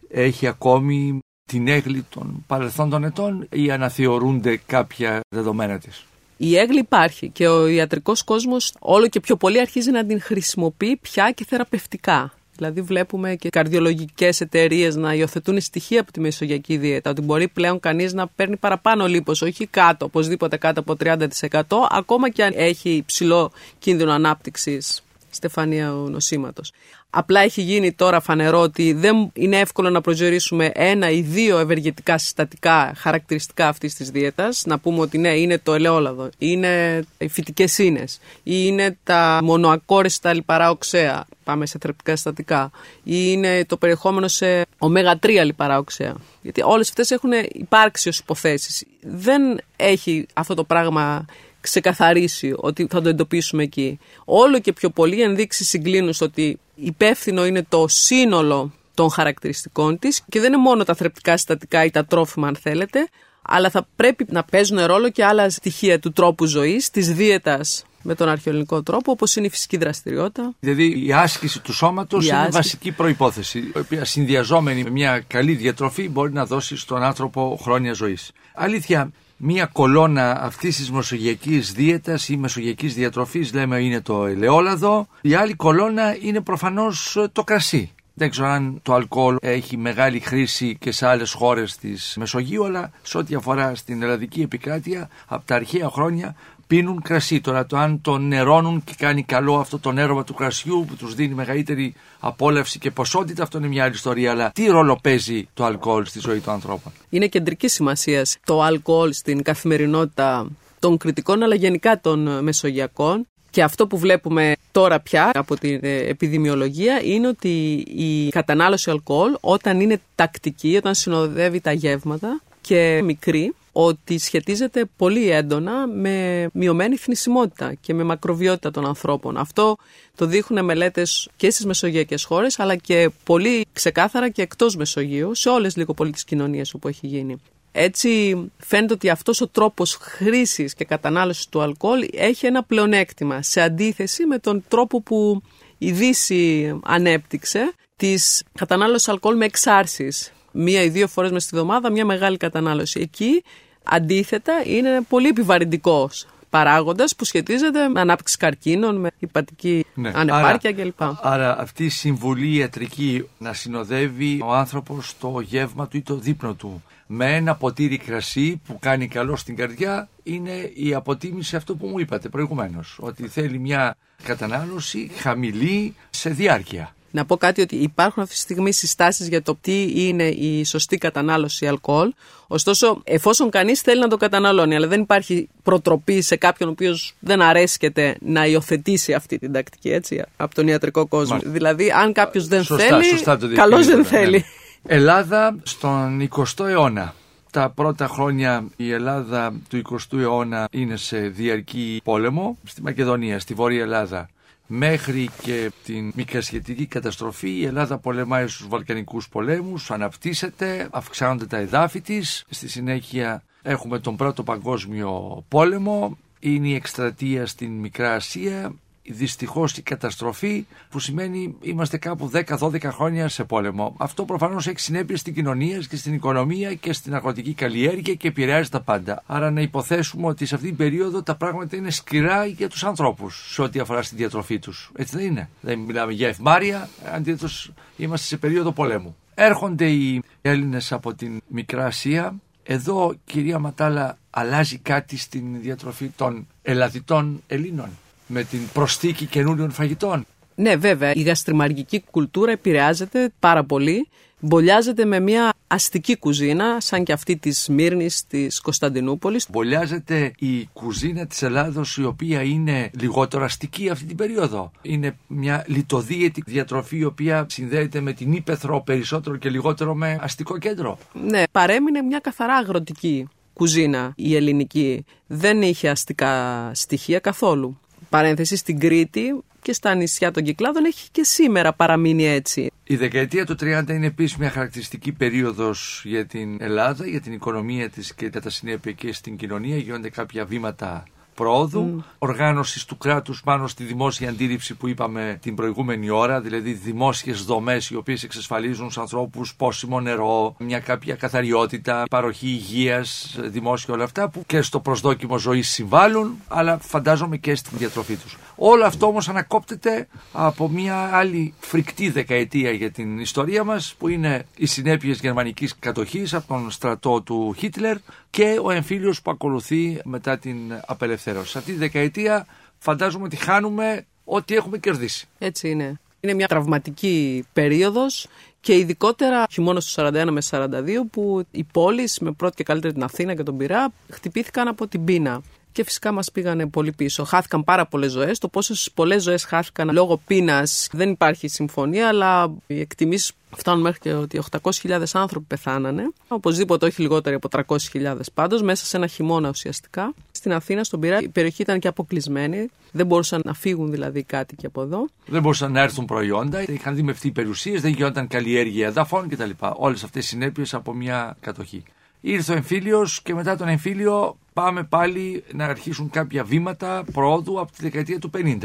έχει 0.09 0.47
ακόμη 0.47 1.19
την 1.45 1.67
έγκλη 1.67 2.05
των 2.09 2.43
παρελθόντων 2.47 3.03
ετών 3.03 3.47
ή 3.49 3.71
αναθεωρούνται 3.71 4.61
κάποια 4.65 5.19
δεδομένα 5.35 5.77
της; 5.77 6.05
Η 6.37 6.57
έγκλη 6.57 6.79
υπάρχει 6.79 7.29
και 7.29 7.47
ο 7.47 7.67
ιατρικός 7.67 8.23
κόσμος 8.23 8.73
όλο 8.79 9.07
και 9.07 9.19
πιο 9.19 9.35
πολύ 9.35 9.59
αρχίζει 9.59 9.91
να 9.91 10.05
την 10.05 10.21
χρησιμοποιεί 10.21 10.95
πια 10.95 11.31
και 11.31 11.45
θεραπευτικά. 11.45 12.33
Δηλαδή 12.55 12.81
βλέπουμε 12.81 13.35
και 13.35 13.49
καρδιολογικές 13.49 14.41
εταιρείες 14.41 14.95
να 14.95 15.13
υιοθετούν 15.13 15.61
στοιχεία 15.61 16.01
από 16.01 16.11
τη 16.11 16.19
μεσογειακή 16.19 16.77
δίαιτα, 16.77 17.09
ότι 17.09 17.21
μπορεί 17.21 17.47
πλέον 17.47 17.79
κανείς 17.79 18.13
να 18.13 18.27
παίρνει 18.27 18.57
παραπάνω 18.57 19.07
λίπος, 19.07 19.41
όχι 19.41 19.65
κάτω, 19.65 20.05
οπωσδήποτε 20.05 20.57
κάτω 20.57 20.79
από 20.79 20.95
30%, 21.03 21.87
ακόμα 21.89 22.29
και 22.29 22.43
αν 22.43 22.53
έχει 22.55 22.89
υψηλό 22.89 23.51
κίνδυνο 23.79 24.11
ανάπτυξης 24.11 25.03
στεφανία 25.29 25.87
νοσήματος. 25.89 26.71
Απλά 27.15 27.39
έχει 27.39 27.61
γίνει 27.61 27.91
τώρα 27.91 28.19
φανερό 28.19 28.59
ότι 28.59 28.93
δεν 28.93 29.31
είναι 29.33 29.59
εύκολο 29.59 29.89
να 29.89 30.01
προσδιορίσουμε 30.01 30.71
ένα 30.73 31.09
ή 31.09 31.21
δύο 31.21 31.57
ευεργετικά 31.57 32.17
συστατικά 32.17 32.93
χαρακτηριστικά 32.95 33.67
αυτής 33.67 33.95
της 33.95 34.09
δίαιτας. 34.09 34.63
Να 34.65 34.79
πούμε 34.79 34.99
ότι 34.99 35.17
ναι, 35.17 35.29
είναι 35.29 35.57
το 35.57 35.73
ελαιόλαδο, 35.73 36.29
είναι 36.37 37.03
οι 37.17 37.27
φυτικές 37.27 37.77
ίνε, 37.77 38.03
ή 38.43 38.53
είναι 38.65 38.97
τα 39.03 39.39
μονοακόριστα 39.43 40.33
λιπαρά 40.33 40.69
οξέα. 40.69 41.25
Πάμε 41.43 41.65
σε 41.65 41.77
θρεπτικά 41.81 42.15
συστατικά, 42.15 42.71
ή 43.03 43.15
είναι 43.31 43.65
το 43.65 43.77
περιεχόμενο 43.77 44.27
σε 44.27 44.61
ω3 44.77 45.41
λιπαρά 45.43 45.77
οξέα. 45.77 46.15
Γιατί 46.41 46.61
όλες 46.61 46.89
αυτές 46.89 47.11
έχουν 47.11 47.31
υπάρξει 47.51 48.09
ως 48.09 48.19
υποθέσεις. 48.19 48.85
Δεν 49.01 49.59
έχει 49.75 50.25
αυτό 50.33 50.53
το 50.53 50.63
πράγμα 50.63 51.25
ξεκαθαρίσει 51.61 52.53
ότι 52.57 52.87
θα 52.89 53.01
το 53.01 53.09
εντοπίσουμε 53.09 53.63
εκεί. 53.63 53.99
Όλο 54.25 54.59
και 54.59 54.73
πιο 54.73 54.89
πολλοί 54.89 55.21
ενδείξεις 55.21 55.67
συγκλίνουν 55.67 56.13
στο 56.13 56.25
ότι 56.25 56.59
υπεύθυνο 56.75 57.45
είναι 57.45 57.65
το 57.69 57.87
σύνολο 57.87 58.71
των 58.93 59.11
χαρακτηριστικών 59.11 59.99
της 59.99 60.21
και 60.29 60.39
δεν 60.39 60.53
είναι 60.53 60.61
μόνο 60.61 60.83
τα 60.83 60.95
θρεπτικά 60.95 61.37
συστατικά 61.37 61.83
ή 61.83 61.91
τα 61.91 62.05
τρόφιμα 62.05 62.47
αν 62.47 62.55
θέλετε, 62.55 63.07
αλλά 63.41 63.69
θα 63.69 63.87
πρέπει 63.95 64.25
να 64.29 64.43
παίζουν 64.43 64.85
ρόλο 64.85 65.09
και 65.09 65.25
άλλα 65.25 65.49
στοιχεία 65.49 65.99
του 65.99 66.11
τρόπου 66.11 66.45
ζωής, 66.45 66.89
της 66.89 67.13
δίαιτας 67.13 67.85
με 68.01 68.15
τον 68.15 68.29
αρχαιολογικό 68.29 68.83
τρόπο, 68.83 69.11
όπως 69.11 69.35
είναι 69.35 69.45
η 69.45 69.49
φυσική 69.49 69.77
δραστηριότητα. 69.77 70.53
Δηλαδή 70.59 71.05
η 71.05 71.13
άσκηση 71.13 71.59
του 71.59 71.73
σώματος 71.73 72.25
είναι 72.25 72.37
άσκηση... 72.37 72.57
βασική 72.57 72.91
προπόθεση, 72.91 73.59
η 73.59 73.77
οποία 73.79 74.05
συνδυαζόμενη 74.05 74.83
με 74.83 74.89
μια 74.89 75.23
καλή 75.27 75.53
διατροφή 75.53 76.09
μπορεί 76.09 76.33
να 76.33 76.45
δώσει 76.45 76.77
στον 76.77 77.03
άνθρωπο 77.03 77.59
χρόνια 77.61 77.93
ζωής. 77.93 78.31
Αλήθεια, 78.53 79.11
Μία 79.45 79.65
κολόνα 79.65 80.41
αυτής 80.41 80.75
της 80.75 80.91
μεσογειακής 80.91 81.71
δίαιτας 81.73 82.29
ή 82.29 82.37
μεσογειακής 82.37 82.93
διατροφής, 82.93 83.53
λέμε, 83.53 83.79
είναι 83.79 84.01
το 84.01 84.25
ελαιόλαδο. 84.25 85.07
Η 85.21 85.33
άλλη 85.33 85.53
κολόνα 85.53 86.17
είναι 86.21 86.41
προφανώς 86.41 87.17
το 87.31 87.43
κρασί. 87.43 87.91
Δεν 88.13 88.29
ξέρω 88.29 88.47
αν 88.47 88.79
το 88.81 88.93
αλκοόλ 88.93 89.35
έχει 89.41 89.77
μεγάλη 89.77 90.19
χρήση 90.19 90.77
και 90.79 90.91
σε 90.91 91.07
άλλες 91.07 91.31
χώρες 91.33 91.77
της 91.77 92.15
Μεσογείου, 92.17 92.65
αλλά 92.65 92.91
σε 93.01 93.17
ό,τι 93.17 93.35
αφορά 93.35 93.75
στην 93.75 94.01
ελλαδική 94.01 94.41
επικράτεια, 94.41 95.09
από 95.27 95.45
τα 95.45 95.55
αρχαία 95.55 95.89
χρόνια 95.89 96.35
πίνουν 96.67 97.01
κρασί. 97.01 97.41
Τώρα 97.41 97.65
το 97.65 97.77
αν 97.77 98.01
το 98.01 98.17
νερώνουν 98.17 98.83
και 98.83 98.93
κάνει 98.97 99.23
καλό 99.23 99.55
αυτό 99.55 99.79
το 99.79 99.91
νέρωμα 99.91 100.23
του 100.23 100.33
κρασιού 100.33 100.85
που 100.87 100.95
τους 100.95 101.15
δίνει 101.15 101.33
μεγαλύτερη 101.33 101.93
απόλαυση 102.19 102.79
και 102.79 102.91
ποσότητα, 102.91 103.43
αυτό 103.43 103.57
είναι 103.57 103.67
μια 103.67 103.83
άλλη 103.83 103.93
ιστορία. 103.93 104.31
Αλλά 104.31 104.51
τι 104.51 104.65
ρόλο 104.65 104.99
παίζει 105.01 105.47
το 105.53 105.65
αλκοόλ 105.65 106.05
στη 106.05 106.19
ζωή 106.19 106.39
των 106.39 106.53
ανθρώπων; 106.53 106.91
Είναι 107.09 107.27
κεντρική 107.27 107.67
σημασία 107.67 108.25
το 108.45 108.61
αλκοόλ 108.61 109.13
στην 109.13 109.43
καθημερινότητα 109.43 110.47
των 110.79 110.97
κριτικών 110.97 111.43
αλλά 111.43 111.55
γενικά 111.55 111.99
των 111.99 112.43
μεσογειακών. 112.43 113.27
Και 113.49 113.63
αυτό 113.63 113.87
που 113.87 113.97
βλέπουμε 113.97 114.55
τώρα 114.71 114.99
πια 114.99 115.31
από 115.33 115.57
την 115.57 115.79
επιδημιολογία 115.83 117.01
είναι 117.03 117.27
ότι 117.27 117.73
η 117.95 118.29
κατανάλωση 118.29 118.89
αλκοόλ 118.89 119.35
όταν 119.39 119.79
είναι 119.79 120.01
τακτική, 120.15 120.75
όταν 120.75 120.95
συνοδεύει 120.95 121.59
τα 121.59 121.71
γεύματα 121.71 122.41
και 122.61 123.01
μικρή, 123.03 123.53
ότι 123.73 124.17
σχετίζεται 124.17 124.85
πολύ 124.95 125.29
έντονα 125.29 125.87
με 125.87 126.47
μειωμένη 126.53 126.95
θνησιμότητα 126.95 127.73
και 127.73 127.93
με 127.93 128.03
μακροβιότητα 128.03 128.71
των 128.71 128.85
ανθρώπων. 128.85 129.37
Αυτό 129.37 129.75
το 130.15 130.25
δείχνουν 130.25 130.65
μελέτες 130.65 131.29
και 131.35 131.49
στις 131.49 131.65
μεσογειακές 131.65 132.23
χώρες, 132.23 132.59
αλλά 132.59 132.75
και 132.75 133.09
πολύ 133.23 133.65
ξεκάθαρα 133.73 134.29
και 134.29 134.41
εκτός 134.41 134.75
Μεσογείου, 134.75 135.35
σε 135.35 135.49
όλες 135.49 135.75
λίγο 135.75 135.93
πολύ 135.93 136.11
τις 136.11 136.23
κοινωνίες 136.23 136.73
όπου 136.73 136.87
έχει 136.87 137.07
γίνει. 137.07 137.37
Έτσι 137.71 138.35
φαίνεται 138.57 138.93
ότι 138.93 139.09
αυτός 139.09 139.41
ο 139.41 139.47
τρόπος 139.47 139.95
χρήσης 139.95 140.73
και 140.73 140.85
κατανάλωσης 140.85 141.47
του 141.47 141.61
αλκοόλ 141.61 142.07
έχει 142.13 142.45
ένα 142.45 142.63
πλεονέκτημα 142.63 143.41
σε 143.41 143.61
αντίθεση 143.61 144.25
με 144.25 144.37
τον 144.37 144.63
τρόπο 144.67 145.01
που 145.01 145.41
η 145.77 145.91
Δύση 145.91 146.79
ανέπτυξε 146.83 147.73
της 147.95 148.43
κατανάλωσης 148.53 149.07
αλκοόλ 149.07 149.35
με 149.35 149.45
εξάρσεις 149.45 150.31
μία 150.53 150.83
ή 150.83 150.89
δύο 150.89 151.07
φορές 151.07 151.31
με 151.31 151.39
στη 151.39 151.55
βδομάδα 151.55 151.91
μια 151.91 152.05
μεγάλη 152.05 152.37
κατανάλωση. 152.37 152.99
Εκεί 152.99 153.43
αντίθετα 153.83 154.53
είναι 154.65 155.01
πολύ 155.09 155.27
επιβαρυντικός 155.27 156.27
παράγοντας 156.49 157.15
που 157.15 157.25
σχετίζεται 157.25 157.87
με 157.87 157.99
ανάπτυξη 157.99 158.37
καρκίνων, 158.37 158.95
με 158.95 159.11
υπατική 159.19 159.85
ναι. 159.93 160.11
ανεπάρκεια 160.15 160.69
άρα, 160.69 160.81
κλπ. 160.83 161.01
Άρα 161.21 161.59
αυτή 161.59 161.85
η 161.85 161.89
συμβουλή 161.89 162.55
ιατρική 162.55 163.27
να 163.37 163.53
συνοδεύει 163.53 164.41
ο 164.43 164.53
άνθρωπος 164.53 165.15
το 165.19 165.39
γεύμα 165.39 165.87
του 165.87 165.97
ή 165.97 166.01
το 166.01 166.15
δείπνο 166.15 166.53
του 166.53 166.83
με 167.07 167.35
ένα 167.35 167.55
ποτήρι 167.55 167.97
κρασί 167.97 168.61
που 168.67 168.79
κάνει 168.79 169.07
καλό 169.07 169.35
στην 169.35 169.55
καρδιά 169.55 170.09
είναι 170.23 170.71
η 170.73 170.93
αποτίμηση 170.93 171.55
αυτό 171.55 171.75
που 171.75 171.87
μου 171.87 171.99
είπατε 171.99 172.29
προηγουμένως 172.29 172.97
ότι 172.99 173.27
θέλει 173.27 173.59
μια 173.59 173.95
κατανάλωση 174.23 175.11
χαμηλή 175.15 175.95
σε 176.09 176.29
διάρκεια. 176.29 176.95
Να 177.15 177.25
πω 177.25 177.37
κάτι 177.37 177.61
ότι 177.61 177.75
υπάρχουν 177.75 178.23
αυτή 178.23 178.35
τη 178.35 178.41
στιγμή 178.41 178.71
συστάσεις 178.71 179.27
για 179.27 179.41
το 179.41 179.57
τι 179.61 180.07
είναι 180.07 180.23
η 180.27 180.63
σωστή 180.63 180.97
κατανάλωση 180.97 181.67
αλκοόλ. 181.67 182.13
Ωστόσο, 182.47 183.01
εφόσον 183.03 183.49
κανείς 183.49 183.81
θέλει 183.81 183.99
να 183.99 184.07
το 184.07 184.17
καταναλώνει, 184.17 184.75
αλλά 184.75 184.87
δεν 184.87 185.01
υπάρχει 185.01 185.49
προτροπή 185.63 186.21
σε 186.21 186.35
κάποιον 186.35 186.69
ο 186.69 186.71
οποίος 186.71 187.13
δεν 187.19 187.41
αρέσκεται 187.41 188.17
να 188.21 188.45
υιοθετήσει 188.45 189.13
αυτή 189.13 189.39
την 189.39 189.51
τακτική 189.51 189.89
έτσι, 189.89 190.23
από 190.37 190.55
τον 190.55 190.67
ιατρικό 190.67 191.07
κόσμο. 191.07 191.39
Δηλαδή, 191.43 191.91
αν 191.91 192.13
κάποιος 192.13 192.47
δεν 192.47 192.63
θέλει, 192.63 193.03
σωστά 193.03 193.37
καλώς 193.55 193.85
δεν 193.85 193.97
ναι. 193.97 194.03
θέλει. 194.03 194.45
Ελλάδα 194.83 195.55
στον 195.63 196.29
20ο 196.35 196.65
αιώνα. 196.65 197.13
Τα 197.51 197.69
πρώτα 197.69 198.07
χρόνια 198.07 198.65
η 198.75 198.91
Ελλάδα 198.91 199.53
του 199.69 199.81
20ου 199.89 200.19
αιώνα 200.19 200.67
είναι 200.71 200.97
σε 200.97 201.17
διαρκή 201.17 202.01
πόλεμο 202.03 202.57
στη 202.63 202.81
Μακεδονία, 202.81 203.39
στη 203.39 203.53
Βόρεια 203.53 203.81
Ελλάδα 203.81 204.29
μέχρι 204.67 205.29
και 205.41 205.71
την 205.83 206.11
μικρασιατική 206.15 206.85
καταστροφή 206.85 207.49
η 207.49 207.65
Ελλάδα 207.65 207.97
πολεμάει 207.97 208.47
στους 208.47 208.67
Βαλκανικούς 208.67 209.29
πολέμους, 209.29 209.91
αναπτύσσεται, 209.91 210.87
αυξάνονται 210.91 211.45
τα 211.45 211.57
εδάφη 211.57 212.01
της. 212.01 212.45
Στη 212.49 212.69
συνέχεια 212.69 213.43
έχουμε 213.61 213.99
τον 213.99 214.15
Πρώτο 214.15 214.43
Παγκόσμιο 214.43 215.43
Πόλεμο, 215.47 216.17
είναι 216.39 216.67
η 216.67 216.75
εκστρατεία 216.75 217.45
στην 217.45 217.71
Μικρά 217.71 218.13
Ασία, 218.13 218.73
δυστυχώς 219.03 219.77
η 219.77 219.81
καταστροφή 219.81 220.65
που 220.89 220.99
σημαίνει 220.99 221.55
είμαστε 221.61 221.97
κάπου 221.97 222.31
10-12 222.33 222.83
χρόνια 222.83 223.27
σε 223.27 223.43
πόλεμο. 223.43 223.95
Αυτό 223.97 224.25
προφανώς 224.25 224.67
έχει 224.67 224.79
συνέπειες 224.79 225.19
στην 225.19 225.33
κοινωνία 225.33 225.77
και 225.77 225.95
στην 225.95 226.13
οικονομία 226.13 226.73
και 226.73 226.93
στην 226.93 227.15
αγροτική 227.15 227.53
καλλιέργεια 227.53 228.13
και 228.13 228.27
επηρεάζει 228.27 228.69
τα 228.69 228.81
πάντα. 228.81 229.23
Άρα 229.25 229.51
να 229.51 229.61
υποθέσουμε 229.61 230.27
ότι 230.27 230.45
σε 230.45 230.55
αυτή 230.55 230.67
την 230.67 230.75
περίοδο 230.75 231.23
τα 231.23 231.35
πράγματα 231.35 231.75
είναι 231.75 231.89
σκληρά 231.89 232.45
για 232.45 232.69
τους 232.69 232.83
ανθρώπους 232.83 233.53
σε 233.53 233.61
ό,τι 233.61 233.79
αφορά 233.79 234.01
στη 234.01 234.15
διατροφή 234.15 234.59
τους. 234.59 234.91
Έτσι 234.95 235.17
δεν 235.17 235.25
είναι. 235.25 235.49
Δεν 235.61 235.79
μιλάμε 235.79 236.11
για 236.11 236.27
ευμάρεια, 236.27 236.89
αντίθετος 237.13 237.71
είμαστε 237.97 238.27
σε 238.27 238.37
περίοδο 238.37 238.71
πολέμου. 238.71 239.15
Έρχονται 239.35 239.89
οι 239.89 240.21
Έλληνες 240.41 240.91
από 240.91 241.13
την 241.13 241.41
Μικρά 241.47 241.85
Ασία. 241.85 242.35
Εδώ, 242.63 243.13
κυρία 243.25 243.59
Ματάλα, 243.59 244.17
αλλάζει 244.29 244.77
κάτι 244.77 245.17
στην 245.17 245.61
διατροφή 245.61 246.07
των 246.07 246.47
ελαδιτών 246.61 247.43
Ελλήνων 247.47 247.89
με 248.33 248.43
την 248.43 248.59
προσθήκη 248.73 249.25
καινούριων 249.25 249.71
φαγητών. 249.71 250.25
Ναι, 250.55 250.75
βέβαια. 250.75 251.13
Η 251.13 251.21
γαστριμαργική 251.21 252.03
κουλτούρα 252.11 252.51
επηρεάζεται 252.51 253.31
πάρα 253.39 253.63
πολύ. 253.63 254.07
Μπολιάζεται 254.39 255.05
με 255.05 255.19
μια 255.19 255.53
αστική 255.67 256.17
κουζίνα, 256.17 256.77
σαν 256.79 257.03
και 257.03 257.13
αυτή 257.13 257.37
της 257.37 257.63
Σμύρνης, 257.63 258.27
της 258.27 258.59
Κωνσταντινούπολης. 258.61 259.47
Μπολιάζεται 259.49 260.31
η 260.39 260.69
κουζίνα 260.73 261.27
της 261.27 261.41
Ελλάδος, 261.41 261.97
η 261.97 262.03
οποία 262.03 262.41
είναι 262.41 262.89
λιγότερο 262.99 263.43
αστική 263.43 263.89
αυτή 263.89 264.05
την 264.05 264.15
περίοδο. 264.15 264.71
Είναι 264.81 265.17
μια 265.27 265.63
λιτοδίαιτη 265.67 266.43
διατροφή, 266.45 266.97
η 266.97 267.03
οποία 267.03 267.45
συνδέεται 267.49 268.01
με 268.01 268.13
την 268.13 268.31
Ήπεθρο 268.31 268.81
περισσότερο 268.81 269.35
και 269.35 269.49
λιγότερο 269.49 269.95
με 269.95 270.17
αστικό 270.21 270.57
κέντρο. 270.57 270.97
Ναι, 271.13 271.43
παρέμεινε 271.51 272.01
μια 272.01 272.19
καθαρά 272.19 272.55
αγροτική 272.55 273.27
κουζίνα 273.53 274.13
η 274.15 274.35
ελληνική. 274.35 275.05
Δεν 275.27 275.61
είχε 275.61 275.89
αστικά 275.89 276.71
στοιχεία 276.73 277.19
καθόλου 277.19 277.77
παρένθεση 278.13 278.55
στην 278.55 278.79
Κρήτη 278.79 279.43
και 279.61 279.73
στα 279.73 279.95
νησιά 279.95 280.31
των 280.31 280.43
Κυκλάδων 280.43 280.85
έχει 280.85 281.07
και 281.11 281.23
σήμερα 281.23 281.73
παραμείνει 281.73 282.25
έτσι. 282.27 282.71
Η 282.83 282.95
δεκαετία 282.95 283.45
του 283.45 283.55
30 283.59 283.83
είναι 283.89 284.05
επίσης 284.05 284.37
μια 284.37 284.49
χαρακτηριστική 284.49 285.11
περίοδος 285.11 286.01
για 286.05 286.25
την 286.25 286.57
Ελλάδα, 286.61 287.07
για 287.07 287.21
την 287.21 287.33
οικονομία 287.33 287.89
της 287.89 288.13
και 288.13 288.29
τα 288.29 288.49
συνέπεια 288.49 288.91
και 288.91 289.13
στην 289.13 289.37
κοινωνία. 289.37 289.77
Γίνονται 289.77 290.09
κάποια 290.09 290.45
βήματα 290.45 291.03
πρόοδου, 291.35 291.95
mm. 291.99 292.03
οργάνωσης 292.19 292.85
του 292.85 292.97
κράτους 292.97 293.41
πάνω 293.43 293.67
στη 293.67 293.83
δημόσια 293.83 294.29
αντίληψη 294.29 294.75
που 294.75 294.87
είπαμε 294.87 295.39
την 295.41 295.55
προηγούμενη 295.55 296.09
ώρα, 296.09 296.41
δηλαδή 296.41 296.71
δημόσιες 296.73 297.43
δομές 297.43 297.89
οι 297.89 297.95
οποίες 297.95 298.23
εξασφαλίζουν 298.23 298.91
στους 298.91 298.97
ανθρώπους 298.97 299.55
πόσιμο 299.55 299.99
νερό, 299.99 300.55
μια 300.57 300.79
κάποια 300.79 301.15
καθαριότητα, 301.15 302.03
παροχή 302.09 302.47
υγείας, 302.47 303.37
δημόσια 303.39 303.93
όλα 303.93 304.03
αυτά 304.03 304.29
που 304.29 304.43
και 304.45 304.61
στο 304.61 304.79
προσδόκιμο 304.79 305.37
ζωής 305.37 305.69
συμβάλλουν, 305.69 306.37
αλλά 306.47 306.77
φαντάζομαι 306.77 307.37
και 307.37 307.55
στην 307.55 307.77
διατροφή 307.77 308.15
τους. 308.15 308.37
Όλο 308.55 308.85
αυτό 308.85 309.05
όμως 309.05 309.29
ανακόπτεται 309.29 310.07
από 310.31 310.69
μια 310.69 311.09
άλλη 311.13 311.53
φρικτή 311.59 312.09
δεκαετία 312.09 312.71
για 312.71 312.91
την 312.91 313.19
ιστορία 313.19 313.63
μας, 313.63 313.95
που 313.97 314.07
είναι 314.07 314.45
οι 314.55 314.65
συνέπειες 314.65 315.19
γερμανικής 315.19 315.75
κατοχής 315.79 316.33
από 316.33 316.47
τον 316.47 316.71
στρατό 316.71 317.21
του 317.21 317.55
Χίτλερ 317.57 317.97
και 318.29 318.59
ο 318.63 318.71
εμφύλιος 318.71 319.21
που 319.21 319.31
ακολουθεί 319.31 319.99
μετά 320.03 320.37
την 320.37 320.57
απελευθέρωση. 320.85 321.22
Σε 321.23 321.57
αυτή 321.57 321.71
τη 321.71 321.77
δεκαετία 321.77 322.45
φαντάζομαι 322.77 323.25
ότι 323.25 323.35
χάνουμε 323.35 324.05
ό,τι 324.23 324.55
έχουμε 324.55 324.77
κερδίσει. 324.77 325.27
Έτσι 325.39 325.69
είναι. 325.69 325.99
Είναι 326.19 326.33
μια 326.33 326.47
τραυματική 326.47 327.45
περίοδος 327.53 328.27
και 328.61 328.77
ειδικότερα 328.77 329.45
χειμώνα 329.51 329.79
του 329.79 329.91
41 329.95 330.27
με 330.29 330.41
42 330.49 330.69
που 331.11 331.45
οι 331.51 331.63
πόλεις 331.63 332.19
με 332.19 332.31
πρώτη 332.31 332.55
και 332.55 332.63
καλύτερη 332.63 332.93
την 332.93 333.03
Αθήνα 333.03 333.35
και 333.35 333.43
τον 333.43 333.57
Πειρά 333.57 333.93
χτυπήθηκαν 334.09 334.67
από 334.67 334.87
την 334.87 335.03
πείνα 335.03 335.41
και 335.73 335.83
φυσικά 335.83 336.11
μας 336.11 336.31
πήγανε 336.31 336.67
πολύ 336.67 336.91
πίσω. 336.91 337.23
Χάθηκαν 337.23 337.63
πάρα 337.63 337.85
πολλές 337.85 338.11
ζωές. 338.11 338.39
Το 338.39 338.47
πόσες 338.47 338.91
πολλές 338.93 339.23
ζωές 339.23 339.43
χάθηκαν 339.43 339.89
λόγω 339.93 340.21
πείνας 340.27 340.89
δεν 340.91 341.09
υπάρχει 341.09 341.47
συμφωνία, 341.47 342.07
αλλά 342.07 342.53
οι 342.67 342.79
εκτιμήσεις 342.79 343.31
φτάνουν 343.55 343.81
μέχρι 343.81 343.99
και 343.99 344.13
ότι 344.13 344.41
800.000 344.61 345.03
άνθρωποι 345.13 345.45
πεθάνανε. 345.45 346.11
Οπωσδήποτε 346.27 346.85
όχι 346.85 347.01
λιγότεροι 347.01 347.35
από 347.35 347.49
300.000 347.91 348.17
πάντως, 348.33 348.61
μέσα 348.61 348.85
σε 348.85 348.97
ένα 348.97 349.07
χειμώνα 349.07 349.49
ουσιαστικά. 349.49 350.13
Στην 350.31 350.53
Αθήνα, 350.53 350.83
στον 350.83 350.99
Πειραιά, 350.99 351.21
η 351.21 351.27
περιοχή 351.27 351.61
ήταν 351.61 351.79
και 351.79 351.87
αποκλεισμένη. 351.87 352.69
Δεν 352.91 353.05
μπορούσαν 353.05 353.41
να 353.45 353.53
φύγουν 353.53 353.91
δηλαδή 353.91 354.23
κάτοικοι 354.23 354.65
από 354.65 354.81
εδώ. 354.81 355.07
Δεν 355.25 355.41
μπορούσαν 355.41 355.71
να 355.71 355.81
έρθουν 355.81 356.05
προϊόντα, 356.05 356.61
είχαν 356.61 356.95
δημευτεί 356.95 357.31
περιουσίες, 357.31 357.81
δεν 357.81 357.91
γινόταν 357.91 358.27
καλλιέργεια 358.27 358.87
εδαφών 358.87 359.29
κτλ. 359.29 359.49
Όλες 359.75 360.03
αυτές 360.03 360.25
οι 360.25 360.27
συνέπειες 360.27 360.73
από 360.73 360.93
μια 360.93 361.37
κατοχή. 361.39 361.83
Ήρθε 362.25 362.51
ο 362.51 362.55
εμφύλιος 362.55 363.21
και 363.21 363.33
μετά 363.33 363.55
τον 363.57 363.67
εμφύλιο 363.67 364.37
πάμε 364.53 364.83
πάλι 364.83 365.43
να 365.53 365.65
αρχίσουν 365.65 366.09
κάποια 366.09 366.43
βήματα 366.43 367.03
πρόοδου 367.13 367.59
από 367.59 367.71
τη 367.71 367.81
δεκαετία 367.81 368.19
του 368.19 368.29
50. 368.37 368.57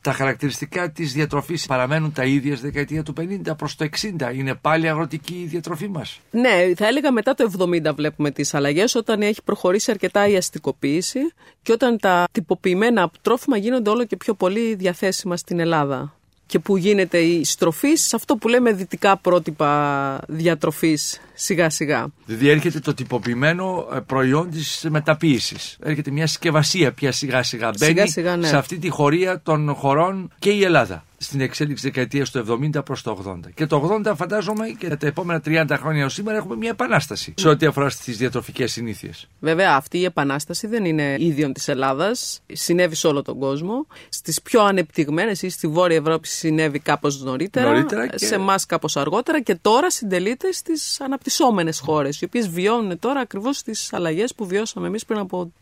Τα 0.00 0.12
χαρακτηριστικά 0.12 0.90
της 0.90 1.12
διατροφής 1.12 1.66
παραμένουν 1.66 2.12
τα 2.12 2.24
ίδια 2.24 2.56
στη 2.56 2.66
δεκαετία 2.66 3.02
του 3.02 3.12
50 3.20 3.56
προς 3.56 3.76
το 3.76 3.86
60. 4.00 4.34
Είναι 4.34 4.54
πάλι 4.54 4.88
αγροτική 4.88 5.34
η 5.34 5.46
διατροφή 5.46 5.88
μας. 5.88 6.20
Ναι, 6.30 6.72
θα 6.76 6.86
έλεγα 6.86 7.12
μετά 7.12 7.34
το 7.34 7.50
70 7.58 7.94
βλέπουμε 7.94 8.30
τις 8.30 8.54
αλλαγές, 8.54 8.94
όταν 8.94 9.22
έχει 9.22 9.42
προχωρήσει 9.42 9.90
αρκετά 9.90 10.28
η 10.28 10.36
αστικοποίηση 10.36 11.20
και 11.62 11.72
όταν 11.72 11.98
τα 11.98 12.24
τυποποιημένα 12.32 13.10
τρόφιμα 13.22 13.56
γίνονται 13.56 13.90
όλο 13.90 14.04
και 14.04 14.16
πιο 14.16 14.34
πολύ 14.34 14.74
διαθέσιμα 14.74 15.36
στην 15.36 15.60
Ελλάδα 15.60 16.15
και 16.46 16.58
που 16.58 16.76
γίνεται 16.76 17.18
η 17.18 17.44
στροφή 17.44 17.94
σε 17.94 18.16
αυτό 18.16 18.36
που 18.36 18.48
λέμε 18.48 18.72
δυτικά 18.72 19.16
πρότυπα 19.16 20.20
διατροφής 20.28 21.20
σιγά 21.34 21.70
σιγά. 21.70 22.06
Δηλαδή 22.26 22.48
έρχεται 22.48 22.80
το 22.80 22.94
τυποποιημένο 22.94 23.88
ε, 23.94 23.98
προϊόν 23.98 24.50
της 24.50 24.86
μεταποίησης. 24.90 25.76
Έρχεται 25.82 26.10
μια 26.10 26.26
συσκευασία 26.26 26.92
πια 26.92 27.12
σιγά 27.12 27.42
σιγά 27.42 27.70
μπαίνει 27.78 28.08
σιγά, 28.08 28.36
ναι. 28.36 28.46
σε 28.46 28.56
αυτή 28.56 28.78
τη 28.78 28.88
χωρία 28.88 29.40
των 29.40 29.74
χωρών 29.74 30.32
και 30.38 30.50
η 30.50 30.62
Ελλάδα 30.62 31.04
στην 31.26 31.40
εξέλιξη 31.40 31.84
δεκαετίας 31.84 32.30
του 32.30 32.60
70 32.74 32.84
προς 32.84 33.02
το 33.02 33.24
80. 33.26 33.50
Και 33.54 33.66
το 33.66 34.00
80 34.06 34.12
φαντάζομαι 34.16 34.68
και 34.68 34.96
τα 34.96 35.06
επόμενα 35.06 35.42
30 35.44 35.76
χρόνια 35.78 36.04
ως 36.04 36.12
σήμερα 36.12 36.36
έχουμε 36.36 36.56
μια 36.56 36.70
επανάσταση 36.70 37.34
σε 37.36 37.48
ό,τι 37.48 37.66
αφορά 37.66 37.88
στις 37.88 38.16
διατροφικές 38.16 38.72
συνήθειες. 38.72 39.28
Βέβαια, 39.40 39.74
αυτή 39.74 39.98
η 39.98 40.04
επανάσταση 40.04 40.66
δεν 40.66 40.84
είναι 40.84 41.16
ίδιον 41.18 41.52
της 41.52 41.68
Ελλάδας. 41.68 42.42
Συνέβη 42.52 42.94
σε 42.94 43.06
όλο 43.06 43.22
τον 43.22 43.38
κόσμο. 43.38 43.86
Στις 44.08 44.42
πιο 44.42 44.62
ανεπτυγμένες 44.62 45.42
ή 45.42 45.48
στη 45.48 45.66
Βόρεια 45.66 45.96
Ευρώπη 45.96 46.28
συνέβη 46.28 46.78
κάπως 46.78 47.22
νωρίτερα. 47.22 47.70
νωρίτερα 47.70 48.06
και... 48.06 48.26
Σε 48.26 48.34
εμάς 48.34 48.66
κάπως 48.66 48.96
αργότερα 48.96 49.40
και 49.40 49.54
τώρα 49.54 49.90
συντελείται 49.90 50.52
στις 50.52 51.00
αναπτυσσόμενες 51.00 51.78
χώρες, 51.78 52.20
οι 52.20 52.24
οποίες 52.24 52.48
βιώνουν 52.48 52.98
τώρα 52.98 53.20
ακριβώς 53.20 53.62
τις 53.62 53.92
αλλαγές 53.92 54.34
που 54.34 54.46
βιώσαμε 54.46 54.86
εμείς 54.86 55.04
πριν 55.04 55.18
από 55.18 55.52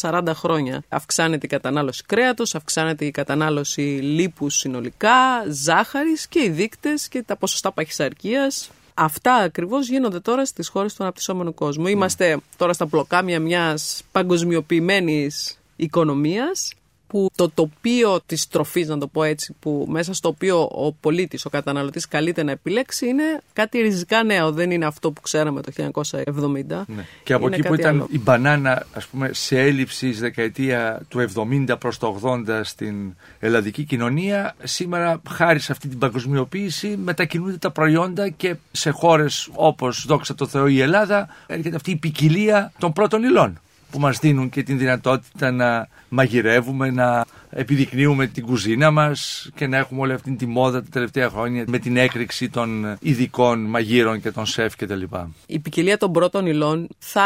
30-40 0.00 0.22
χρόνια. 0.34 0.82
Αυξάνεται 0.88 1.46
η 1.46 1.48
κατανάλωση 1.48 2.02
κρέατος, 2.06 2.54
αυξάνεται 2.54 3.04
η 3.04 3.10
κατανάλωση 3.10 3.80
λίπους 3.80 4.56
συνολικά, 4.56 5.09
ζάχαρης 5.48 6.28
και 6.28 6.42
οι 6.44 6.48
δείκτες 6.48 7.08
και 7.08 7.22
τα 7.22 7.36
ποσοστά 7.36 7.72
παχυσαρκίας. 7.72 8.70
Αυτά 8.94 9.34
ακριβώς 9.34 9.88
γίνονται 9.88 10.20
τώρα 10.20 10.44
στις 10.44 10.68
χώρες 10.68 10.94
του 10.94 11.02
αναπτυσσόμενου 11.02 11.54
κόσμου. 11.54 11.86
Είμαστε 11.86 12.36
τώρα 12.56 12.72
στα 12.72 12.86
πλοκάμια 12.86 13.40
μιας 13.40 14.02
παγκοσμιοποιημένης 14.12 15.58
οικονομίας 15.76 16.72
που 17.10 17.30
το 17.34 17.50
τοπίο 17.54 18.20
της 18.26 18.48
τροφής, 18.48 18.88
να 18.88 18.98
το 18.98 19.06
πω 19.06 19.22
έτσι, 19.22 19.54
που 19.60 19.86
μέσα 19.88 20.14
στο 20.14 20.28
οποίο 20.28 20.68
ο 20.72 20.92
πολίτης, 20.92 21.44
ο 21.44 21.50
καταναλωτής 21.50 22.08
καλείται 22.08 22.42
να 22.42 22.50
επιλέξει 22.50 23.06
είναι 23.06 23.40
κάτι 23.52 23.78
ριζικά 23.78 24.22
νέο, 24.22 24.52
δεν 24.52 24.70
είναι 24.70 24.86
αυτό 24.86 25.10
που 25.10 25.20
ξέραμε 25.20 25.62
το 25.62 25.72
1970. 25.72 26.84
Ναι. 26.86 27.04
Και 27.22 27.32
από 27.32 27.46
εκεί 27.46 27.62
που 27.62 27.74
ήταν 27.74 28.06
η 28.10 28.18
μπανάνα 28.18 28.86
ας 28.94 29.06
πούμε, 29.06 29.30
σε 29.32 29.60
έλλειψη 29.60 30.10
δεκαετία 30.10 31.00
του 31.08 31.26
70 31.34 31.76
προς 31.78 31.98
το 31.98 32.20
80 32.22 32.60
στην 32.62 33.14
ελλαδική 33.38 33.84
κοινωνία, 33.84 34.54
σήμερα 34.62 35.22
χάρη 35.30 35.58
σε 35.58 35.72
αυτή 35.72 35.88
την 35.88 35.98
παγκοσμιοποίηση 35.98 36.96
μετακινούνται 36.96 37.56
τα 37.56 37.70
προϊόντα 37.70 38.28
και 38.28 38.56
σε 38.70 38.90
χώρες 38.90 39.48
όπως 39.54 40.04
δόξα 40.06 40.34
τω 40.34 40.46
Θεώ 40.46 40.66
η 40.66 40.80
Ελλάδα 40.80 41.28
έρχεται 41.46 41.76
αυτή 41.76 41.90
η 41.90 41.96
ποικιλία 41.96 42.72
των 42.78 42.92
πρώτων 42.92 43.22
υλών 43.22 43.60
που 43.90 43.98
μας 43.98 44.18
δίνουν 44.18 44.48
και 44.48 44.62
την 44.62 44.78
δυνατότητα 44.78 45.50
να 45.50 45.88
μαγειρεύουμε, 46.08 46.90
να 46.90 47.24
επιδεικνύουμε 47.50 48.26
την 48.26 48.46
κουζίνα 48.46 48.90
μας 48.90 49.50
και 49.54 49.66
να 49.66 49.76
έχουμε 49.76 50.00
όλη 50.00 50.12
αυτή 50.12 50.36
τη 50.36 50.46
μόδα 50.46 50.82
τα 50.82 50.88
τελευταία 50.90 51.28
χρόνια 51.28 51.64
με 51.66 51.78
την 51.78 51.96
έκρηξη 51.96 52.48
των 52.48 52.96
ειδικών 53.00 53.64
μαγείρων 53.64 54.20
και 54.20 54.30
των 54.30 54.46
σεφ 54.46 54.76
κτλ. 54.76 55.02
Η 55.46 55.58
ποικιλία 55.58 55.96
των 55.96 56.12
πρώτων 56.12 56.46
υλών 56.46 56.88
θα 56.98 57.22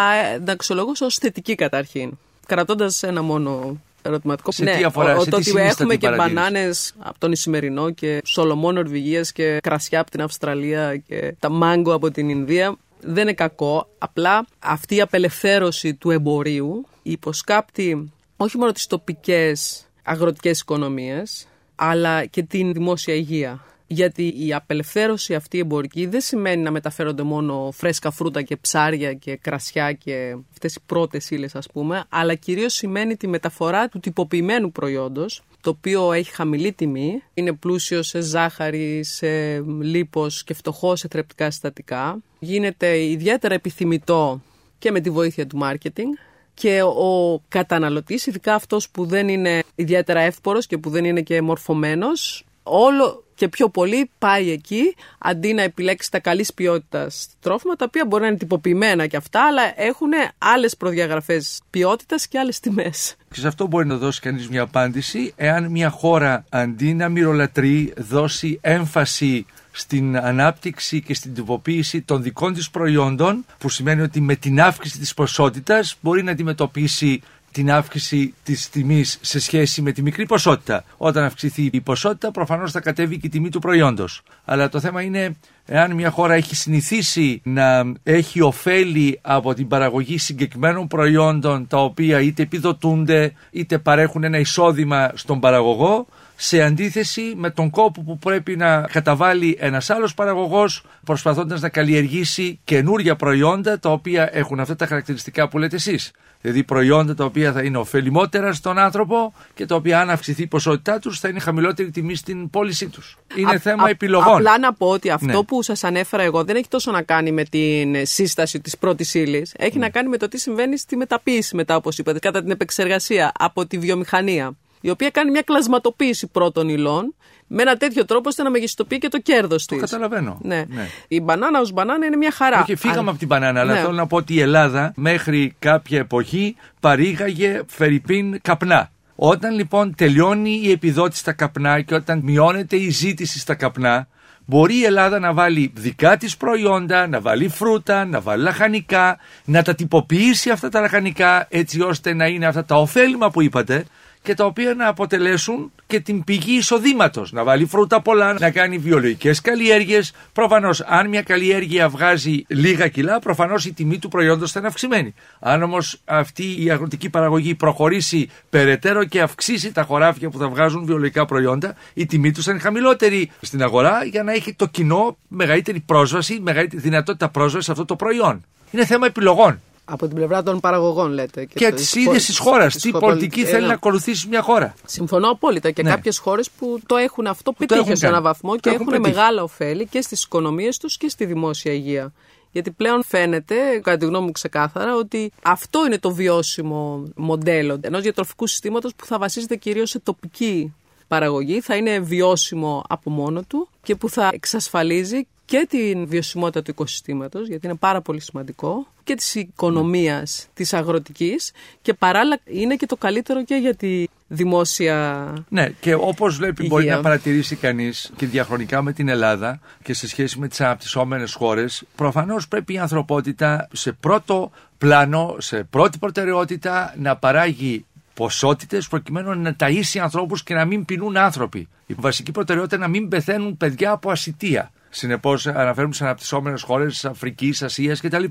αξιολογήσω 0.48 1.06
ως 1.06 1.16
θετική 1.16 1.54
καταρχήν, 1.54 2.10
κρατώντας 2.46 3.02
ένα 3.02 3.22
μόνο 3.22 3.80
ερωτηματικό. 4.02 4.52
Σε 4.52 4.64
ναι, 4.64 4.76
τι 4.76 4.84
αφορά, 4.84 5.16
ο, 5.16 5.24
το 5.24 5.36
ότι 5.36 5.52
έχουμε 5.56 5.96
και 5.96 6.08
μπανάνες 6.08 6.94
από 6.98 7.18
τον 7.18 7.32
Ισημερινό 7.32 7.90
και 7.90 8.22
Σολομό 8.24 8.72
Νορβηγίας 8.72 9.32
και 9.32 9.58
κρασιά 9.62 10.00
από 10.00 10.10
την 10.10 10.22
Αυστραλία 10.22 10.96
και 10.96 11.34
τα 11.38 11.50
μάγκο 11.50 11.94
από 11.94 12.10
την 12.10 12.28
Ινδία 12.28 12.76
δεν 13.04 13.22
είναι 13.22 13.32
κακό. 13.32 13.88
Απλά 13.98 14.46
αυτή 14.58 14.94
η 14.94 15.00
απελευθέρωση 15.00 15.94
του 15.94 16.10
εμπορίου 16.10 16.86
υποσκάπτει 17.02 18.12
όχι 18.36 18.58
μόνο 18.58 18.72
τις 18.72 18.86
τοπικές 18.86 19.86
αγροτικές 20.02 20.60
οικονομίες, 20.60 21.48
αλλά 21.74 22.24
και 22.24 22.42
την 22.42 22.72
δημόσια 22.72 23.14
υγεία. 23.14 23.64
Γιατί 23.86 24.46
η 24.46 24.54
απελευθέρωση 24.54 25.34
αυτή 25.34 25.58
εμπορική 25.58 26.06
δεν 26.06 26.20
σημαίνει 26.20 26.62
να 26.62 26.70
μεταφέρονται 26.70 27.22
μόνο 27.22 27.70
φρέσκα 27.72 28.10
φρούτα 28.10 28.42
και 28.42 28.56
ψάρια 28.56 29.14
και 29.14 29.36
κρασιά 29.36 29.92
και 29.92 30.36
αυτές 30.50 30.74
οι 30.74 30.80
πρώτες 30.86 31.30
ύλες, 31.30 31.54
ας 31.54 31.66
πούμε, 31.72 32.04
αλλά 32.08 32.34
κυρίως 32.34 32.72
σημαίνει 32.72 33.16
τη 33.16 33.26
μεταφορά 33.26 33.88
του 33.88 34.00
τυποποιημένου 34.00 34.72
προϊόντος, 34.72 35.42
το 35.64 35.70
οποίο 35.70 36.12
έχει 36.12 36.30
χαμηλή 36.34 36.72
τιμή, 36.72 37.22
είναι 37.34 37.52
πλούσιο 37.52 38.02
σε 38.02 38.20
ζάχαρη, 38.20 39.04
σε 39.04 39.60
λίπος 39.80 40.44
και 40.44 40.54
φτωχό 40.54 40.96
σε 40.96 41.08
θρεπτικά 41.10 41.50
συστατικά. 41.50 42.18
Γίνεται 42.38 43.04
ιδιαίτερα 43.04 43.54
επιθυμητό 43.54 44.40
και 44.78 44.90
με 44.90 45.00
τη 45.00 45.10
βοήθεια 45.10 45.46
του 45.46 45.56
μάρκετινγκ 45.56 46.12
και 46.54 46.82
ο 46.82 47.40
καταναλωτής, 47.48 48.26
ειδικά 48.26 48.54
αυτός 48.54 48.90
που 48.90 49.06
δεν 49.06 49.28
είναι 49.28 49.62
ιδιαίτερα 49.74 50.20
εύπορος 50.20 50.66
και 50.66 50.78
που 50.78 50.90
δεν 50.90 51.04
είναι 51.04 51.20
και 51.20 51.42
μορφωμένος, 51.42 52.44
όλο 52.62 53.23
και 53.34 53.48
πιο 53.48 53.68
πολύ 53.68 54.10
πάει 54.18 54.50
εκεί 54.50 54.94
αντί 55.18 55.52
να 55.52 55.62
επιλέξει 55.62 56.10
τα 56.10 56.18
καλής 56.20 56.54
ποιότητας 56.54 57.28
τρόφιμα, 57.40 57.74
τα 57.76 57.84
οποία 57.88 58.04
μπορεί 58.06 58.22
να 58.22 58.28
είναι 58.28 58.38
τυποποιημένα 58.38 59.06
και 59.06 59.16
αυτά, 59.16 59.46
αλλά 59.46 59.62
έχουν 59.76 60.10
άλλες 60.38 60.76
προδιαγραφές 60.76 61.60
ποιότητας 61.70 62.28
και 62.28 62.38
άλλες 62.38 62.60
τιμές. 62.60 63.16
Και 63.32 63.40
σε 63.40 63.46
αυτό 63.46 63.66
μπορεί 63.66 63.86
να 63.86 63.96
δώσει 63.96 64.20
κανείς 64.20 64.48
μια 64.48 64.62
απάντηση, 64.62 65.32
εάν 65.36 65.70
μια 65.70 65.90
χώρα 65.90 66.44
αντί 66.48 66.94
να 66.94 67.08
μυρολατρεί 67.08 67.92
δώσει 67.96 68.58
έμφαση 68.62 69.46
στην 69.76 70.16
ανάπτυξη 70.16 71.02
και 71.02 71.14
στην 71.14 71.34
τυποποίηση 71.34 72.02
των 72.02 72.22
δικών 72.22 72.54
της 72.54 72.70
προϊόντων 72.70 73.44
που 73.58 73.68
σημαίνει 73.68 74.00
ότι 74.00 74.20
με 74.20 74.36
την 74.36 74.60
αύξηση 74.60 74.98
της 74.98 75.14
ποσότητας 75.14 75.96
μπορεί 76.00 76.22
να 76.22 76.30
αντιμετωπίσει 76.30 77.20
την 77.54 77.70
αύξηση 77.70 78.34
της 78.42 78.70
τιμής 78.70 79.18
σε 79.20 79.40
σχέση 79.40 79.82
με 79.82 79.92
τη 79.92 80.02
μικρή 80.02 80.26
ποσότητα. 80.26 80.84
Όταν 80.96 81.24
αυξηθεί 81.24 81.68
η 81.72 81.80
ποσότητα 81.80 82.30
προφανώς 82.30 82.72
θα 82.72 82.80
κατέβει 82.80 83.18
και 83.18 83.26
η 83.26 83.30
τιμή 83.30 83.48
του 83.48 83.58
προϊόντος. 83.58 84.22
Αλλά 84.44 84.68
το 84.68 84.80
θέμα 84.80 85.02
είναι 85.02 85.36
εάν 85.66 85.92
μια 85.92 86.10
χώρα 86.10 86.34
έχει 86.34 86.54
συνηθίσει 86.56 87.40
να 87.44 87.92
έχει 88.02 88.40
ωφέλη 88.40 89.18
από 89.22 89.54
την 89.54 89.68
παραγωγή 89.68 90.18
συγκεκριμένων 90.18 90.86
προϊόντων 90.86 91.66
τα 91.66 91.78
οποία 91.78 92.20
είτε 92.20 92.42
επιδοτούνται 92.42 93.32
είτε 93.50 93.78
παρέχουν 93.78 94.24
ένα 94.24 94.38
εισόδημα 94.38 95.10
στον 95.14 95.40
παραγωγό 95.40 96.06
σε 96.46 96.62
αντίθεση 96.62 97.32
με 97.36 97.50
τον 97.50 97.70
κόπο 97.70 98.02
που 98.02 98.18
πρέπει 98.18 98.56
να 98.56 98.80
καταβάλει 98.80 99.56
ένας 99.60 99.90
άλλος 99.90 100.14
παραγωγός 100.14 100.84
προσπαθώντας 101.04 101.60
να 101.60 101.68
καλλιεργήσει 101.68 102.60
καινούρια 102.64 103.16
προϊόντα 103.16 103.78
τα 103.78 103.90
οποία 103.90 104.28
έχουν 104.32 104.60
αυτά 104.60 104.76
τα 104.76 104.86
χαρακτηριστικά 104.86 105.48
που 105.48 105.58
λέτε 105.58 105.76
εσείς. 105.76 106.10
Δηλαδή 106.40 106.64
προϊόντα 106.64 107.14
τα 107.14 107.24
οποία 107.24 107.52
θα 107.52 107.62
είναι 107.62 107.78
ωφελημότερα 107.78 108.52
στον 108.52 108.78
άνθρωπο 108.78 109.34
και 109.54 109.66
τα 109.66 109.74
οποία 109.74 110.00
αν 110.00 110.10
αυξηθεί 110.10 110.42
η 110.42 110.46
ποσότητά 110.46 110.98
τους 110.98 111.20
θα 111.20 111.28
είναι 111.28 111.40
χαμηλότερη 111.40 111.90
τιμή 111.90 112.14
στην 112.14 112.50
πώλησή 112.50 112.88
τους. 112.88 113.18
Είναι 113.34 113.58
θέμα 113.58 113.88
επιλογών. 113.88 114.34
Απλά 114.34 114.58
να 114.58 114.72
πω 114.72 114.88
ότι 114.88 115.10
αυτό 115.10 115.26
ναι. 115.36 115.42
που 115.42 115.62
σας 115.62 115.84
ανέφερα 115.84 116.22
εγώ 116.22 116.44
δεν 116.44 116.56
έχει 116.56 116.68
τόσο 116.68 116.90
να 116.90 117.02
κάνει 117.02 117.32
με 117.32 117.44
την 117.44 118.06
σύσταση 118.06 118.60
της 118.60 118.78
πρώτης 118.78 119.14
ύλης. 119.14 119.54
Έχει 119.56 119.78
ναι. 119.78 119.84
να 119.84 119.90
κάνει 119.90 120.08
με 120.08 120.16
το 120.16 120.28
τι 120.28 120.38
συμβαίνει 120.38 120.78
στη 120.78 120.96
μεταποίηση 120.96 121.56
μετά 121.56 121.76
όπως 121.76 121.98
είπατε, 121.98 122.18
κατά 122.18 122.42
την 122.42 122.50
επεξεργασία 122.50 123.32
από 123.38 123.66
τη 123.66 123.78
βιομηχανία 123.78 124.56
η 124.86 124.90
οποία 124.90 125.10
κάνει 125.10 125.30
μια 125.30 125.42
κλασματοποίηση 125.42 126.26
πρώτων 126.26 126.68
υλών 126.68 127.14
με 127.46 127.62
ένα 127.62 127.76
τέτοιο 127.76 128.04
τρόπο 128.04 128.28
ώστε 128.28 128.42
να 128.42 128.50
μεγιστοποιεί 128.50 128.98
και 128.98 129.08
το 129.08 129.18
κέρδος 129.18 129.66
της. 129.66 129.78
Το 129.78 129.84
καταλαβαίνω. 129.84 130.38
Ναι. 130.42 130.64
ναι. 130.68 130.88
Η 131.08 131.20
μπανάνα 131.20 131.60
ως 131.60 131.72
μπανάνα 131.72 132.06
είναι 132.06 132.16
μια 132.16 132.30
χαρά. 132.30 132.60
Όχι, 132.60 132.76
φύγαμε 132.76 133.10
από 133.10 133.18
την 133.18 133.26
μπανάνα, 133.26 133.60
αλλά 133.60 133.72
ναι. 133.72 133.80
θέλω 133.80 133.92
να 133.92 134.06
πω 134.06 134.16
ότι 134.16 134.34
η 134.34 134.40
Ελλάδα 134.40 134.92
μέχρι 134.96 135.54
κάποια 135.58 135.98
εποχή 135.98 136.56
παρήγαγε 136.80 137.62
φερρυπίν 137.66 138.40
καπνά. 138.42 138.90
Όταν 139.14 139.54
λοιπόν 139.54 139.94
τελειώνει 139.94 140.60
η 140.62 140.70
επιδότηση 140.70 141.20
στα 141.20 141.32
καπνά 141.32 141.80
και 141.80 141.94
όταν 141.94 142.20
μειώνεται 142.22 142.76
η 142.76 142.90
ζήτηση 142.90 143.38
στα 143.38 143.54
καπνά, 143.54 144.08
μπορεί 144.46 144.74
η 144.74 144.84
Ελλάδα 144.84 145.18
να 145.18 145.32
βάλει 145.32 145.72
δικά 145.74 146.16
της 146.16 146.36
προϊόντα, 146.36 147.06
να 147.06 147.20
βάλει 147.20 147.48
φρούτα, 147.48 148.04
να 148.04 148.20
βάλει 148.20 148.42
λαχανικά, 148.42 149.18
να 149.44 149.62
τα 149.62 149.74
τυποποιήσει 149.74 150.50
αυτά 150.50 150.68
τα 150.68 150.80
λαχανικά 150.80 151.46
έτσι 151.50 151.80
ώστε 151.80 152.14
να 152.14 152.26
είναι 152.26 152.46
αυτά 152.46 152.64
τα 152.64 152.76
ωφέλιμα 152.76 153.30
που 153.30 153.42
είπατε 153.42 153.84
και 154.24 154.34
τα 154.34 154.44
οποία 154.44 154.74
να 154.74 154.88
αποτελέσουν 154.88 155.72
και 155.86 156.00
την 156.00 156.24
πηγή 156.24 156.56
εισοδήματος. 156.56 157.32
Να 157.32 157.44
βάλει 157.44 157.64
φρούτα 157.66 158.02
πολλά, 158.02 158.32
να 158.32 158.50
κάνει 158.50 158.78
βιολογικές 158.78 159.40
καλλιέργειες. 159.40 160.12
Προφανώς, 160.32 160.80
αν 160.80 161.08
μια 161.08 161.22
καλλιέργεια 161.22 161.88
βγάζει 161.88 162.44
λίγα 162.46 162.88
κιλά, 162.88 163.18
προφανώς 163.18 163.64
η 163.64 163.72
τιμή 163.72 163.98
του 163.98 164.08
προϊόντος 164.08 164.52
θα 164.52 164.58
είναι 164.58 164.68
αυξημένη. 164.68 165.14
Αν 165.40 165.62
όμως 165.62 166.00
αυτή 166.04 166.64
η 166.64 166.70
αγροτική 166.70 167.10
παραγωγή 167.10 167.54
προχωρήσει 167.54 168.28
περαιτέρω 168.50 169.04
και 169.04 169.20
αυξήσει 169.20 169.72
τα 169.72 169.82
χωράφια 169.82 170.30
που 170.30 170.38
θα 170.38 170.48
βγάζουν 170.48 170.84
βιολογικά 170.84 171.24
προϊόντα, 171.24 171.74
η 171.94 172.06
τιμή 172.06 172.32
τους 172.32 172.44
θα 172.44 172.50
είναι 172.50 172.60
χαμηλότερη 172.60 173.30
στην 173.40 173.62
αγορά 173.62 174.04
για 174.04 174.22
να 174.22 174.32
έχει 174.32 174.54
το 174.54 174.66
κοινό 174.66 175.16
μεγαλύτερη 175.28 175.80
πρόσβαση, 175.80 176.40
μεγαλύτερη 176.42 176.82
δυνατότητα 176.82 177.28
πρόσβασης 177.28 177.64
σε 177.64 177.70
αυτό 177.70 177.84
το 177.84 177.96
προϊόν. 177.96 178.44
Είναι 178.70 178.86
θέμα 178.86 179.06
επιλογών. 179.06 179.60
Από 179.84 180.06
την 180.06 180.16
πλευρά 180.16 180.42
των 180.42 180.60
παραγωγών, 180.60 181.12
λέτε. 181.12 181.44
Και, 181.44 181.54
και 181.54 181.72
της 181.72 181.94
ίδιας 181.94 182.24
της 182.24 182.38
χώρας. 182.38 182.76
Τι 182.76 182.90
πολιτική 182.90 183.44
θέλει 183.44 183.66
να 183.66 183.72
ακολουθήσει 183.72 184.28
μια 184.28 184.42
χώρα; 184.42 184.74
Συμφωνώ 184.86 185.28
απόλυτα. 185.28 185.70
Και 185.70 185.82
ναι. 185.82 185.90
κάποιες 185.90 186.18
χώρες 186.18 186.50
που 186.50 186.80
το 186.86 186.96
έχουν 186.96 187.26
αυτό 187.26 187.52
πετύχει 187.52 187.94
σε 187.96 188.06
έναν 188.06 188.22
βαθμό 188.22 188.56
και 188.56 188.70
έχουν, 188.70 189.00
μεγάλα 189.00 189.42
ωφέλη 189.42 189.86
και 189.86 190.00
στις 190.00 190.22
οικονομίες 190.22 190.78
τους 190.78 190.96
και 190.96 191.08
στη 191.08 191.24
δημόσια 191.24 191.72
υγεία. 191.72 192.12
Γιατί 192.50 192.70
πλέον 192.70 193.04
φαίνεται, 193.04 193.54
κατά 193.82 193.96
τη 193.96 194.06
γνώμη 194.06 194.24
μου 194.26 194.32
ξεκάθαρα, 194.32 194.96
ότι 194.96 195.32
αυτό 195.42 195.86
είναι 195.86 195.98
το 195.98 196.10
βιώσιμο 196.10 197.02
μοντέλο 197.14 197.78
ενός 197.80 198.02
διατροφικού 198.02 198.46
συστήματος 198.46 198.94
που 198.94 199.04
θα 199.04 199.18
βασίζεται 199.18 199.56
κυρίως 199.56 199.90
σε 199.90 199.98
τοπική 199.98 200.74
παραγωγή, 201.08 201.60
θα 201.60 201.76
είναι 201.76 201.98
βιώσιμο 201.98 202.84
από 202.88 203.10
μόνο 203.10 203.42
του 203.42 203.68
και 203.82 203.94
που 203.94 204.08
θα 204.08 204.30
εξασφαλίζει 204.32 205.26
και 205.44 205.66
την 205.68 206.06
βιωσιμότητα 206.06 206.62
του 206.62 206.70
οικοσυστήματος, 206.70 207.48
γιατί 207.48 207.66
είναι 207.66 207.76
πάρα 207.76 208.00
πολύ 208.00 208.20
σημαντικό, 208.20 208.86
και 209.04 209.14
της 209.14 209.34
οικονομίας, 209.34 210.48
της 210.54 210.72
αγροτικής 210.74 211.52
και 211.82 211.94
παράλληλα 211.94 212.38
είναι 212.44 212.76
και 212.76 212.86
το 212.86 212.96
καλύτερο 212.96 213.44
και 213.44 213.54
για 213.54 213.74
τη 213.74 214.06
δημόσια 214.28 215.32
Ναι, 215.48 215.68
και 215.68 215.94
όπως 215.94 216.36
βλέπει 216.36 216.66
μπορεί 216.66 216.86
να 216.86 217.00
παρατηρήσει 217.00 217.56
κανείς 217.56 218.12
και 218.16 218.26
διαχρονικά 218.26 218.82
με 218.82 218.92
την 218.92 219.08
Ελλάδα 219.08 219.60
και 219.82 219.94
σε 219.94 220.08
σχέση 220.08 220.38
με 220.38 220.48
τις 220.48 220.60
αναπτυσσόμενες 220.60 221.34
χώρες, 221.34 221.82
προφανώς 221.96 222.48
πρέπει 222.48 222.72
η 222.72 222.78
ανθρωπότητα 222.78 223.68
σε 223.72 223.92
πρώτο 223.92 224.50
πλάνο, 224.78 225.36
σε 225.38 225.64
πρώτη 225.64 225.98
προτεραιότητα 225.98 226.94
να 226.98 227.16
παράγει 227.16 227.84
ποσότητες 228.14 228.88
προκειμένου 228.88 229.40
να 229.40 229.56
ταΐσει 229.58 229.98
ανθρώπους 230.02 230.42
και 230.42 230.54
να 230.54 230.64
μην 230.64 230.84
πεινούν 230.84 231.16
άνθρωποι. 231.16 231.68
Η 231.86 231.94
βασική 231.98 232.32
προτεραιότητα 232.32 232.76
είναι 232.76 232.84
να 232.84 232.90
μην 232.90 233.08
πεθαίνουν 233.08 233.56
παιδιά 233.56 233.90
από 233.90 234.10
ασυτεία. 234.10 234.70
Συνεπώς, 234.96 235.46
αναφέρουμε 235.46 235.94
σε 235.94 236.04
αναπτυσσόμενες 236.04 236.62
χώρες 236.62 237.04
Αφρικής, 237.04 237.62
Ασίας 237.62 238.00
κτλ. 238.00 238.24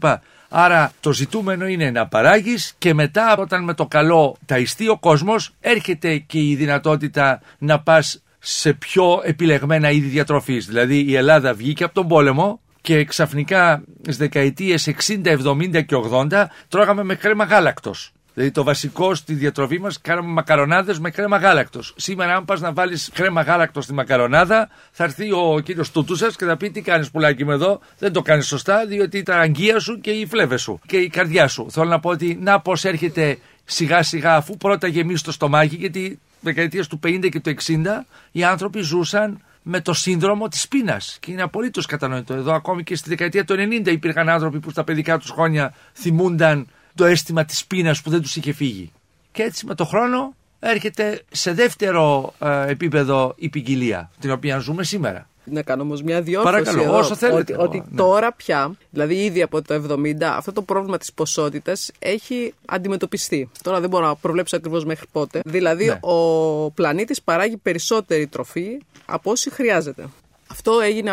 Άρα, 0.49 0.91
το 0.99 1.13
ζητούμενο 1.13 1.67
είναι 1.67 1.91
να 1.91 2.07
παράγεις 2.07 2.73
και 2.77 2.93
μετά, 2.93 3.35
όταν 3.37 3.63
με 3.63 3.73
το 3.73 3.85
καλό 3.85 4.35
ταϊστεί 4.45 4.89
ο 4.89 4.97
κόσμος, 4.97 5.53
έρχεται 5.59 6.17
και 6.17 6.39
η 6.39 6.55
δυνατότητα 6.55 7.41
να 7.57 7.79
πας 7.79 8.23
σε 8.39 8.73
πιο 8.73 9.21
επιλεγμένα 9.23 9.91
είδη 9.91 10.07
διατροφής. 10.07 10.65
Δηλαδή, 10.65 10.99
η 10.99 11.15
Ελλάδα 11.15 11.53
βγήκε 11.53 11.83
από 11.83 11.93
τον 11.93 12.07
πόλεμο 12.07 12.59
και 12.81 13.03
ξαφνικά 13.03 13.83
στις 14.01 14.17
δεκαετίες 14.17 14.87
60, 14.87 15.31
70 15.31 15.81
και 15.85 15.95
80 15.95 16.49
τρώγαμε 16.67 17.03
με 17.03 17.15
κρέμα 17.15 17.43
γάλακτος. 17.43 18.12
Δηλαδή 18.33 18.51
το 18.51 18.63
βασικό 18.63 19.15
στη 19.15 19.33
διατροφή 19.33 19.79
μας 19.79 20.01
κάναμε 20.01 20.31
μακαρονάδες 20.31 20.99
με 20.99 21.09
κρέμα 21.09 21.37
γάλακτος. 21.37 21.93
Σήμερα, 21.97 22.35
αν 22.35 22.45
πας 22.45 22.61
να 22.61 22.73
βάλεις 22.73 23.09
κρέμα 23.13 23.41
γάλακτος 23.41 23.83
στη 23.83 23.93
μακαρονάδα, 23.93 24.69
θα 24.91 25.03
έρθει 25.03 25.31
ο 25.31 25.59
κύριος 25.63 25.91
Τούτουσα 25.91 26.31
και 26.37 26.45
θα 26.45 26.57
πει: 26.57 26.71
Τι 26.71 26.81
κάνεις 26.81 27.11
πουλάκι 27.11 27.45
με 27.45 27.53
εδώ, 27.53 27.79
δεν 27.97 28.13
το 28.13 28.21
κάνεις 28.21 28.47
σωστά, 28.47 28.85
διότι 28.85 29.17
ήταν 29.17 29.39
αγγεία 29.39 29.79
σου 29.79 29.99
και 29.99 30.11
η 30.11 30.25
φλέβες 30.25 30.61
σου 30.61 30.79
και 30.85 30.97
η 30.97 31.07
καρδιά 31.07 31.47
σου. 31.47 31.67
Θέλω 31.71 31.89
να 31.89 31.99
πω 31.99 32.09
ότι 32.09 32.37
να 32.41 32.59
πώ 32.59 32.73
έρχεται 32.81 33.37
σιγά 33.65 34.03
σιγά, 34.03 34.35
αφού 34.35 34.57
πρώτα 34.57 34.87
γεμίσει 34.87 35.23
το 35.23 35.31
στομάχι, 35.31 35.75
γιατί 35.75 36.19
δεκαετία 36.39 36.83
του 36.83 36.99
50 37.03 37.29
και 37.29 37.39
του 37.39 37.53
60 37.65 38.05
οι 38.31 38.43
άνθρωποι 38.43 38.81
ζούσαν 38.81 39.41
με 39.61 39.81
το 39.81 39.93
σύνδρομο 39.93 40.47
της 40.47 40.67
πείνας. 40.67 41.17
Και 41.19 41.31
είναι 41.31 41.41
απολύτως 41.41 41.85
κατανοητό. 41.85 42.33
Εδώ, 42.33 42.53
ακόμη 42.53 42.83
και 42.83 42.95
στη 42.95 43.09
δεκαετία 43.09 43.45
του 43.45 43.55
90 43.57 43.91
υπήρχαν 43.91 44.29
άνθρωποι 44.29 44.59
που 44.59 44.69
στα 44.69 44.83
παιδικά 44.83 45.17
τους 45.17 45.29
χρόνια 45.29 45.73
θυμούνταν 45.93 46.67
το 46.95 47.05
αίσθημα 47.05 47.45
της 47.45 47.65
πείνας 47.65 48.01
που 48.01 48.09
δεν 48.09 48.21
τους 48.21 48.35
είχε 48.35 48.53
φύγει. 48.53 48.91
Και 49.31 49.43
έτσι 49.43 49.65
με 49.65 49.75
το 49.75 49.85
χρόνο 49.85 50.35
έρχεται 50.59 51.21
σε 51.31 51.53
δεύτερο 51.53 52.33
ε, 52.39 52.69
επίπεδο 52.69 53.33
η 53.37 53.49
ποικιλία, 53.49 54.11
την 54.19 54.31
οποία 54.31 54.57
ζούμε 54.57 54.83
σήμερα. 54.83 55.27
Να 55.45 55.61
κάνω 55.61 55.81
όμως 55.81 56.01
μια 56.01 56.21
διόρθωση. 56.21 56.55
Παρακαλώ, 56.55 56.83
εδώ, 56.83 56.97
όσο 56.97 57.15
θέλετε. 57.15 57.53
Ότι, 57.53 57.63
ότι 57.63 57.83
ναι. 57.89 57.97
τώρα 57.97 58.33
πια, 58.33 58.75
δηλαδή 58.89 59.15
ήδη 59.23 59.41
από 59.41 59.61
το 59.61 59.83
70, 59.89 60.13
αυτό 60.21 60.51
το 60.51 60.61
πρόβλημα 60.61 60.97
της 60.97 61.13
ποσότητας 61.13 61.91
έχει 61.99 62.53
αντιμετωπιστεί. 62.65 63.49
Τώρα 63.61 63.79
δεν 63.79 63.89
μπορώ 63.89 64.05
να 64.05 64.15
προβλέψω 64.15 64.55
ακριβώς 64.55 64.85
μέχρι 64.85 65.05
πότε. 65.11 65.41
Δηλαδή, 65.45 65.85
ναι. 65.85 65.97
ο 66.01 66.71
πλανήτης 66.71 67.21
παράγει 67.21 67.57
περισσότερη 67.57 68.27
τροφή 68.27 68.79
από 69.05 69.31
όση 69.31 69.49
χρειάζεται. 69.49 70.05
Αυτό 70.53 70.79
έγινε 70.79 71.11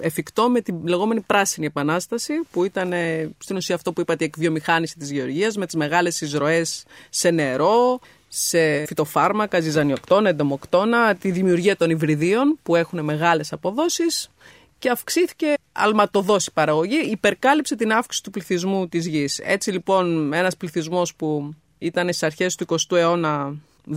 εφικτό 0.00 0.48
με 0.48 0.60
την 0.60 0.86
λεγόμενη 0.86 1.20
πράσινη 1.20 1.66
επανάσταση, 1.66 2.32
που 2.50 2.64
ήταν 2.64 2.92
ε, 2.92 3.30
στην 3.38 3.56
ουσία 3.56 3.74
αυτό 3.74 3.92
που 3.92 4.00
είπατε, 4.00 4.24
η 4.24 4.26
εκβιομηχάνηση 4.26 4.98
της 4.98 5.10
γεωργίας, 5.10 5.56
με 5.56 5.66
τις 5.66 5.74
μεγάλες 5.74 6.20
εισρωές 6.20 6.84
σε 7.08 7.30
νερό, 7.30 8.00
σε 8.28 8.86
φυτοφάρμακα, 8.86 9.60
ζυζανιοκτώνα, 9.60 10.28
εντομοκτώνα, 10.28 11.14
τη 11.14 11.30
δημιουργία 11.30 11.76
των 11.76 11.90
υβριδίων 11.90 12.58
που 12.62 12.76
έχουν 12.76 13.04
μεγάλες 13.04 13.52
αποδόσεις 13.52 14.30
και 14.78 14.90
αυξήθηκε 14.90 15.54
αλματοδόση 15.72 16.52
παραγωγή, 16.52 17.10
υπερκάλυψε 17.10 17.76
την 17.76 17.92
αύξηση 17.92 18.22
του 18.22 18.30
πληθυσμού 18.30 18.88
της 18.88 19.06
γης. 19.06 19.38
Έτσι 19.38 19.70
λοιπόν 19.70 20.32
ένας 20.32 20.56
πληθυσμός 20.56 21.14
που 21.14 21.54
ήταν 21.78 22.04
στις 22.06 22.22
αρχές 22.22 22.54
του 22.54 22.66
20ου 22.68 22.96
αιώνα 22.96 23.54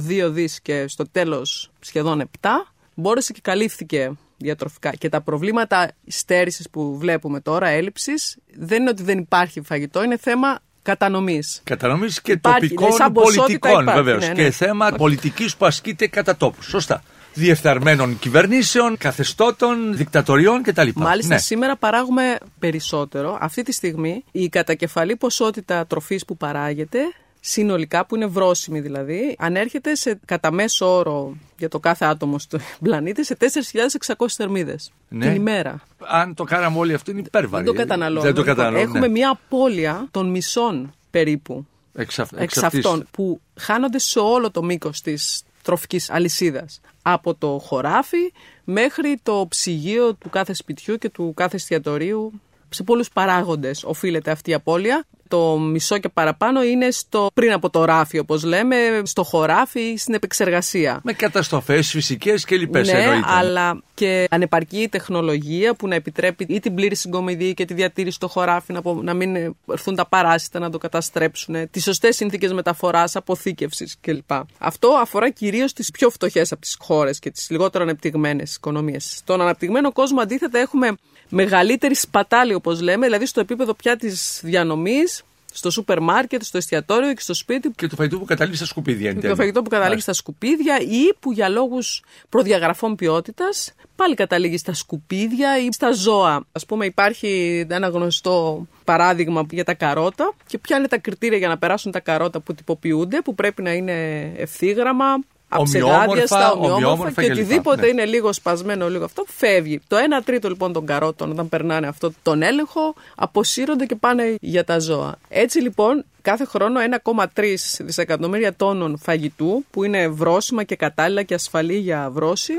2 0.08 0.30
δις 0.32 0.62
και 0.62 0.88
στο 0.88 1.04
τέλος 1.12 1.72
σχεδόν 1.80 2.30
7, 2.42 2.50
μπόρεσε 2.94 3.34
και 3.34 3.42
καλύφθηκε 3.44 4.12
διατροφικά. 4.40 4.90
Και 4.90 5.10
τα 5.10 5.22
προβλήματα 5.22 5.92
στέρησης 6.08 6.70
που 6.70 6.98
βλέπουμε 6.98 7.40
τώρα, 7.40 7.68
έλλειψης, 7.68 8.38
δεν 8.56 8.82
είναι 8.82 8.90
ότι 8.90 9.04
δεν 9.04 9.18
υπάρχει 9.18 9.62
φαγητό, 9.62 10.04
είναι 10.04 10.18
θέμα 10.18 10.60
κατανομής. 10.82 11.62
Κατανομής 11.64 12.22
και 12.22 12.38
τοπικών 12.38 12.90
ναι, 13.00 13.10
πολιτικών 13.10 13.86
βεβαίως. 13.86 14.28
Ναι, 14.28 14.34
ναι. 14.34 14.44
Και 14.44 14.52
θέμα 14.52 14.92
πολιτικής 14.92 15.56
που 15.56 15.66
ασκείται 15.66 16.08
κατά 16.08 16.36
τόπους. 16.36 16.66
Σωστά. 16.66 17.04
Διεφθαρμένων 17.34 18.20
κυβερνήσεων, 18.20 18.98
καθεστώτων, 18.98 19.96
δικτατοριών 19.96 20.64
κτλ. 20.64 20.88
Μάλιστα, 20.96 21.34
ναι. 21.34 21.40
σήμερα 21.40 21.76
παράγουμε 21.78 22.38
περισσότερο. 22.60 23.38
Αυτή 23.42 23.64
τη 23.64 23.72
στιγμή 23.72 24.24
η 24.32 24.50
κατακεφαλή 24.50 25.16
ποσότητα 25.16 25.88
τροφής 25.88 26.26
που 26.26 26.38
παράγεται 26.38 27.00
συνολικά, 27.40 28.06
που 28.06 28.16
είναι 28.16 28.26
βρόσιμη 28.26 28.80
δηλαδή, 28.80 29.36
ανέρχεται 29.40 29.96
σε 29.96 30.20
κατά 30.26 30.52
μέσο 30.52 30.98
όρο 30.98 31.36
για 31.58 31.70
το 31.70 31.80
κάθε 31.80 32.06
άτομο 32.06 32.40
στο 32.40 32.60
πλανήτη 32.84 33.26
σε 33.26 33.38
4.600 33.40 34.26
θερμίδες 34.28 34.92
ναι. 35.10 35.26
την 35.26 35.36
ημέρα. 35.36 35.82
Αν 35.98 36.34
το 36.34 36.44
κάναμε 36.44 36.78
όλοι 36.78 36.94
αυτό 36.94 37.12
είναι 37.12 37.20
υπέρβαρη. 37.20 37.64
Δεν 37.64 37.74
το 37.74 37.80
καταναλώνουμε. 37.80 38.26
Δεν 38.26 38.36
το 38.36 38.44
καταναλώνουμε. 38.44 38.90
Έχουμε 38.90 39.08
ναι. 39.08 39.08
μια 39.08 39.30
απώλεια 39.30 40.08
των 40.12 40.30
μισών 40.30 40.94
περίπου 41.12 41.66
εξ, 41.94 42.20
εξ, 42.36 42.58
αυτών 42.58 43.08
που 43.12 43.42
χάνονται 43.56 44.00
σε 44.00 44.20
όλο 44.20 44.52
το 44.52 44.64
μήκος 44.64 45.02
της 45.02 45.44
τροφικής 45.62 46.10
αλυσίδας. 46.10 46.82
Από 47.02 47.36
το 47.36 47.60
χωράφι 47.64 48.34
μέχρι 48.64 49.20
το 49.24 49.46
ψυγείο 49.50 50.14
του 50.14 50.30
κάθε 50.30 50.54
σπιτιού 50.54 50.96
και 50.98 51.10
του 51.10 51.34
κάθε 51.36 51.56
εστιατορίου. 51.56 52.42
Σε 52.70 52.84
πολλούς 52.84 53.10
παράγοντες 53.10 53.84
οφείλεται 53.84 54.32
αυτή 54.32 54.50
η 54.50 54.54
απώλεια 54.54 55.06
το 55.30 55.58
μισό 55.58 55.98
και 55.98 56.10
παραπάνω 56.10 56.64
είναι 56.64 56.92
στο, 56.92 57.30
πριν 57.34 57.52
από 57.52 57.70
το 57.70 57.86
ράφι, 57.86 58.20
όπως 58.20 58.44
λέμε, 58.44 58.76
στο 59.04 59.24
χωράφι 59.24 59.80
ή 59.80 59.98
στην 59.98 60.14
επεξεργασία. 60.14 61.00
Με 61.04 61.14
καταστροφές 61.14 61.90
φυσικές 61.90 62.46
και 62.46 62.58
λοιπές 62.58 62.92
ναι, 62.92 63.00
εννοείται. 63.00 63.26
αλλά 63.28 63.82
και 63.94 64.28
ανεπαρκή 64.30 64.88
τεχνολογία 64.92 65.74
που 65.76 65.88
να 65.88 65.96
επιτρέπει 65.96 66.46
ή 66.50 66.60
την 66.60 66.76
πλήρη 66.76 66.96
συγκομιδή 66.96 67.54
και 67.54 67.66
τη 67.66 67.74
διατήρηση 67.74 68.16
στο 68.16 68.28
χωράφι, 68.28 68.74
να, 68.74 68.82
να 69.02 69.14
μην 69.14 69.56
έρθουν 69.72 69.96
τα 69.96 70.06
παράσιτα 70.06 70.60
να 70.60 70.70
το 70.70 70.78
καταστρέψουν, 70.78 71.70
τις 71.70 71.84
σωστές 71.84 72.16
συνθήκες 72.16 72.54
μεταφοράς, 72.54 73.16
αποθήκευσης 73.16 73.96
κλπ. 74.02 74.32
Αυτό 74.58 74.88
αφορά 75.02 75.30
κυρίως 75.30 75.74
τις 75.74 75.92
πιο 75.92 76.10
φτωχές 76.10 76.52
από 76.52 76.62
τις 76.62 76.78
χώρες 76.80 77.20
και 77.20 77.32
τις 77.32 77.50
λιγότερο 77.50 77.84
ανεπτυγμένες 77.84 78.56
οικονομίες. 78.56 79.14
Στον 79.18 79.42
αναπτυγμένο 79.42 79.92
κόσμο, 79.92 80.22
αντίθετα, 80.22 80.60
έχουμε 80.60 80.96
μεγαλύτερη 81.30 81.96
σπατάλη, 81.96 82.54
όπως 82.54 82.82
λέμε, 82.82 83.06
δηλαδή 83.06 83.26
στο 83.26 83.40
επίπεδο 83.40 83.74
πια 83.74 83.96
της 83.96 84.40
διανομής, 84.44 85.24
στο 85.54 85.70
σούπερ 85.70 86.00
μάρκετ, 86.00 86.44
στο 86.44 86.58
εστιατόριο 86.58 87.14
και 87.14 87.22
στο 87.22 87.34
σπίτι. 87.34 87.72
Και 87.76 87.88
το 87.88 87.96
φαγητό 87.96 88.20
που 88.20 88.26
καταλήγει 88.26 88.56
στα 88.56 88.66
σκουπίδια. 88.66 89.14
Και 89.14 89.28
το 89.28 89.36
φαγητό 89.36 89.62
που 89.62 89.70
καταλήγει 89.70 90.02
στα 90.02 90.14
σκουπίδια 90.14 90.80
ή 90.80 91.14
που 91.20 91.32
για 91.32 91.50
λόγους 91.50 92.04
προδιαγραφών 92.30 92.96
ποιότητας 92.96 93.74
πάλι 93.96 94.16
καταλήγει 94.16 94.58
στα 94.58 94.74
σκουπίδια 94.74 95.60
ή 95.60 95.68
στα 95.72 95.92
ζώα. 95.92 96.34
Α 96.34 96.66
πούμε, 96.68 96.86
υπάρχει 96.86 97.66
ένα 97.70 97.88
γνωστό 97.88 98.68
παράδειγμα 98.84 99.46
για 99.50 99.64
τα 99.64 99.74
καρότα 99.74 100.34
και 100.48 100.58
ποια 100.58 100.78
είναι 100.78 100.88
τα 100.88 100.98
κριτήρια 100.98 101.38
για 101.38 101.48
να 101.48 101.58
περάσουν 101.58 101.92
τα 101.92 102.00
καρότα 102.00 102.40
που 102.40 102.54
τυποποιούνται, 102.54 103.22
που 103.22 103.36
πρέπει 103.36 103.62
να 103.62 103.74
είναι 103.74 104.22
ευθύγραμμα, 104.38 105.06
αψεγάδιαστα, 105.50 106.52
ομοιόμορφα 106.52 107.24
και 107.24 107.32
οτιδήποτε 107.32 107.82
ναι. 107.82 107.88
είναι 107.88 108.06
λίγο 108.06 108.34
σπασμένο, 108.34 108.90
λίγο 108.90 109.04
αυτό, 109.04 109.26
φεύγει. 109.28 109.82
Το 109.88 109.96
1 109.98 110.00
τρίτο 110.26 110.50
λοιπόν 110.50 110.74
των 110.74 110.86
καρότων, 110.86 111.32
όταν 111.32 111.50
περνάνε 111.50 111.88
αυτό 111.88 112.12
τον 112.24 112.42
έλεγχο, 112.42 112.94
αποσύρονται 113.16 113.86
και 113.86 113.96
πάνε 113.96 114.36
για 114.42 114.64
τα 114.64 114.80
ζώα. 114.80 115.16
Έτσι 115.30 115.60
λοιπόν, 115.60 116.06
κάθε 116.22 116.46
χρόνο 116.46 116.80
1,3 117.04 117.56
δισεκατομμύρια 117.80 118.56
τόνων 118.56 118.98
φαγητού, 118.98 119.66
που 119.72 119.84
είναι 119.84 120.08
βρόσιμα 120.08 120.64
και 120.64 120.76
κατάλληλα 120.76 121.24
και 121.24 121.34
ασφαλή 121.34 121.78
για 121.78 122.10
βρώση, 122.12 122.54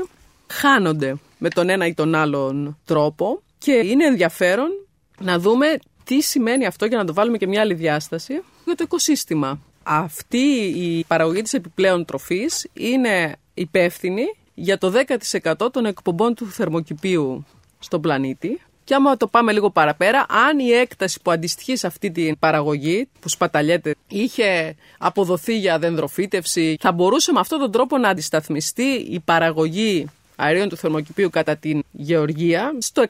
χάνονται 0.47 1.15
με 1.37 1.49
τον 1.49 1.69
ένα 1.69 1.85
ή 1.85 1.93
τον 1.93 2.15
άλλον 2.15 2.77
τρόπο 2.85 3.41
και 3.57 3.71
είναι 3.71 4.05
ενδιαφέρον 4.05 4.69
να 5.19 5.39
δούμε 5.39 5.79
τι 6.03 6.21
σημαίνει 6.21 6.65
αυτό 6.65 6.85
για 6.85 6.97
να 6.97 7.05
το 7.05 7.13
βάλουμε 7.13 7.37
και 7.37 7.47
μια 7.47 7.61
άλλη 7.61 7.73
διάσταση 7.73 8.33
για 8.65 8.75
το 8.75 8.83
οικοσύστημα. 8.83 9.59
Αυτή 9.83 10.37
η 10.75 11.03
παραγωγή 11.07 11.41
της 11.41 11.53
επιπλέον 11.53 12.05
τροφής 12.05 12.67
είναι 12.73 13.35
υπεύθυνη 13.53 14.23
για 14.53 14.77
το 14.77 14.93
10% 15.63 15.71
των 15.71 15.85
εκπομπών 15.85 16.35
του 16.35 16.45
θερμοκηπίου 16.45 17.45
στον 17.79 18.01
πλανήτη. 18.01 18.61
Και 18.83 18.93
άμα 18.93 19.17
το 19.17 19.27
πάμε 19.27 19.51
λίγο 19.51 19.69
παραπέρα, 19.69 20.25
αν 20.47 20.59
η 20.59 20.71
έκταση 20.71 21.19
που 21.21 21.31
αντιστοιχεί 21.31 21.75
σε 21.75 21.87
αυτή 21.87 22.11
την 22.11 22.39
παραγωγή 22.39 23.07
που 23.19 23.29
σπαταλιέται 23.29 23.95
είχε 24.07 24.75
αποδοθεί 24.97 25.57
για 25.57 25.79
δενδροφύτευση, 25.79 26.77
θα 26.79 26.91
μπορούσε 26.91 27.31
με 27.31 27.39
αυτόν 27.39 27.59
τον 27.59 27.71
τρόπο 27.71 27.97
να 27.97 28.09
αντισταθμιστεί 28.09 28.91
η 29.09 29.19
παραγωγή 29.19 30.07
αερίων 30.35 30.69
του 30.69 30.77
θερμοκηπίου 30.77 31.29
κατά 31.29 31.55
την 31.55 31.83
γεωργία 31.91 32.71
στο 32.79 33.03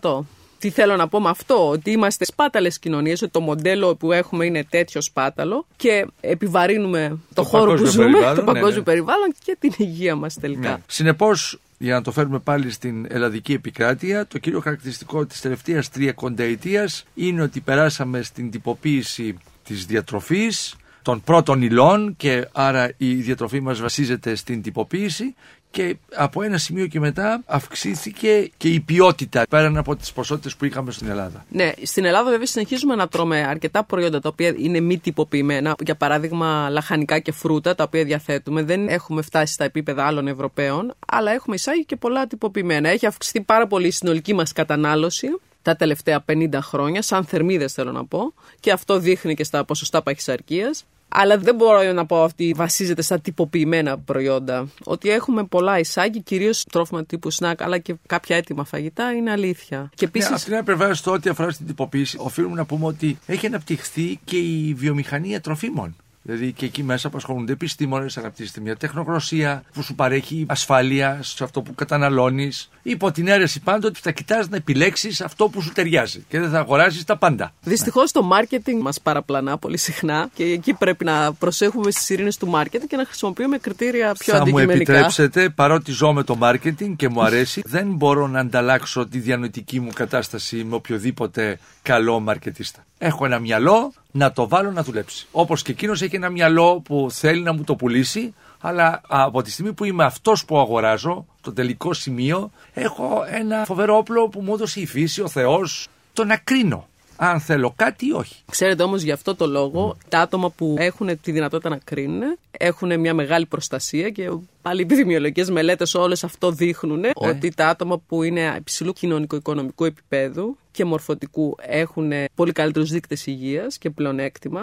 100%. 0.00 0.18
Τι 0.62 0.70
θέλω 0.70 0.96
να 0.96 1.08
πω 1.08 1.20
με 1.20 1.28
αυτό, 1.28 1.68
ότι 1.68 1.90
είμαστε 1.90 2.24
σπάταλες 2.24 2.78
κοινωνίες, 2.78 3.22
ότι 3.22 3.30
το 3.30 3.40
μοντέλο 3.40 3.96
που 3.96 4.12
έχουμε 4.12 4.44
είναι 4.46 4.64
τέτοιο 4.64 5.00
σπάταλο 5.00 5.66
και 5.76 6.06
επιβαρύνουμε 6.20 7.08
το, 7.08 7.18
το 7.34 7.42
χώρο 7.42 7.74
που 7.74 7.84
ζούμε, 7.84 8.20
το 8.20 8.34
ναι, 8.34 8.42
παγκόσμιο 8.42 8.76
ναι. 8.76 8.82
περιβάλλον 8.82 9.34
και 9.44 9.56
την 9.60 9.72
υγεία 9.76 10.16
μας 10.16 10.34
τελικά. 10.34 10.68
Ναι. 10.68 10.76
Συνεπώς, 10.86 11.58
για 11.78 11.94
να 11.94 12.02
το 12.02 12.12
φέρουμε 12.12 12.38
πάλι 12.38 12.70
στην 12.70 13.06
ελλαδική 13.08 13.52
επικράτεια, 13.52 14.26
το 14.26 14.38
κύριο 14.38 14.60
χαρακτηριστικό 14.60 15.26
της 15.26 15.40
τελευταίας 15.40 15.90
τριακονταετίας 15.90 17.04
είναι 17.14 17.42
ότι 17.42 17.60
περάσαμε 17.60 18.22
στην 18.22 18.50
τυποποίηση 18.50 19.38
της 19.64 19.86
διατροφής, 19.86 20.76
των 21.02 21.22
πρώτων 21.22 21.62
υλών 21.62 22.14
και 22.16 22.48
άρα 22.52 22.92
η 22.96 23.14
διατροφή 23.14 23.60
μας 23.60 23.80
βασίζεται 23.80 24.34
στην 24.34 24.62
τυποποίηση 24.62 25.34
και 25.72 25.96
από 26.14 26.42
ένα 26.42 26.58
σημείο 26.58 26.86
και 26.86 27.00
μετά 27.00 27.42
αυξήθηκε 27.46 28.50
και 28.56 28.68
η 28.68 28.80
ποιότητα 28.80 29.44
πέραν 29.50 29.76
από 29.76 29.96
τις 29.96 30.12
ποσότητες 30.12 30.56
που 30.56 30.64
είχαμε 30.64 30.92
στην 30.92 31.08
Ελλάδα. 31.08 31.44
Ναι, 31.48 31.72
στην 31.82 32.04
Ελλάδα 32.04 32.30
βέβαια 32.30 32.46
συνεχίζουμε 32.46 32.94
να 32.94 33.08
τρώμε 33.08 33.46
αρκετά 33.46 33.84
προϊόντα 33.84 34.20
τα 34.20 34.28
οποία 34.28 34.54
είναι 34.56 34.80
μη 34.80 34.98
τυποποιημένα. 34.98 35.74
Για 35.84 35.94
παράδειγμα, 35.94 36.68
λαχανικά 36.70 37.18
και 37.18 37.32
φρούτα 37.32 37.74
τα 37.74 37.84
οποία 37.84 38.04
διαθέτουμε. 38.04 38.62
Δεν 38.62 38.88
έχουμε 38.88 39.22
φτάσει 39.22 39.52
στα 39.52 39.64
επίπεδα 39.64 40.06
άλλων 40.06 40.28
Ευρωπαίων, 40.28 40.94
αλλά 41.06 41.32
έχουμε 41.32 41.54
εισάγει 41.54 41.84
και 41.84 41.96
πολλά 41.96 42.26
τυποποιημένα. 42.26 42.88
Έχει 42.88 43.06
αυξηθεί 43.06 43.40
πάρα 43.40 43.66
πολύ 43.66 43.86
η 43.86 43.90
συνολική 43.90 44.34
μας 44.34 44.52
κατανάλωση 44.52 45.28
τα 45.62 45.76
τελευταία 45.76 46.24
50 46.32 46.48
χρόνια, 46.60 47.02
σαν 47.02 47.24
θερμίδες 47.24 47.72
θέλω 47.72 47.92
να 47.92 48.04
πω, 48.04 48.34
και 48.60 48.72
αυτό 48.72 48.98
δείχνει 48.98 49.34
και 49.34 49.44
στα 49.44 49.64
ποσοστά 49.64 50.02
παχυσαρκίας. 50.02 50.84
Αλλά 51.14 51.38
δεν 51.38 51.54
μπορώ 51.54 51.92
να 51.92 52.06
πω 52.06 52.22
ότι 52.22 52.52
βασίζεται 52.56 53.02
στα 53.02 53.20
τυποποιημένα 53.20 53.98
προϊόντα. 53.98 54.68
Ότι 54.84 55.10
έχουμε 55.10 55.44
πολλά 55.44 55.78
εισάγει, 55.78 56.22
κυρίως 56.22 56.64
τρόφιμα 56.64 57.04
τύπου 57.04 57.30
σνακ, 57.30 57.62
αλλά 57.62 57.78
και 57.78 57.94
κάποια 58.06 58.36
έτοιμα 58.36 58.64
φαγητά, 58.64 59.12
είναι 59.12 59.30
αλήθεια. 59.30 59.90
Και 59.94 60.04
επίσης... 60.04 60.28
ναι, 60.28 60.34
αυτή 60.34 60.72
είναι 60.72 60.94
στο 60.94 61.12
ό,τι 61.12 61.30
αφορά 61.30 61.50
στην 61.50 61.66
τυποποίηση. 61.66 62.16
Οφείλουμε 62.20 62.54
να 62.54 62.64
πούμε 62.64 62.86
ότι 62.86 63.18
έχει 63.26 63.46
αναπτυχθεί 63.46 64.20
και 64.24 64.36
η 64.36 64.74
βιομηχανία 64.74 65.40
τροφίμων. 65.40 65.96
Δηλαδή 66.22 66.52
και 66.52 66.64
εκεί 66.64 66.82
μέσα 66.82 67.06
απασχολούνται 67.06 67.52
επιστήμονες, 67.52 68.16
αναπτύσσεται 68.16 68.60
μια 68.60 68.76
τεχνογνωσία 68.76 69.62
που 69.72 69.82
σου 69.82 69.94
παρέχει 69.94 70.46
ασφάλεια 70.48 71.18
σε 71.22 71.44
αυτό 71.44 71.62
που 71.62 71.74
καταναλώνεις. 71.74 72.70
Υπό 72.82 73.10
την 73.10 73.28
αίρεση 73.28 73.60
πάντοτε 73.60 73.86
ότι 73.86 74.00
θα 74.02 74.10
κοιτάς 74.10 74.48
να 74.48 74.56
επιλέξεις 74.56 75.20
αυτό 75.20 75.48
που 75.48 75.60
σου 75.62 75.72
ταιριάζει 75.72 76.24
και 76.28 76.40
δεν 76.40 76.50
θα 76.50 76.58
αγοράζει 76.58 77.04
τα 77.04 77.16
πάντα. 77.16 77.52
Δυστυχώς 77.62 78.12
το 78.12 78.30
marketing 78.32 78.80
μας 78.82 79.00
παραπλανά 79.00 79.58
πολύ 79.58 79.76
συχνά 79.76 80.28
και 80.34 80.44
εκεί 80.44 80.74
πρέπει 80.74 81.04
να 81.04 81.32
προσέχουμε 81.32 81.90
στις 81.90 82.10
ειρήνες 82.10 82.36
του 82.36 82.50
marketing 82.54 82.86
και 82.88 82.96
να 82.96 83.04
χρησιμοποιούμε 83.04 83.58
κριτήρια 83.58 84.14
πιο 84.18 84.32
θα 84.32 84.38
αντικειμενικά. 84.40 84.74
Θα 84.74 84.76
μου 84.76 84.80
επιτρέψετε, 84.80 85.48
παρότι 85.48 85.92
ζω 85.92 86.12
με 86.12 86.22
το 86.22 86.38
marketing 86.42 86.96
και 86.96 87.08
μου 87.08 87.22
αρέσει, 87.22 87.62
δεν 87.64 87.86
μπορώ 87.86 88.26
να 88.26 88.40
ανταλλάξω 88.40 89.06
τη 89.06 89.18
διανοητική 89.18 89.80
μου 89.80 89.90
κατάσταση 89.94 90.64
με 90.64 90.74
οποιοδήποτε 90.74 91.58
καλό 91.82 92.20
μαρκετίστα. 92.20 92.84
Έχω 92.98 93.24
ένα 93.24 93.38
μυαλό 93.38 93.92
να 94.12 94.32
το 94.32 94.48
βάλω 94.48 94.70
να 94.70 94.82
δουλέψει. 94.82 95.26
Όπως 95.32 95.62
και 95.62 95.72
εκείνος 95.72 96.02
έχει 96.02 96.16
ένα 96.16 96.30
μυαλό 96.30 96.80
που 96.80 97.08
θέλει 97.10 97.42
να 97.42 97.52
μου 97.52 97.64
το 97.64 97.76
πουλήσει, 97.76 98.34
αλλά 98.60 99.00
από 99.06 99.42
τη 99.42 99.50
στιγμή 99.50 99.72
που 99.72 99.84
είμαι 99.84 100.04
αυτός 100.04 100.44
που 100.44 100.58
αγοράζω, 100.58 101.26
το 101.40 101.52
τελικό 101.52 101.92
σημείο, 101.92 102.50
έχω 102.72 103.24
ένα 103.30 103.64
φοβερό 103.64 103.96
όπλο 103.96 104.28
που 104.28 104.40
μου 104.40 104.54
έδωσε 104.54 104.80
η 104.80 104.86
φύση, 104.86 105.22
ο 105.22 105.28
Θεός, 105.28 105.88
το 106.12 106.24
να 106.24 106.36
κρίνω 106.36 106.86
αν 107.16 107.40
θέλω 107.40 107.72
κάτι 107.76 108.06
ή 108.06 108.12
όχι. 108.12 108.42
Ξέρετε 108.50 108.82
όμως 108.82 109.02
γι' 109.02 109.10
αυτό 109.10 109.34
το 109.34 109.46
λόγο 109.46 109.96
τα 110.08 110.20
άτομα 110.20 110.50
που 110.50 110.74
έχουν 110.78 111.20
τη 111.20 111.32
δυνατότητα 111.32 111.68
να 111.68 111.78
κρίνουν 111.84 112.38
έχουν 112.50 113.00
μια 113.00 113.14
μεγάλη 113.14 113.46
προστασία 113.46 114.10
και 114.10 114.30
πάλι 114.62 114.80
οι 114.80 114.82
επιδημιολογικές 114.82 115.50
μελέτες 115.50 115.94
όλες 115.94 116.24
αυτό 116.24 116.50
δείχνουν 116.50 117.04
ε. 117.04 117.10
ότι 117.14 117.50
τα 117.50 117.68
άτομα 117.68 117.98
που 117.98 118.22
είναι 118.22 118.54
υψηλού 118.58 118.92
κοινωνικο-οικονομικού 118.92 119.84
επίπεδου 119.84 120.56
και 120.70 120.84
μορφωτικού 120.84 121.56
έχουν 121.60 122.12
πολύ 122.34 122.52
καλύτερους 122.52 122.90
δείκτες 122.90 123.26
υγείας 123.26 123.78
και 123.78 123.90
πλεονέκτημα. 123.90 124.60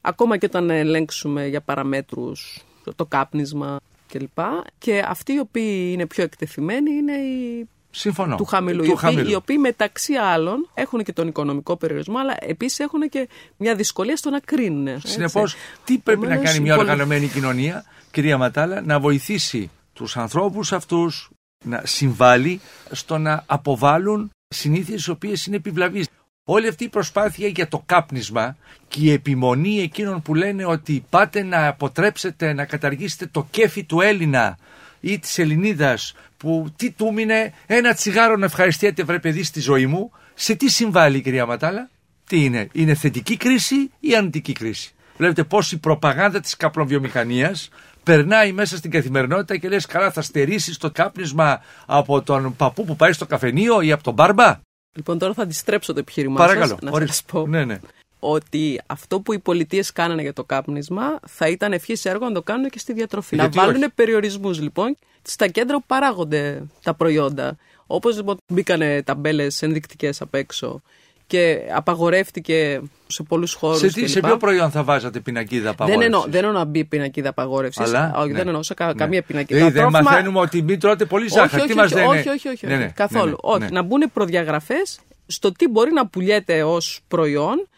Ακόμα 0.00 0.36
και 0.36 0.46
όταν 0.46 0.70
ελέγξουμε 0.70 1.46
για 1.46 1.60
παραμέτρους 1.60 2.64
το 2.96 3.06
κάπνισμα 3.06 3.80
κλπ. 4.08 4.38
Και 4.78 5.02
αυτοί 5.06 5.32
οι 5.32 5.38
οποίοι 5.38 5.90
είναι 5.92 6.06
πιο 6.06 6.22
εκτεθειμένοι 6.22 6.90
είναι 6.90 7.12
οι 7.12 7.68
Συμφωνώ. 7.98 8.36
του 8.36 8.44
χαμηλού. 8.44 8.82
Του 8.82 8.98
οι, 9.02 9.06
οποίοι, 9.06 9.26
οι 9.28 9.34
οποίοι 9.34 9.56
μεταξύ 9.60 10.14
άλλων 10.14 10.68
έχουν 10.74 11.02
και 11.02 11.12
τον 11.12 11.28
οικονομικό 11.28 11.76
περιορισμό, 11.76 12.18
αλλά 12.18 12.36
επίσης 12.40 12.78
έχουν 12.78 13.08
και 13.08 13.28
μια 13.56 13.74
δυσκολία 13.74 14.16
στο 14.16 14.30
να 14.30 14.40
κρίνουν. 14.40 15.00
Συνεπώς, 15.00 15.56
τι 15.84 15.98
πρέπει 15.98 16.26
να 16.26 16.36
κάνει 16.36 16.60
μια 16.60 16.76
οργανωμένη 16.76 17.26
κοινωνία, 17.26 17.84
κυρία 18.10 18.38
Ματάλα, 18.38 18.80
να 18.80 19.00
βοηθήσει 19.00 19.70
τους 19.92 20.16
ανθρώπους 20.16 20.72
αυτούς 20.72 21.30
να 21.64 21.82
συμβάλλει 21.84 22.60
στο 22.90 23.18
να 23.18 23.42
αποβάλουν 23.46 24.30
συνήθειες 24.48 25.06
οι 25.06 25.10
οποίες 25.10 25.46
είναι 25.46 25.56
επιβλαβείς. 25.56 26.08
Όλη 26.48 26.68
αυτή 26.68 26.84
η 26.84 26.88
προσπάθεια 26.88 27.48
για 27.48 27.68
το 27.68 27.82
κάπνισμα 27.86 28.56
και 28.88 29.00
η 29.00 29.12
επιμονή 29.12 29.80
εκείνων 29.80 30.22
που 30.22 30.34
λένε 30.34 30.64
ότι 30.64 31.04
πάτε 31.10 31.42
να 31.42 31.66
αποτρέψετε 31.66 32.52
να 32.52 32.64
καταργήσετε 32.64 33.26
το 33.26 33.46
κέφι 33.50 33.84
του 33.84 34.00
Έλληνα 34.00 34.58
ή 35.06 35.18
της 35.18 35.38
Ελληνίδας 35.38 36.14
που 36.36 36.66
τι 36.76 36.90
του 36.90 37.12
μείνε 37.12 37.52
ένα 37.66 37.94
τσιγάρο 37.94 38.36
να 38.36 38.44
ευχαριστιέται 38.44 39.02
βρε 39.02 39.18
παιδί 39.18 39.42
στη 39.42 39.60
ζωή 39.60 39.86
μου. 39.86 40.10
Σε 40.34 40.54
τι 40.54 40.70
συμβάλλει 40.70 41.16
η 41.16 41.20
κυρία 41.20 41.46
Ματάλα; 41.46 41.90
Τι 42.28 42.44
είναι, 42.44 42.68
είναι 42.72 42.94
θετική 42.94 43.36
κρίση 43.36 43.90
ή 44.00 44.16
αρνητική 44.16 44.52
κρίση; 44.52 44.94
Βλέπετε 45.16 45.44
πώς 45.44 45.72
η 45.72 45.78
προπαγάνδα 45.78 46.40
της 46.40 46.56
καπνοβιομηχανίας 46.56 47.68
περνάει 48.02 48.52
μέσα 48.52 48.76
στην 48.76 48.90
καθημερινότητα 48.90 49.56
και 49.56 49.68
λες 49.68 49.86
καλά 49.86 50.10
θα 50.10 50.22
στερήσει 50.22 50.78
το 50.78 50.90
κάπνισμα 50.90 51.60
από 51.86 52.22
τον 52.22 52.56
παππού 52.56 52.84
που 52.84 52.96
πάει 52.96 53.12
στο 53.12 53.26
καφενείο 53.26 53.80
ή 53.80 53.92
από 53.92 54.02
τον 54.02 54.14
μπάρμπα. 54.14 54.60
Λοιπόν 54.96 55.18
τώρα 55.18 55.34
θα 55.34 55.42
αντιστρέψω 55.42 55.92
το 55.92 55.98
επιχείρημά 55.98 56.36
Παρακαλώ, 56.36 56.78
σας, 56.82 57.00
να 57.00 57.06
σας 57.06 57.22
πω. 57.22 57.46
Ναι, 57.46 57.64
ναι 57.64 57.78
ότι 58.18 58.80
αυτό 58.86 59.20
που 59.20 59.32
οι 59.32 59.38
πολιτείες 59.38 59.92
κάνανε 59.92 60.22
για 60.22 60.32
το 60.32 60.44
κάπνισμα 60.44 61.20
θα 61.26 61.48
ήταν 61.48 61.72
ευχής 61.72 62.04
έργο 62.04 62.24
να 62.24 62.32
το 62.32 62.42
κάνουν 62.42 62.70
και 62.70 62.78
στη 62.78 62.92
διατροφή. 62.92 63.36
να 63.36 63.48
βάλουν 63.48 63.84
περιορισμούς 63.94 64.60
λοιπόν 64.60 64.96
στα 65.22 65.46
κέντρα 65.46 65.76
που 65.76 65.84
παράγονται 65.86 66.62
τα 66.82 66.94
προϊόντα. 66.94 67.56
Όπως 67.86 68.16
λοιπόν 68.16 68.36
μπήκανε 68.52 69.02
ταμπέλες 69.02 69.62
ενδεικτικές 69.62 70.20
απ' 70.20 70.34
έξω 70.34 70.82
και 71.26 71.60
απαγορεύτηκε 71.74 72.80
σε 73.06 73.22
πολλούς 73.22 73.52
χώρους. 73.52 73.78
Σε, 73.78 74.06
σε 74.06 74.20
ποιο 74.20 74.36
προϊόν 74.36 74.70
θα 74.70 74.82
βάζατε 74.82 75.20
πινακίδα 75.20 75.70
απαγόρευση. 75.70 75.98
Δεν 75.98 76.12
εννοώ, 76.14 76.30
δεν 76.30 76.44
εννοώ 76.44 76.58
να 76.58 76.64
μπει 76.64 76.84
πινακίδα 76.84 77.28
απαγόρευσης. 77.28 77.92
Όχι, 78.16 78.28
ναι. 78.28 78.36
δεν 78.36 78.46
εννοώ 78.46 78.62
σε 78.62 78.74
κα, 78.74 78.86
ναι. 78.86 78.92
καμία 78.92 79.22
πινακίδα. 79.22 79.58
Δηλαδή, 79.58 79.78
δεν 79.78 80.02
μαθαίνουμε 80.02 80.40
ότι 80.40 80.62
μην 80.62 80.80
τρώτε 80.80 81.04
πολύ 81.04 81.28
ζάχαρη. 81.28 81.62
Όχι, 81.62 81.72
όχι, 81.72 81.94
όχι, 81.94 82.08
όχι, 82.18 82.28
όχι, 82.28 82.48
όχι, 82.48 82.66
ναι, 82.66 82.76
ναι, 82.76 82.92
καθόλου. 82.94 83.30
Ναι, 83.30 83.36
όχι, 83.40 83.72
να 83.72 83.82
μπουν 83.82 84.10
προδιαγραφές 84.12 84.98
στο 85.26 85.52
τι 85.52 85.68
μπορεί 85.68 85.92
να 85.92 86.06
πουλιέται 86.06 86.62
ως 86.62 87.00
προϊόν 87.08 87.68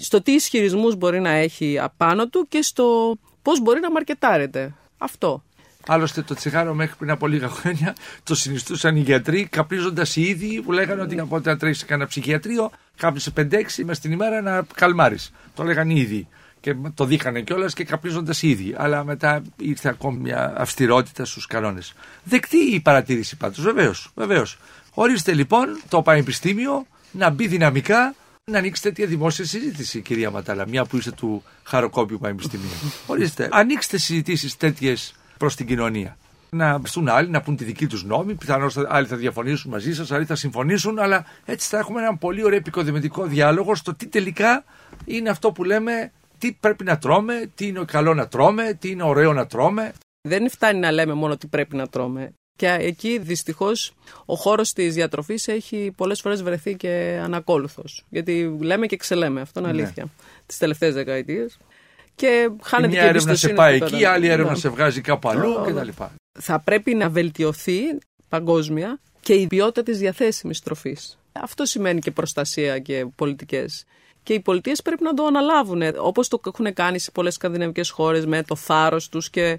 στο 0.00 0.22
τι 0.22 0.32
ισχυρισμούς 0.32 0.96
μπορεί 0.96 1.20
να 1.20 1.30
έχει 1.30 1.78
απάνω 1.78 2.28
του 2.28 2.46
και 2.48 2.62
στο 2.62 3.16
πώς 3.42 3.60
μπορεί 3.60 3.80
να 3.80 3.90
μαρκετάρεται. 3.90 4.74
Αυτό. 4.98 5.42
Άλλωστε 5.86 6.22
το 6.22 6.34
τσιγάρο 6.34 6.74
μέχρι 6.74 6.96
πριν 6.98 7.10
από 7.10 7.26
λίγα 7.26 7.48
χρόνια 7.48 7.96
το 8.22 8.34
συνιστούσαν 8.34 8.96
οι 8.96 9.00
γιατροί 9.00 9.46
καπνίζοντας 9.46 10.16
οι 10.16 10.22
ίδιοι 10.22 10.62
που 10.62 10.72
λέγανε 10.72 11.02
ότι 11.02 11.20
από 11.20 11.36
όταν 11.36 11.58
τρέχεις 11.58 11.78
σε 11.78 11.84
κανένα 11.84 12.08
ψυχιατρίο 12.08 12.70
κάπνισε 12.96 13.32
5-6 13.36 13.44
μες 13.84 13.96
στην 13.96 14.12
ημέρα 14.12 14.40
να 14.40 14.66
καλμάρεις. 14.74 15.32
Το 15.54 15.62
λέγανε 15.62 15.98
ήδη. 15.98 16.28
Και 16.60 16.74
το 16.94 17.04
δείχνανε 17.04 17.40
κιόλας 17.40 17.74
και 17.74 17.84
καπνίζοντας 17.84 18.42
ήδη. 18.42 18.74
Αλλά 18.76 19.04
μετά 19.04 19.42
ήρθε 19.56 19.88
ακόμη 19.88 20.18
μια 20.18 20.54
αυστηρότητα 20.56 21.24
στους 21.24 21.46
κανόνες. 21.46 21.92
Δεκτή 22.24 22.56
η 22.56 22.80
παρατήρηση 22.80 23.36
πάντως, 23.36 23.60
βεβαίως. 23.60 24.10
Βεβαίως. 24.14 24.58
Ορίστε 24.94 25.34
λοιπόν 25.34 25.80
το 25.88 26.02
Πανεπιστήμιο 26.02 26.86
να 27.12 27.30
μπει 27.30 27.46
δυναμικά 27.46 28.14
να 28.48 28.58
ανοίξει 28.58 28.82
τέτοια 28.82 29.06
δημόσια 29.06 29.44
συζήτηση, 29.44 30.00
κυρία 30.00 30.30
Ματάλα, 30.30 30.68
μια 30.68 30.84
που 30.84 30.96
είστε 30.96 31.10
του 31.10 31.42
Χαροκόπιου 31.62 32.18
Πανεπιστημίου. 32.18 32.68
Ορίστε, 33.06 33.48
ανοίξτε 33.52 33.98
συζητήσεις 33.98 34.56
τέτοιες 34.56 35.14
προς 35.38 35.54
την 35.54 35.66
κοινωνία. 35.66 36.16
Να 36.50 36.78
μπουν 36.78 37.08
άλλοι, 37.08 37.28
να 37.28 37.40
πούν 37.40 37.56
τη 37.56 37.64
δική 37.64 37.86
τους 37.86 38.04
νόμη. 38.04 38.34
Πιθανώς 38.34 38.76
άλλοι 38.76 39.06
θα 39.06 39.16
διαφωνήσουν 39.16 39.70
μαζί 39.70 39.94
σας, 39.94 40.10
άλλοι 40.10 40.24
θα 40.24 40.34
συμφωνήσουν, 40.34 40.98
αλλά 40.98 41.24
έτσι 41.44 41.68
θα 41.68 41.78
έχουμε 41.78 42.00
έναν 42.00 42.18
πολύ 42.18 42.44
ωραίο 42.44 42.58
επικοδημητικό 42.58 43.24
διάλογο 43.24 43.74
στο 43.74 43.94
τι 43.94 44.06
τελικά 44.06 44.64
είναι 45.04 45.30
αυτό 45.30 45.52
που 45.52 45.64
λέμε, 45.64 46.12
τι 46.38 46.52
πρέπει 46.52 46.84
να 46.84 46.98
τρώμε, 46.98 47.50
τι 47.54 47.66
είναι 47.66 47.84
καλό 47.86 48.14
να 48.14 48.28
τρώμε, 48.28 48.76
τι 48.80 48.90
είναι 48.90 49.02
ωραίο 49.02 49.32
να 49.32 49.46
τρώμε. 49.46 49.92
Δεν 50.28 50.50
φτάνει 50.50 50.78
να 50.78 50.90
λέμε 50.90 51.12
μόνο 51.12 51.36
τι 51.36 51.46
πρέπει 51.46 51.76
να 51.76 51.86
τρώμε. 51.86 52.32
Και 52.58 52.76
εκεί 52.80 53.18
δυστυχώς 53.18 53.94
ο 54.26 54.34
χώρος 54.34 54.72
της 54.72 54.94
διατροφής 54.94 55.48
έχει 55.48 55.92
πολλές 55.96 56.20
φορές 56.20 56.42
βρεθεί 56.42 56.74
και 56.74 57.20
ανακόλουθος. 57.22 58.04
Γιατί 58.08 58.58
λέμε 58.60 58.86
και 58.86 58.96
ξελέμε, 58.96 59.40
αυτό 59.40 59.60
είναι 59.60 59.72
ναι. 59.72 59.82
αλήθεια. 59.82 60.04
Ναι. 60.04 60.10
Τις 60.46 60.58
τελευταίες 60.58 60.94
δεκαετίες. 60.94 61.58
Και 62.14 62.50
χάνεται 62.62 62.92
Μια 62.92 63.02
έρευνα 63.02 63.34
σε 63.34 63.48
πάει 63.48 63.76
εκεί, 63.76 64.04
άλλη 64.04 64.26
έρευνα 64.26 64.52
ναι. 64.52 64.58
σε 64.58 64.68
βγάζει 64.68 65.00
κάπου 65.00 65.28
αλλού 65.28 65.54
κτλ. 65.66 65.88
Θα 66.38 66.60
πρέπει 66.60 66.94
να 66.94 67.08
βελτιωθεί 67.08 67.80
παγκόσμια 68.28 69.00
και 69.20 69.34
η 69.34 69.46
ποιότητα 69.46 69.82
της 69.82 69.98
διαθέσιμης 69.98 70.60
τροφής. 70.60 71.18
Αυτό 71.32 71.64
σημαίνει 71.64 72.00
και 72.00 72.10
προστασία 72.10 72.78
και 72.78 73.06
πολιτικές. 73.16 73.84
Και 74.22 74.32
οι 74.32 74.40
πολιτείες 74.40 74.82
πρέπει 74.82 75.02
να 75.02 75.14
το 75.14 75.24
αναλάβουν, 75.24 75.82
όπως 75.98 76.28
το 76.28 76.40
έχουν 76.46 76.74
κάνει 76.74 76.98
σε 76.98 77.10
πολλές 77.10 77.34
σκανδιναβικές 77.34 77.90
χώρες 77.90 78.26
με 78.26 78.42
το 78.42 78.56
θάρρος 78.56 79.08
τους 79.08 79.30
και 79.30 79.58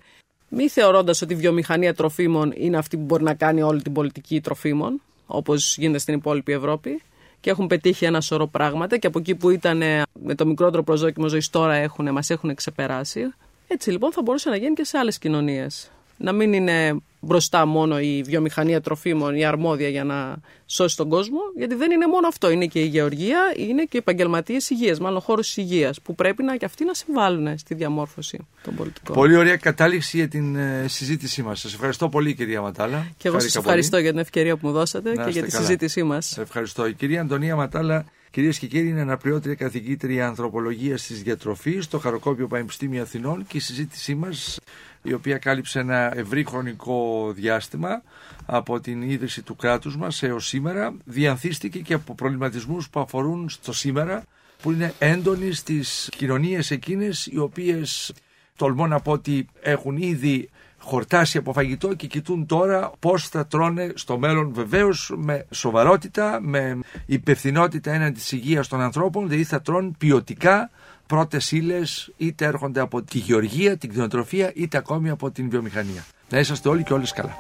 μη 0.50 0.70
θεωρώντας 0.70 1.22
ότι 1.22 1.34
η 1.34 1.36
βιομηχανία 1.36 1.94
τροφίμων 1.94 2.54
είναι 2.56 2.78
αυτή 2.78 2.98
που 2.98 3.04
μπορεί 3.04 3.24
να 3.24 3.34
κάνει 3.34 3.62
όλη 3.62 3.82
την 3.82 3.94
πολιτική 3.94 4.42
τροφίμων, 4.42 5.02
όπως 5.26 5.78
γίνεται 5.78 6.00
στην 6.00 6.14
υπόλοιπη 6.14 6.52
Ευρώπη. 6.52 7.02
Και 7.42 7.50
έχουν 7.50 7.68
πετύχει 7.68 8.06
ένα 8.06 8.22
σωρό 8.22 8.48
πράγματα 8.48 8.98
και 8.98 9.08
από 9.08 9.20
εκεί 9.20 9.36
που 9.36 9.50
ήταν 9.50 9.78
με 10.24 10.36
το 10.36 10.46
μικρότερο 10.46 10.84
προσδόκιμο 10.84 11.28
ζωής 11.28 11.50
τώρα 11.50 11.74
έχουν, 11.74 12.12
μας 12.12 12.30
έχουν 12.30 12.56
ξεπεράσει. 12.56 13.34
Έτσι 13.68 13.92
λοιπόν 13.92 14.12
θα 14.12 14.22
μπορούσε 14.22 14.50
να 14.50 14.56
γίνει 14.56 14.74
και 14.74 14.84
σε 14.84 14.98
άλλες 14.98 15.18
κοινωνίες. 15.18 15.92
Να 16.22 16.32
μην 16.32 16.54
είναι 16.54 17.02
μπροστά 17.20 17.66
μόνο 17.66 18.00
η 18.00 18.22
βιομηχανία 18.26 18.82
τροφίμων, 18.82 19.36
η 19.36 19.46
αρμόδια 19.46 19.90
για 19.90 20.04
να 20.04 20.38
σώσει 20.66 20.96
τον 20.98 21.10
κόσμο, 21.10 21.40
γιατί 21.58 21.76
δεν 21.76 21.92
είναι 21.92 22.08
μόνο 22.08 22.28
αυτό. 22.28 22.50
Είναι 22.50 22.66
και 22.66 22.80
η 22.80 22.86
γεωργία, 22.86 23.40
είναι 23.58 23.84
και 23.84 23.98
οι 23.98 23.98
επαγγελματίες 23.98 24.70
υγείας, 24.70 25.00
μάλλον 25.00 25.22
χώρο 25.22 25.42
υγείας, 25.56 26.02
που 26.02 26.16
πρέπει 26.16 26.44
να 26.44 26.56
και 26.56 26.66
αυτοί 26.66 26.86
να 26.86 26.94
συμβάλλουν 26.94 27.58
στη 27.58 27.74
διαμόρφωση 27.74 28.48
των 28.64 28.76
πολιτικών. 28.76 29.16
Πολύ 29.16 29.36
ωραία 29.36 29.58
κατάληξη 29.58 30.18
για 30.18 30.28
την 30.28 30.56
ε, 30.56 30.86
συζήτησή 30.88 31.42
μας. 31.42 31.60
Σας 31.60 31.74
ευχαριστώ 31.74 32.10
πολύ, 32.10 32.34
κυρία 32.34 32.62
Ματάλα. 32.62 33.08
Και 33.18 33.28
εγώ 33.28 33.40
σας 33.40 33.56
ευχαριστώ 33.56 33.98
για 33.98 34.10
την 34.10 34.20
ευκαιρία 34.20 34.58
που 34.58 34.68
μου 34.68 34.74
δώσατε 34.74 35.12
και 35.12 35.30
για 35.30 35.44
τη 35.44 35.52
καλά. 35.52 35.64
συζήτησή 35.64 36.04
μας. 36.04 36.38
Ευχαριστώ. 36.38 36.88
Η 36.88 36.94
κυρία 36.94 37.22
Αντωνία 37.22 37.56
Ματάλα. 37.56 38.06
Κυρίες 38.32 38.60
και 38.60 38.68
κύριοι, 38.68 38.88
είναι 38.88 39.02
αναπληρώτρια 39.02 39.56
καθηγήτρια 39.56 40.28
ανθρωπολογίας 40.28 41.04
της 41.04 41.24
διατροφής 41.24 41.84
στο 41.86 42.00
Χαροκόπιο 42.00 42.48
Πανεπιστήμιο 42.48 43.02
Αθηνών 43.02 43.46
και 43.48 43.58
η 43.58 43.60
συζήτησή 43.60 44.16
μας 44.16 44.60
η 45.04 45.14
οποία 45.14 45.38
κάλυψε 45.38 45.80
ένα 45.80 46.18
ευρύ 46.18 46.44
χρονικό 46.44 47.32
διάστημα 47.36 48.02
από 48.46 48.80
την 48.80 49.02
ίδρυση 49.02 49.42
του 49.42 49.56
κράτους 49.56 49.98
μας 49.98 50.24
έως 50.24 50.48
σήμερα, 50.48 50.94
διανθίστηκε 51.06 51.80
και 51.80 51.94
από 51.94 52.16
προβληματισμούς 52.16 52.90
που 52.90 53.00
αφορούν 53.00 53.50
στο 53.50 53.74
σήμερα, 53.74 54.24
που 54.62 54.72
είναι 54.72 54.94
έντονοι 55.00 55.52
στις 55.52 56.10
κοινωνίες 56.18 56.72
εκείνες 56.72 57.26
οι 57.26 57.38
οποίες 57.38 58.14
τολμώ 58.56 58.88
να 58.88 59.00
πω 59.00 59.12
ότι 59.12 59.48
έχουν 59.62 59.98
ήδη 59.98 60.50
χορτάσει 60.90 61.38
από 61.38 61.54
φαγητό 61.54 61.94
και 61.94 62.08
κοιτούν 62.08 62.46
τώρα 62.46 62.92
πώς 63.00 63.28
θα 63.28 63.48
τρώνε 63.48 63.92
στο 63.96 64.18
μέλλον 64.18 64.54
βεβαίως 64.54 65.14
με 65.16 65.46
σοβαρότητα, 65.50 66.40
με 66.42 66.80
υπευθυνότητα 67.06 67.92
έναντι 67.92 68.14
της 68.14 68.32
υγείας 68.32 68.68
των 68.68 68.82
ανθρώπων, 68.82 69.24
δηλαδή 69.28 69.44
θα 69.44 69.62
τρώνε 69.62 69.92
ποιοτικά 69.98 70.70
πρώτες 71.08 71.52
ύλες 71.52 72.12
είτε 72.18 72.46
έρχονται 72.46 72.80
από 72.80 73.02
τη 73.02 73.18
γεωργία, 73.18 73.78
την 73.78 73.90
κτηνοτροφία 73.90 74.52
είτε 74.56 74.78
ακόμη 74.78 75.10
από 75.10 75.32
την 75.32 75.50
βιομηχανία. 75.50 76.06
Να 76.30 76.40
είσαστε 76.40 76.70
όλοι 76.70 76.84
και 76.84 76.94
όλες 76.94 77.12
καλά. 77.12 77.36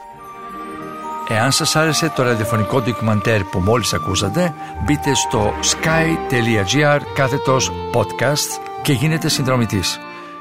Εάν 1.32 1.52
σας 1.52 1.76
άρεσε 1.76 2.12
το 2.16 2.24
ραδιοφωνικό 2.24 2.82
ντοκιμαντέρ 2.82 3.43
που 3.43 3.60
μόλις 3.60 3.93
ακούσατε, 3.93 4.54
μπείτε 4.86 5.14
στο 5.14 5.54
sky.gr 5.62 7.00
κάθετος 7.16 7.72
podcast 7.93 8.62
και 8.82 8.93
γίνετε 8.93 9.30
συνδρομητής. 9.30 10.00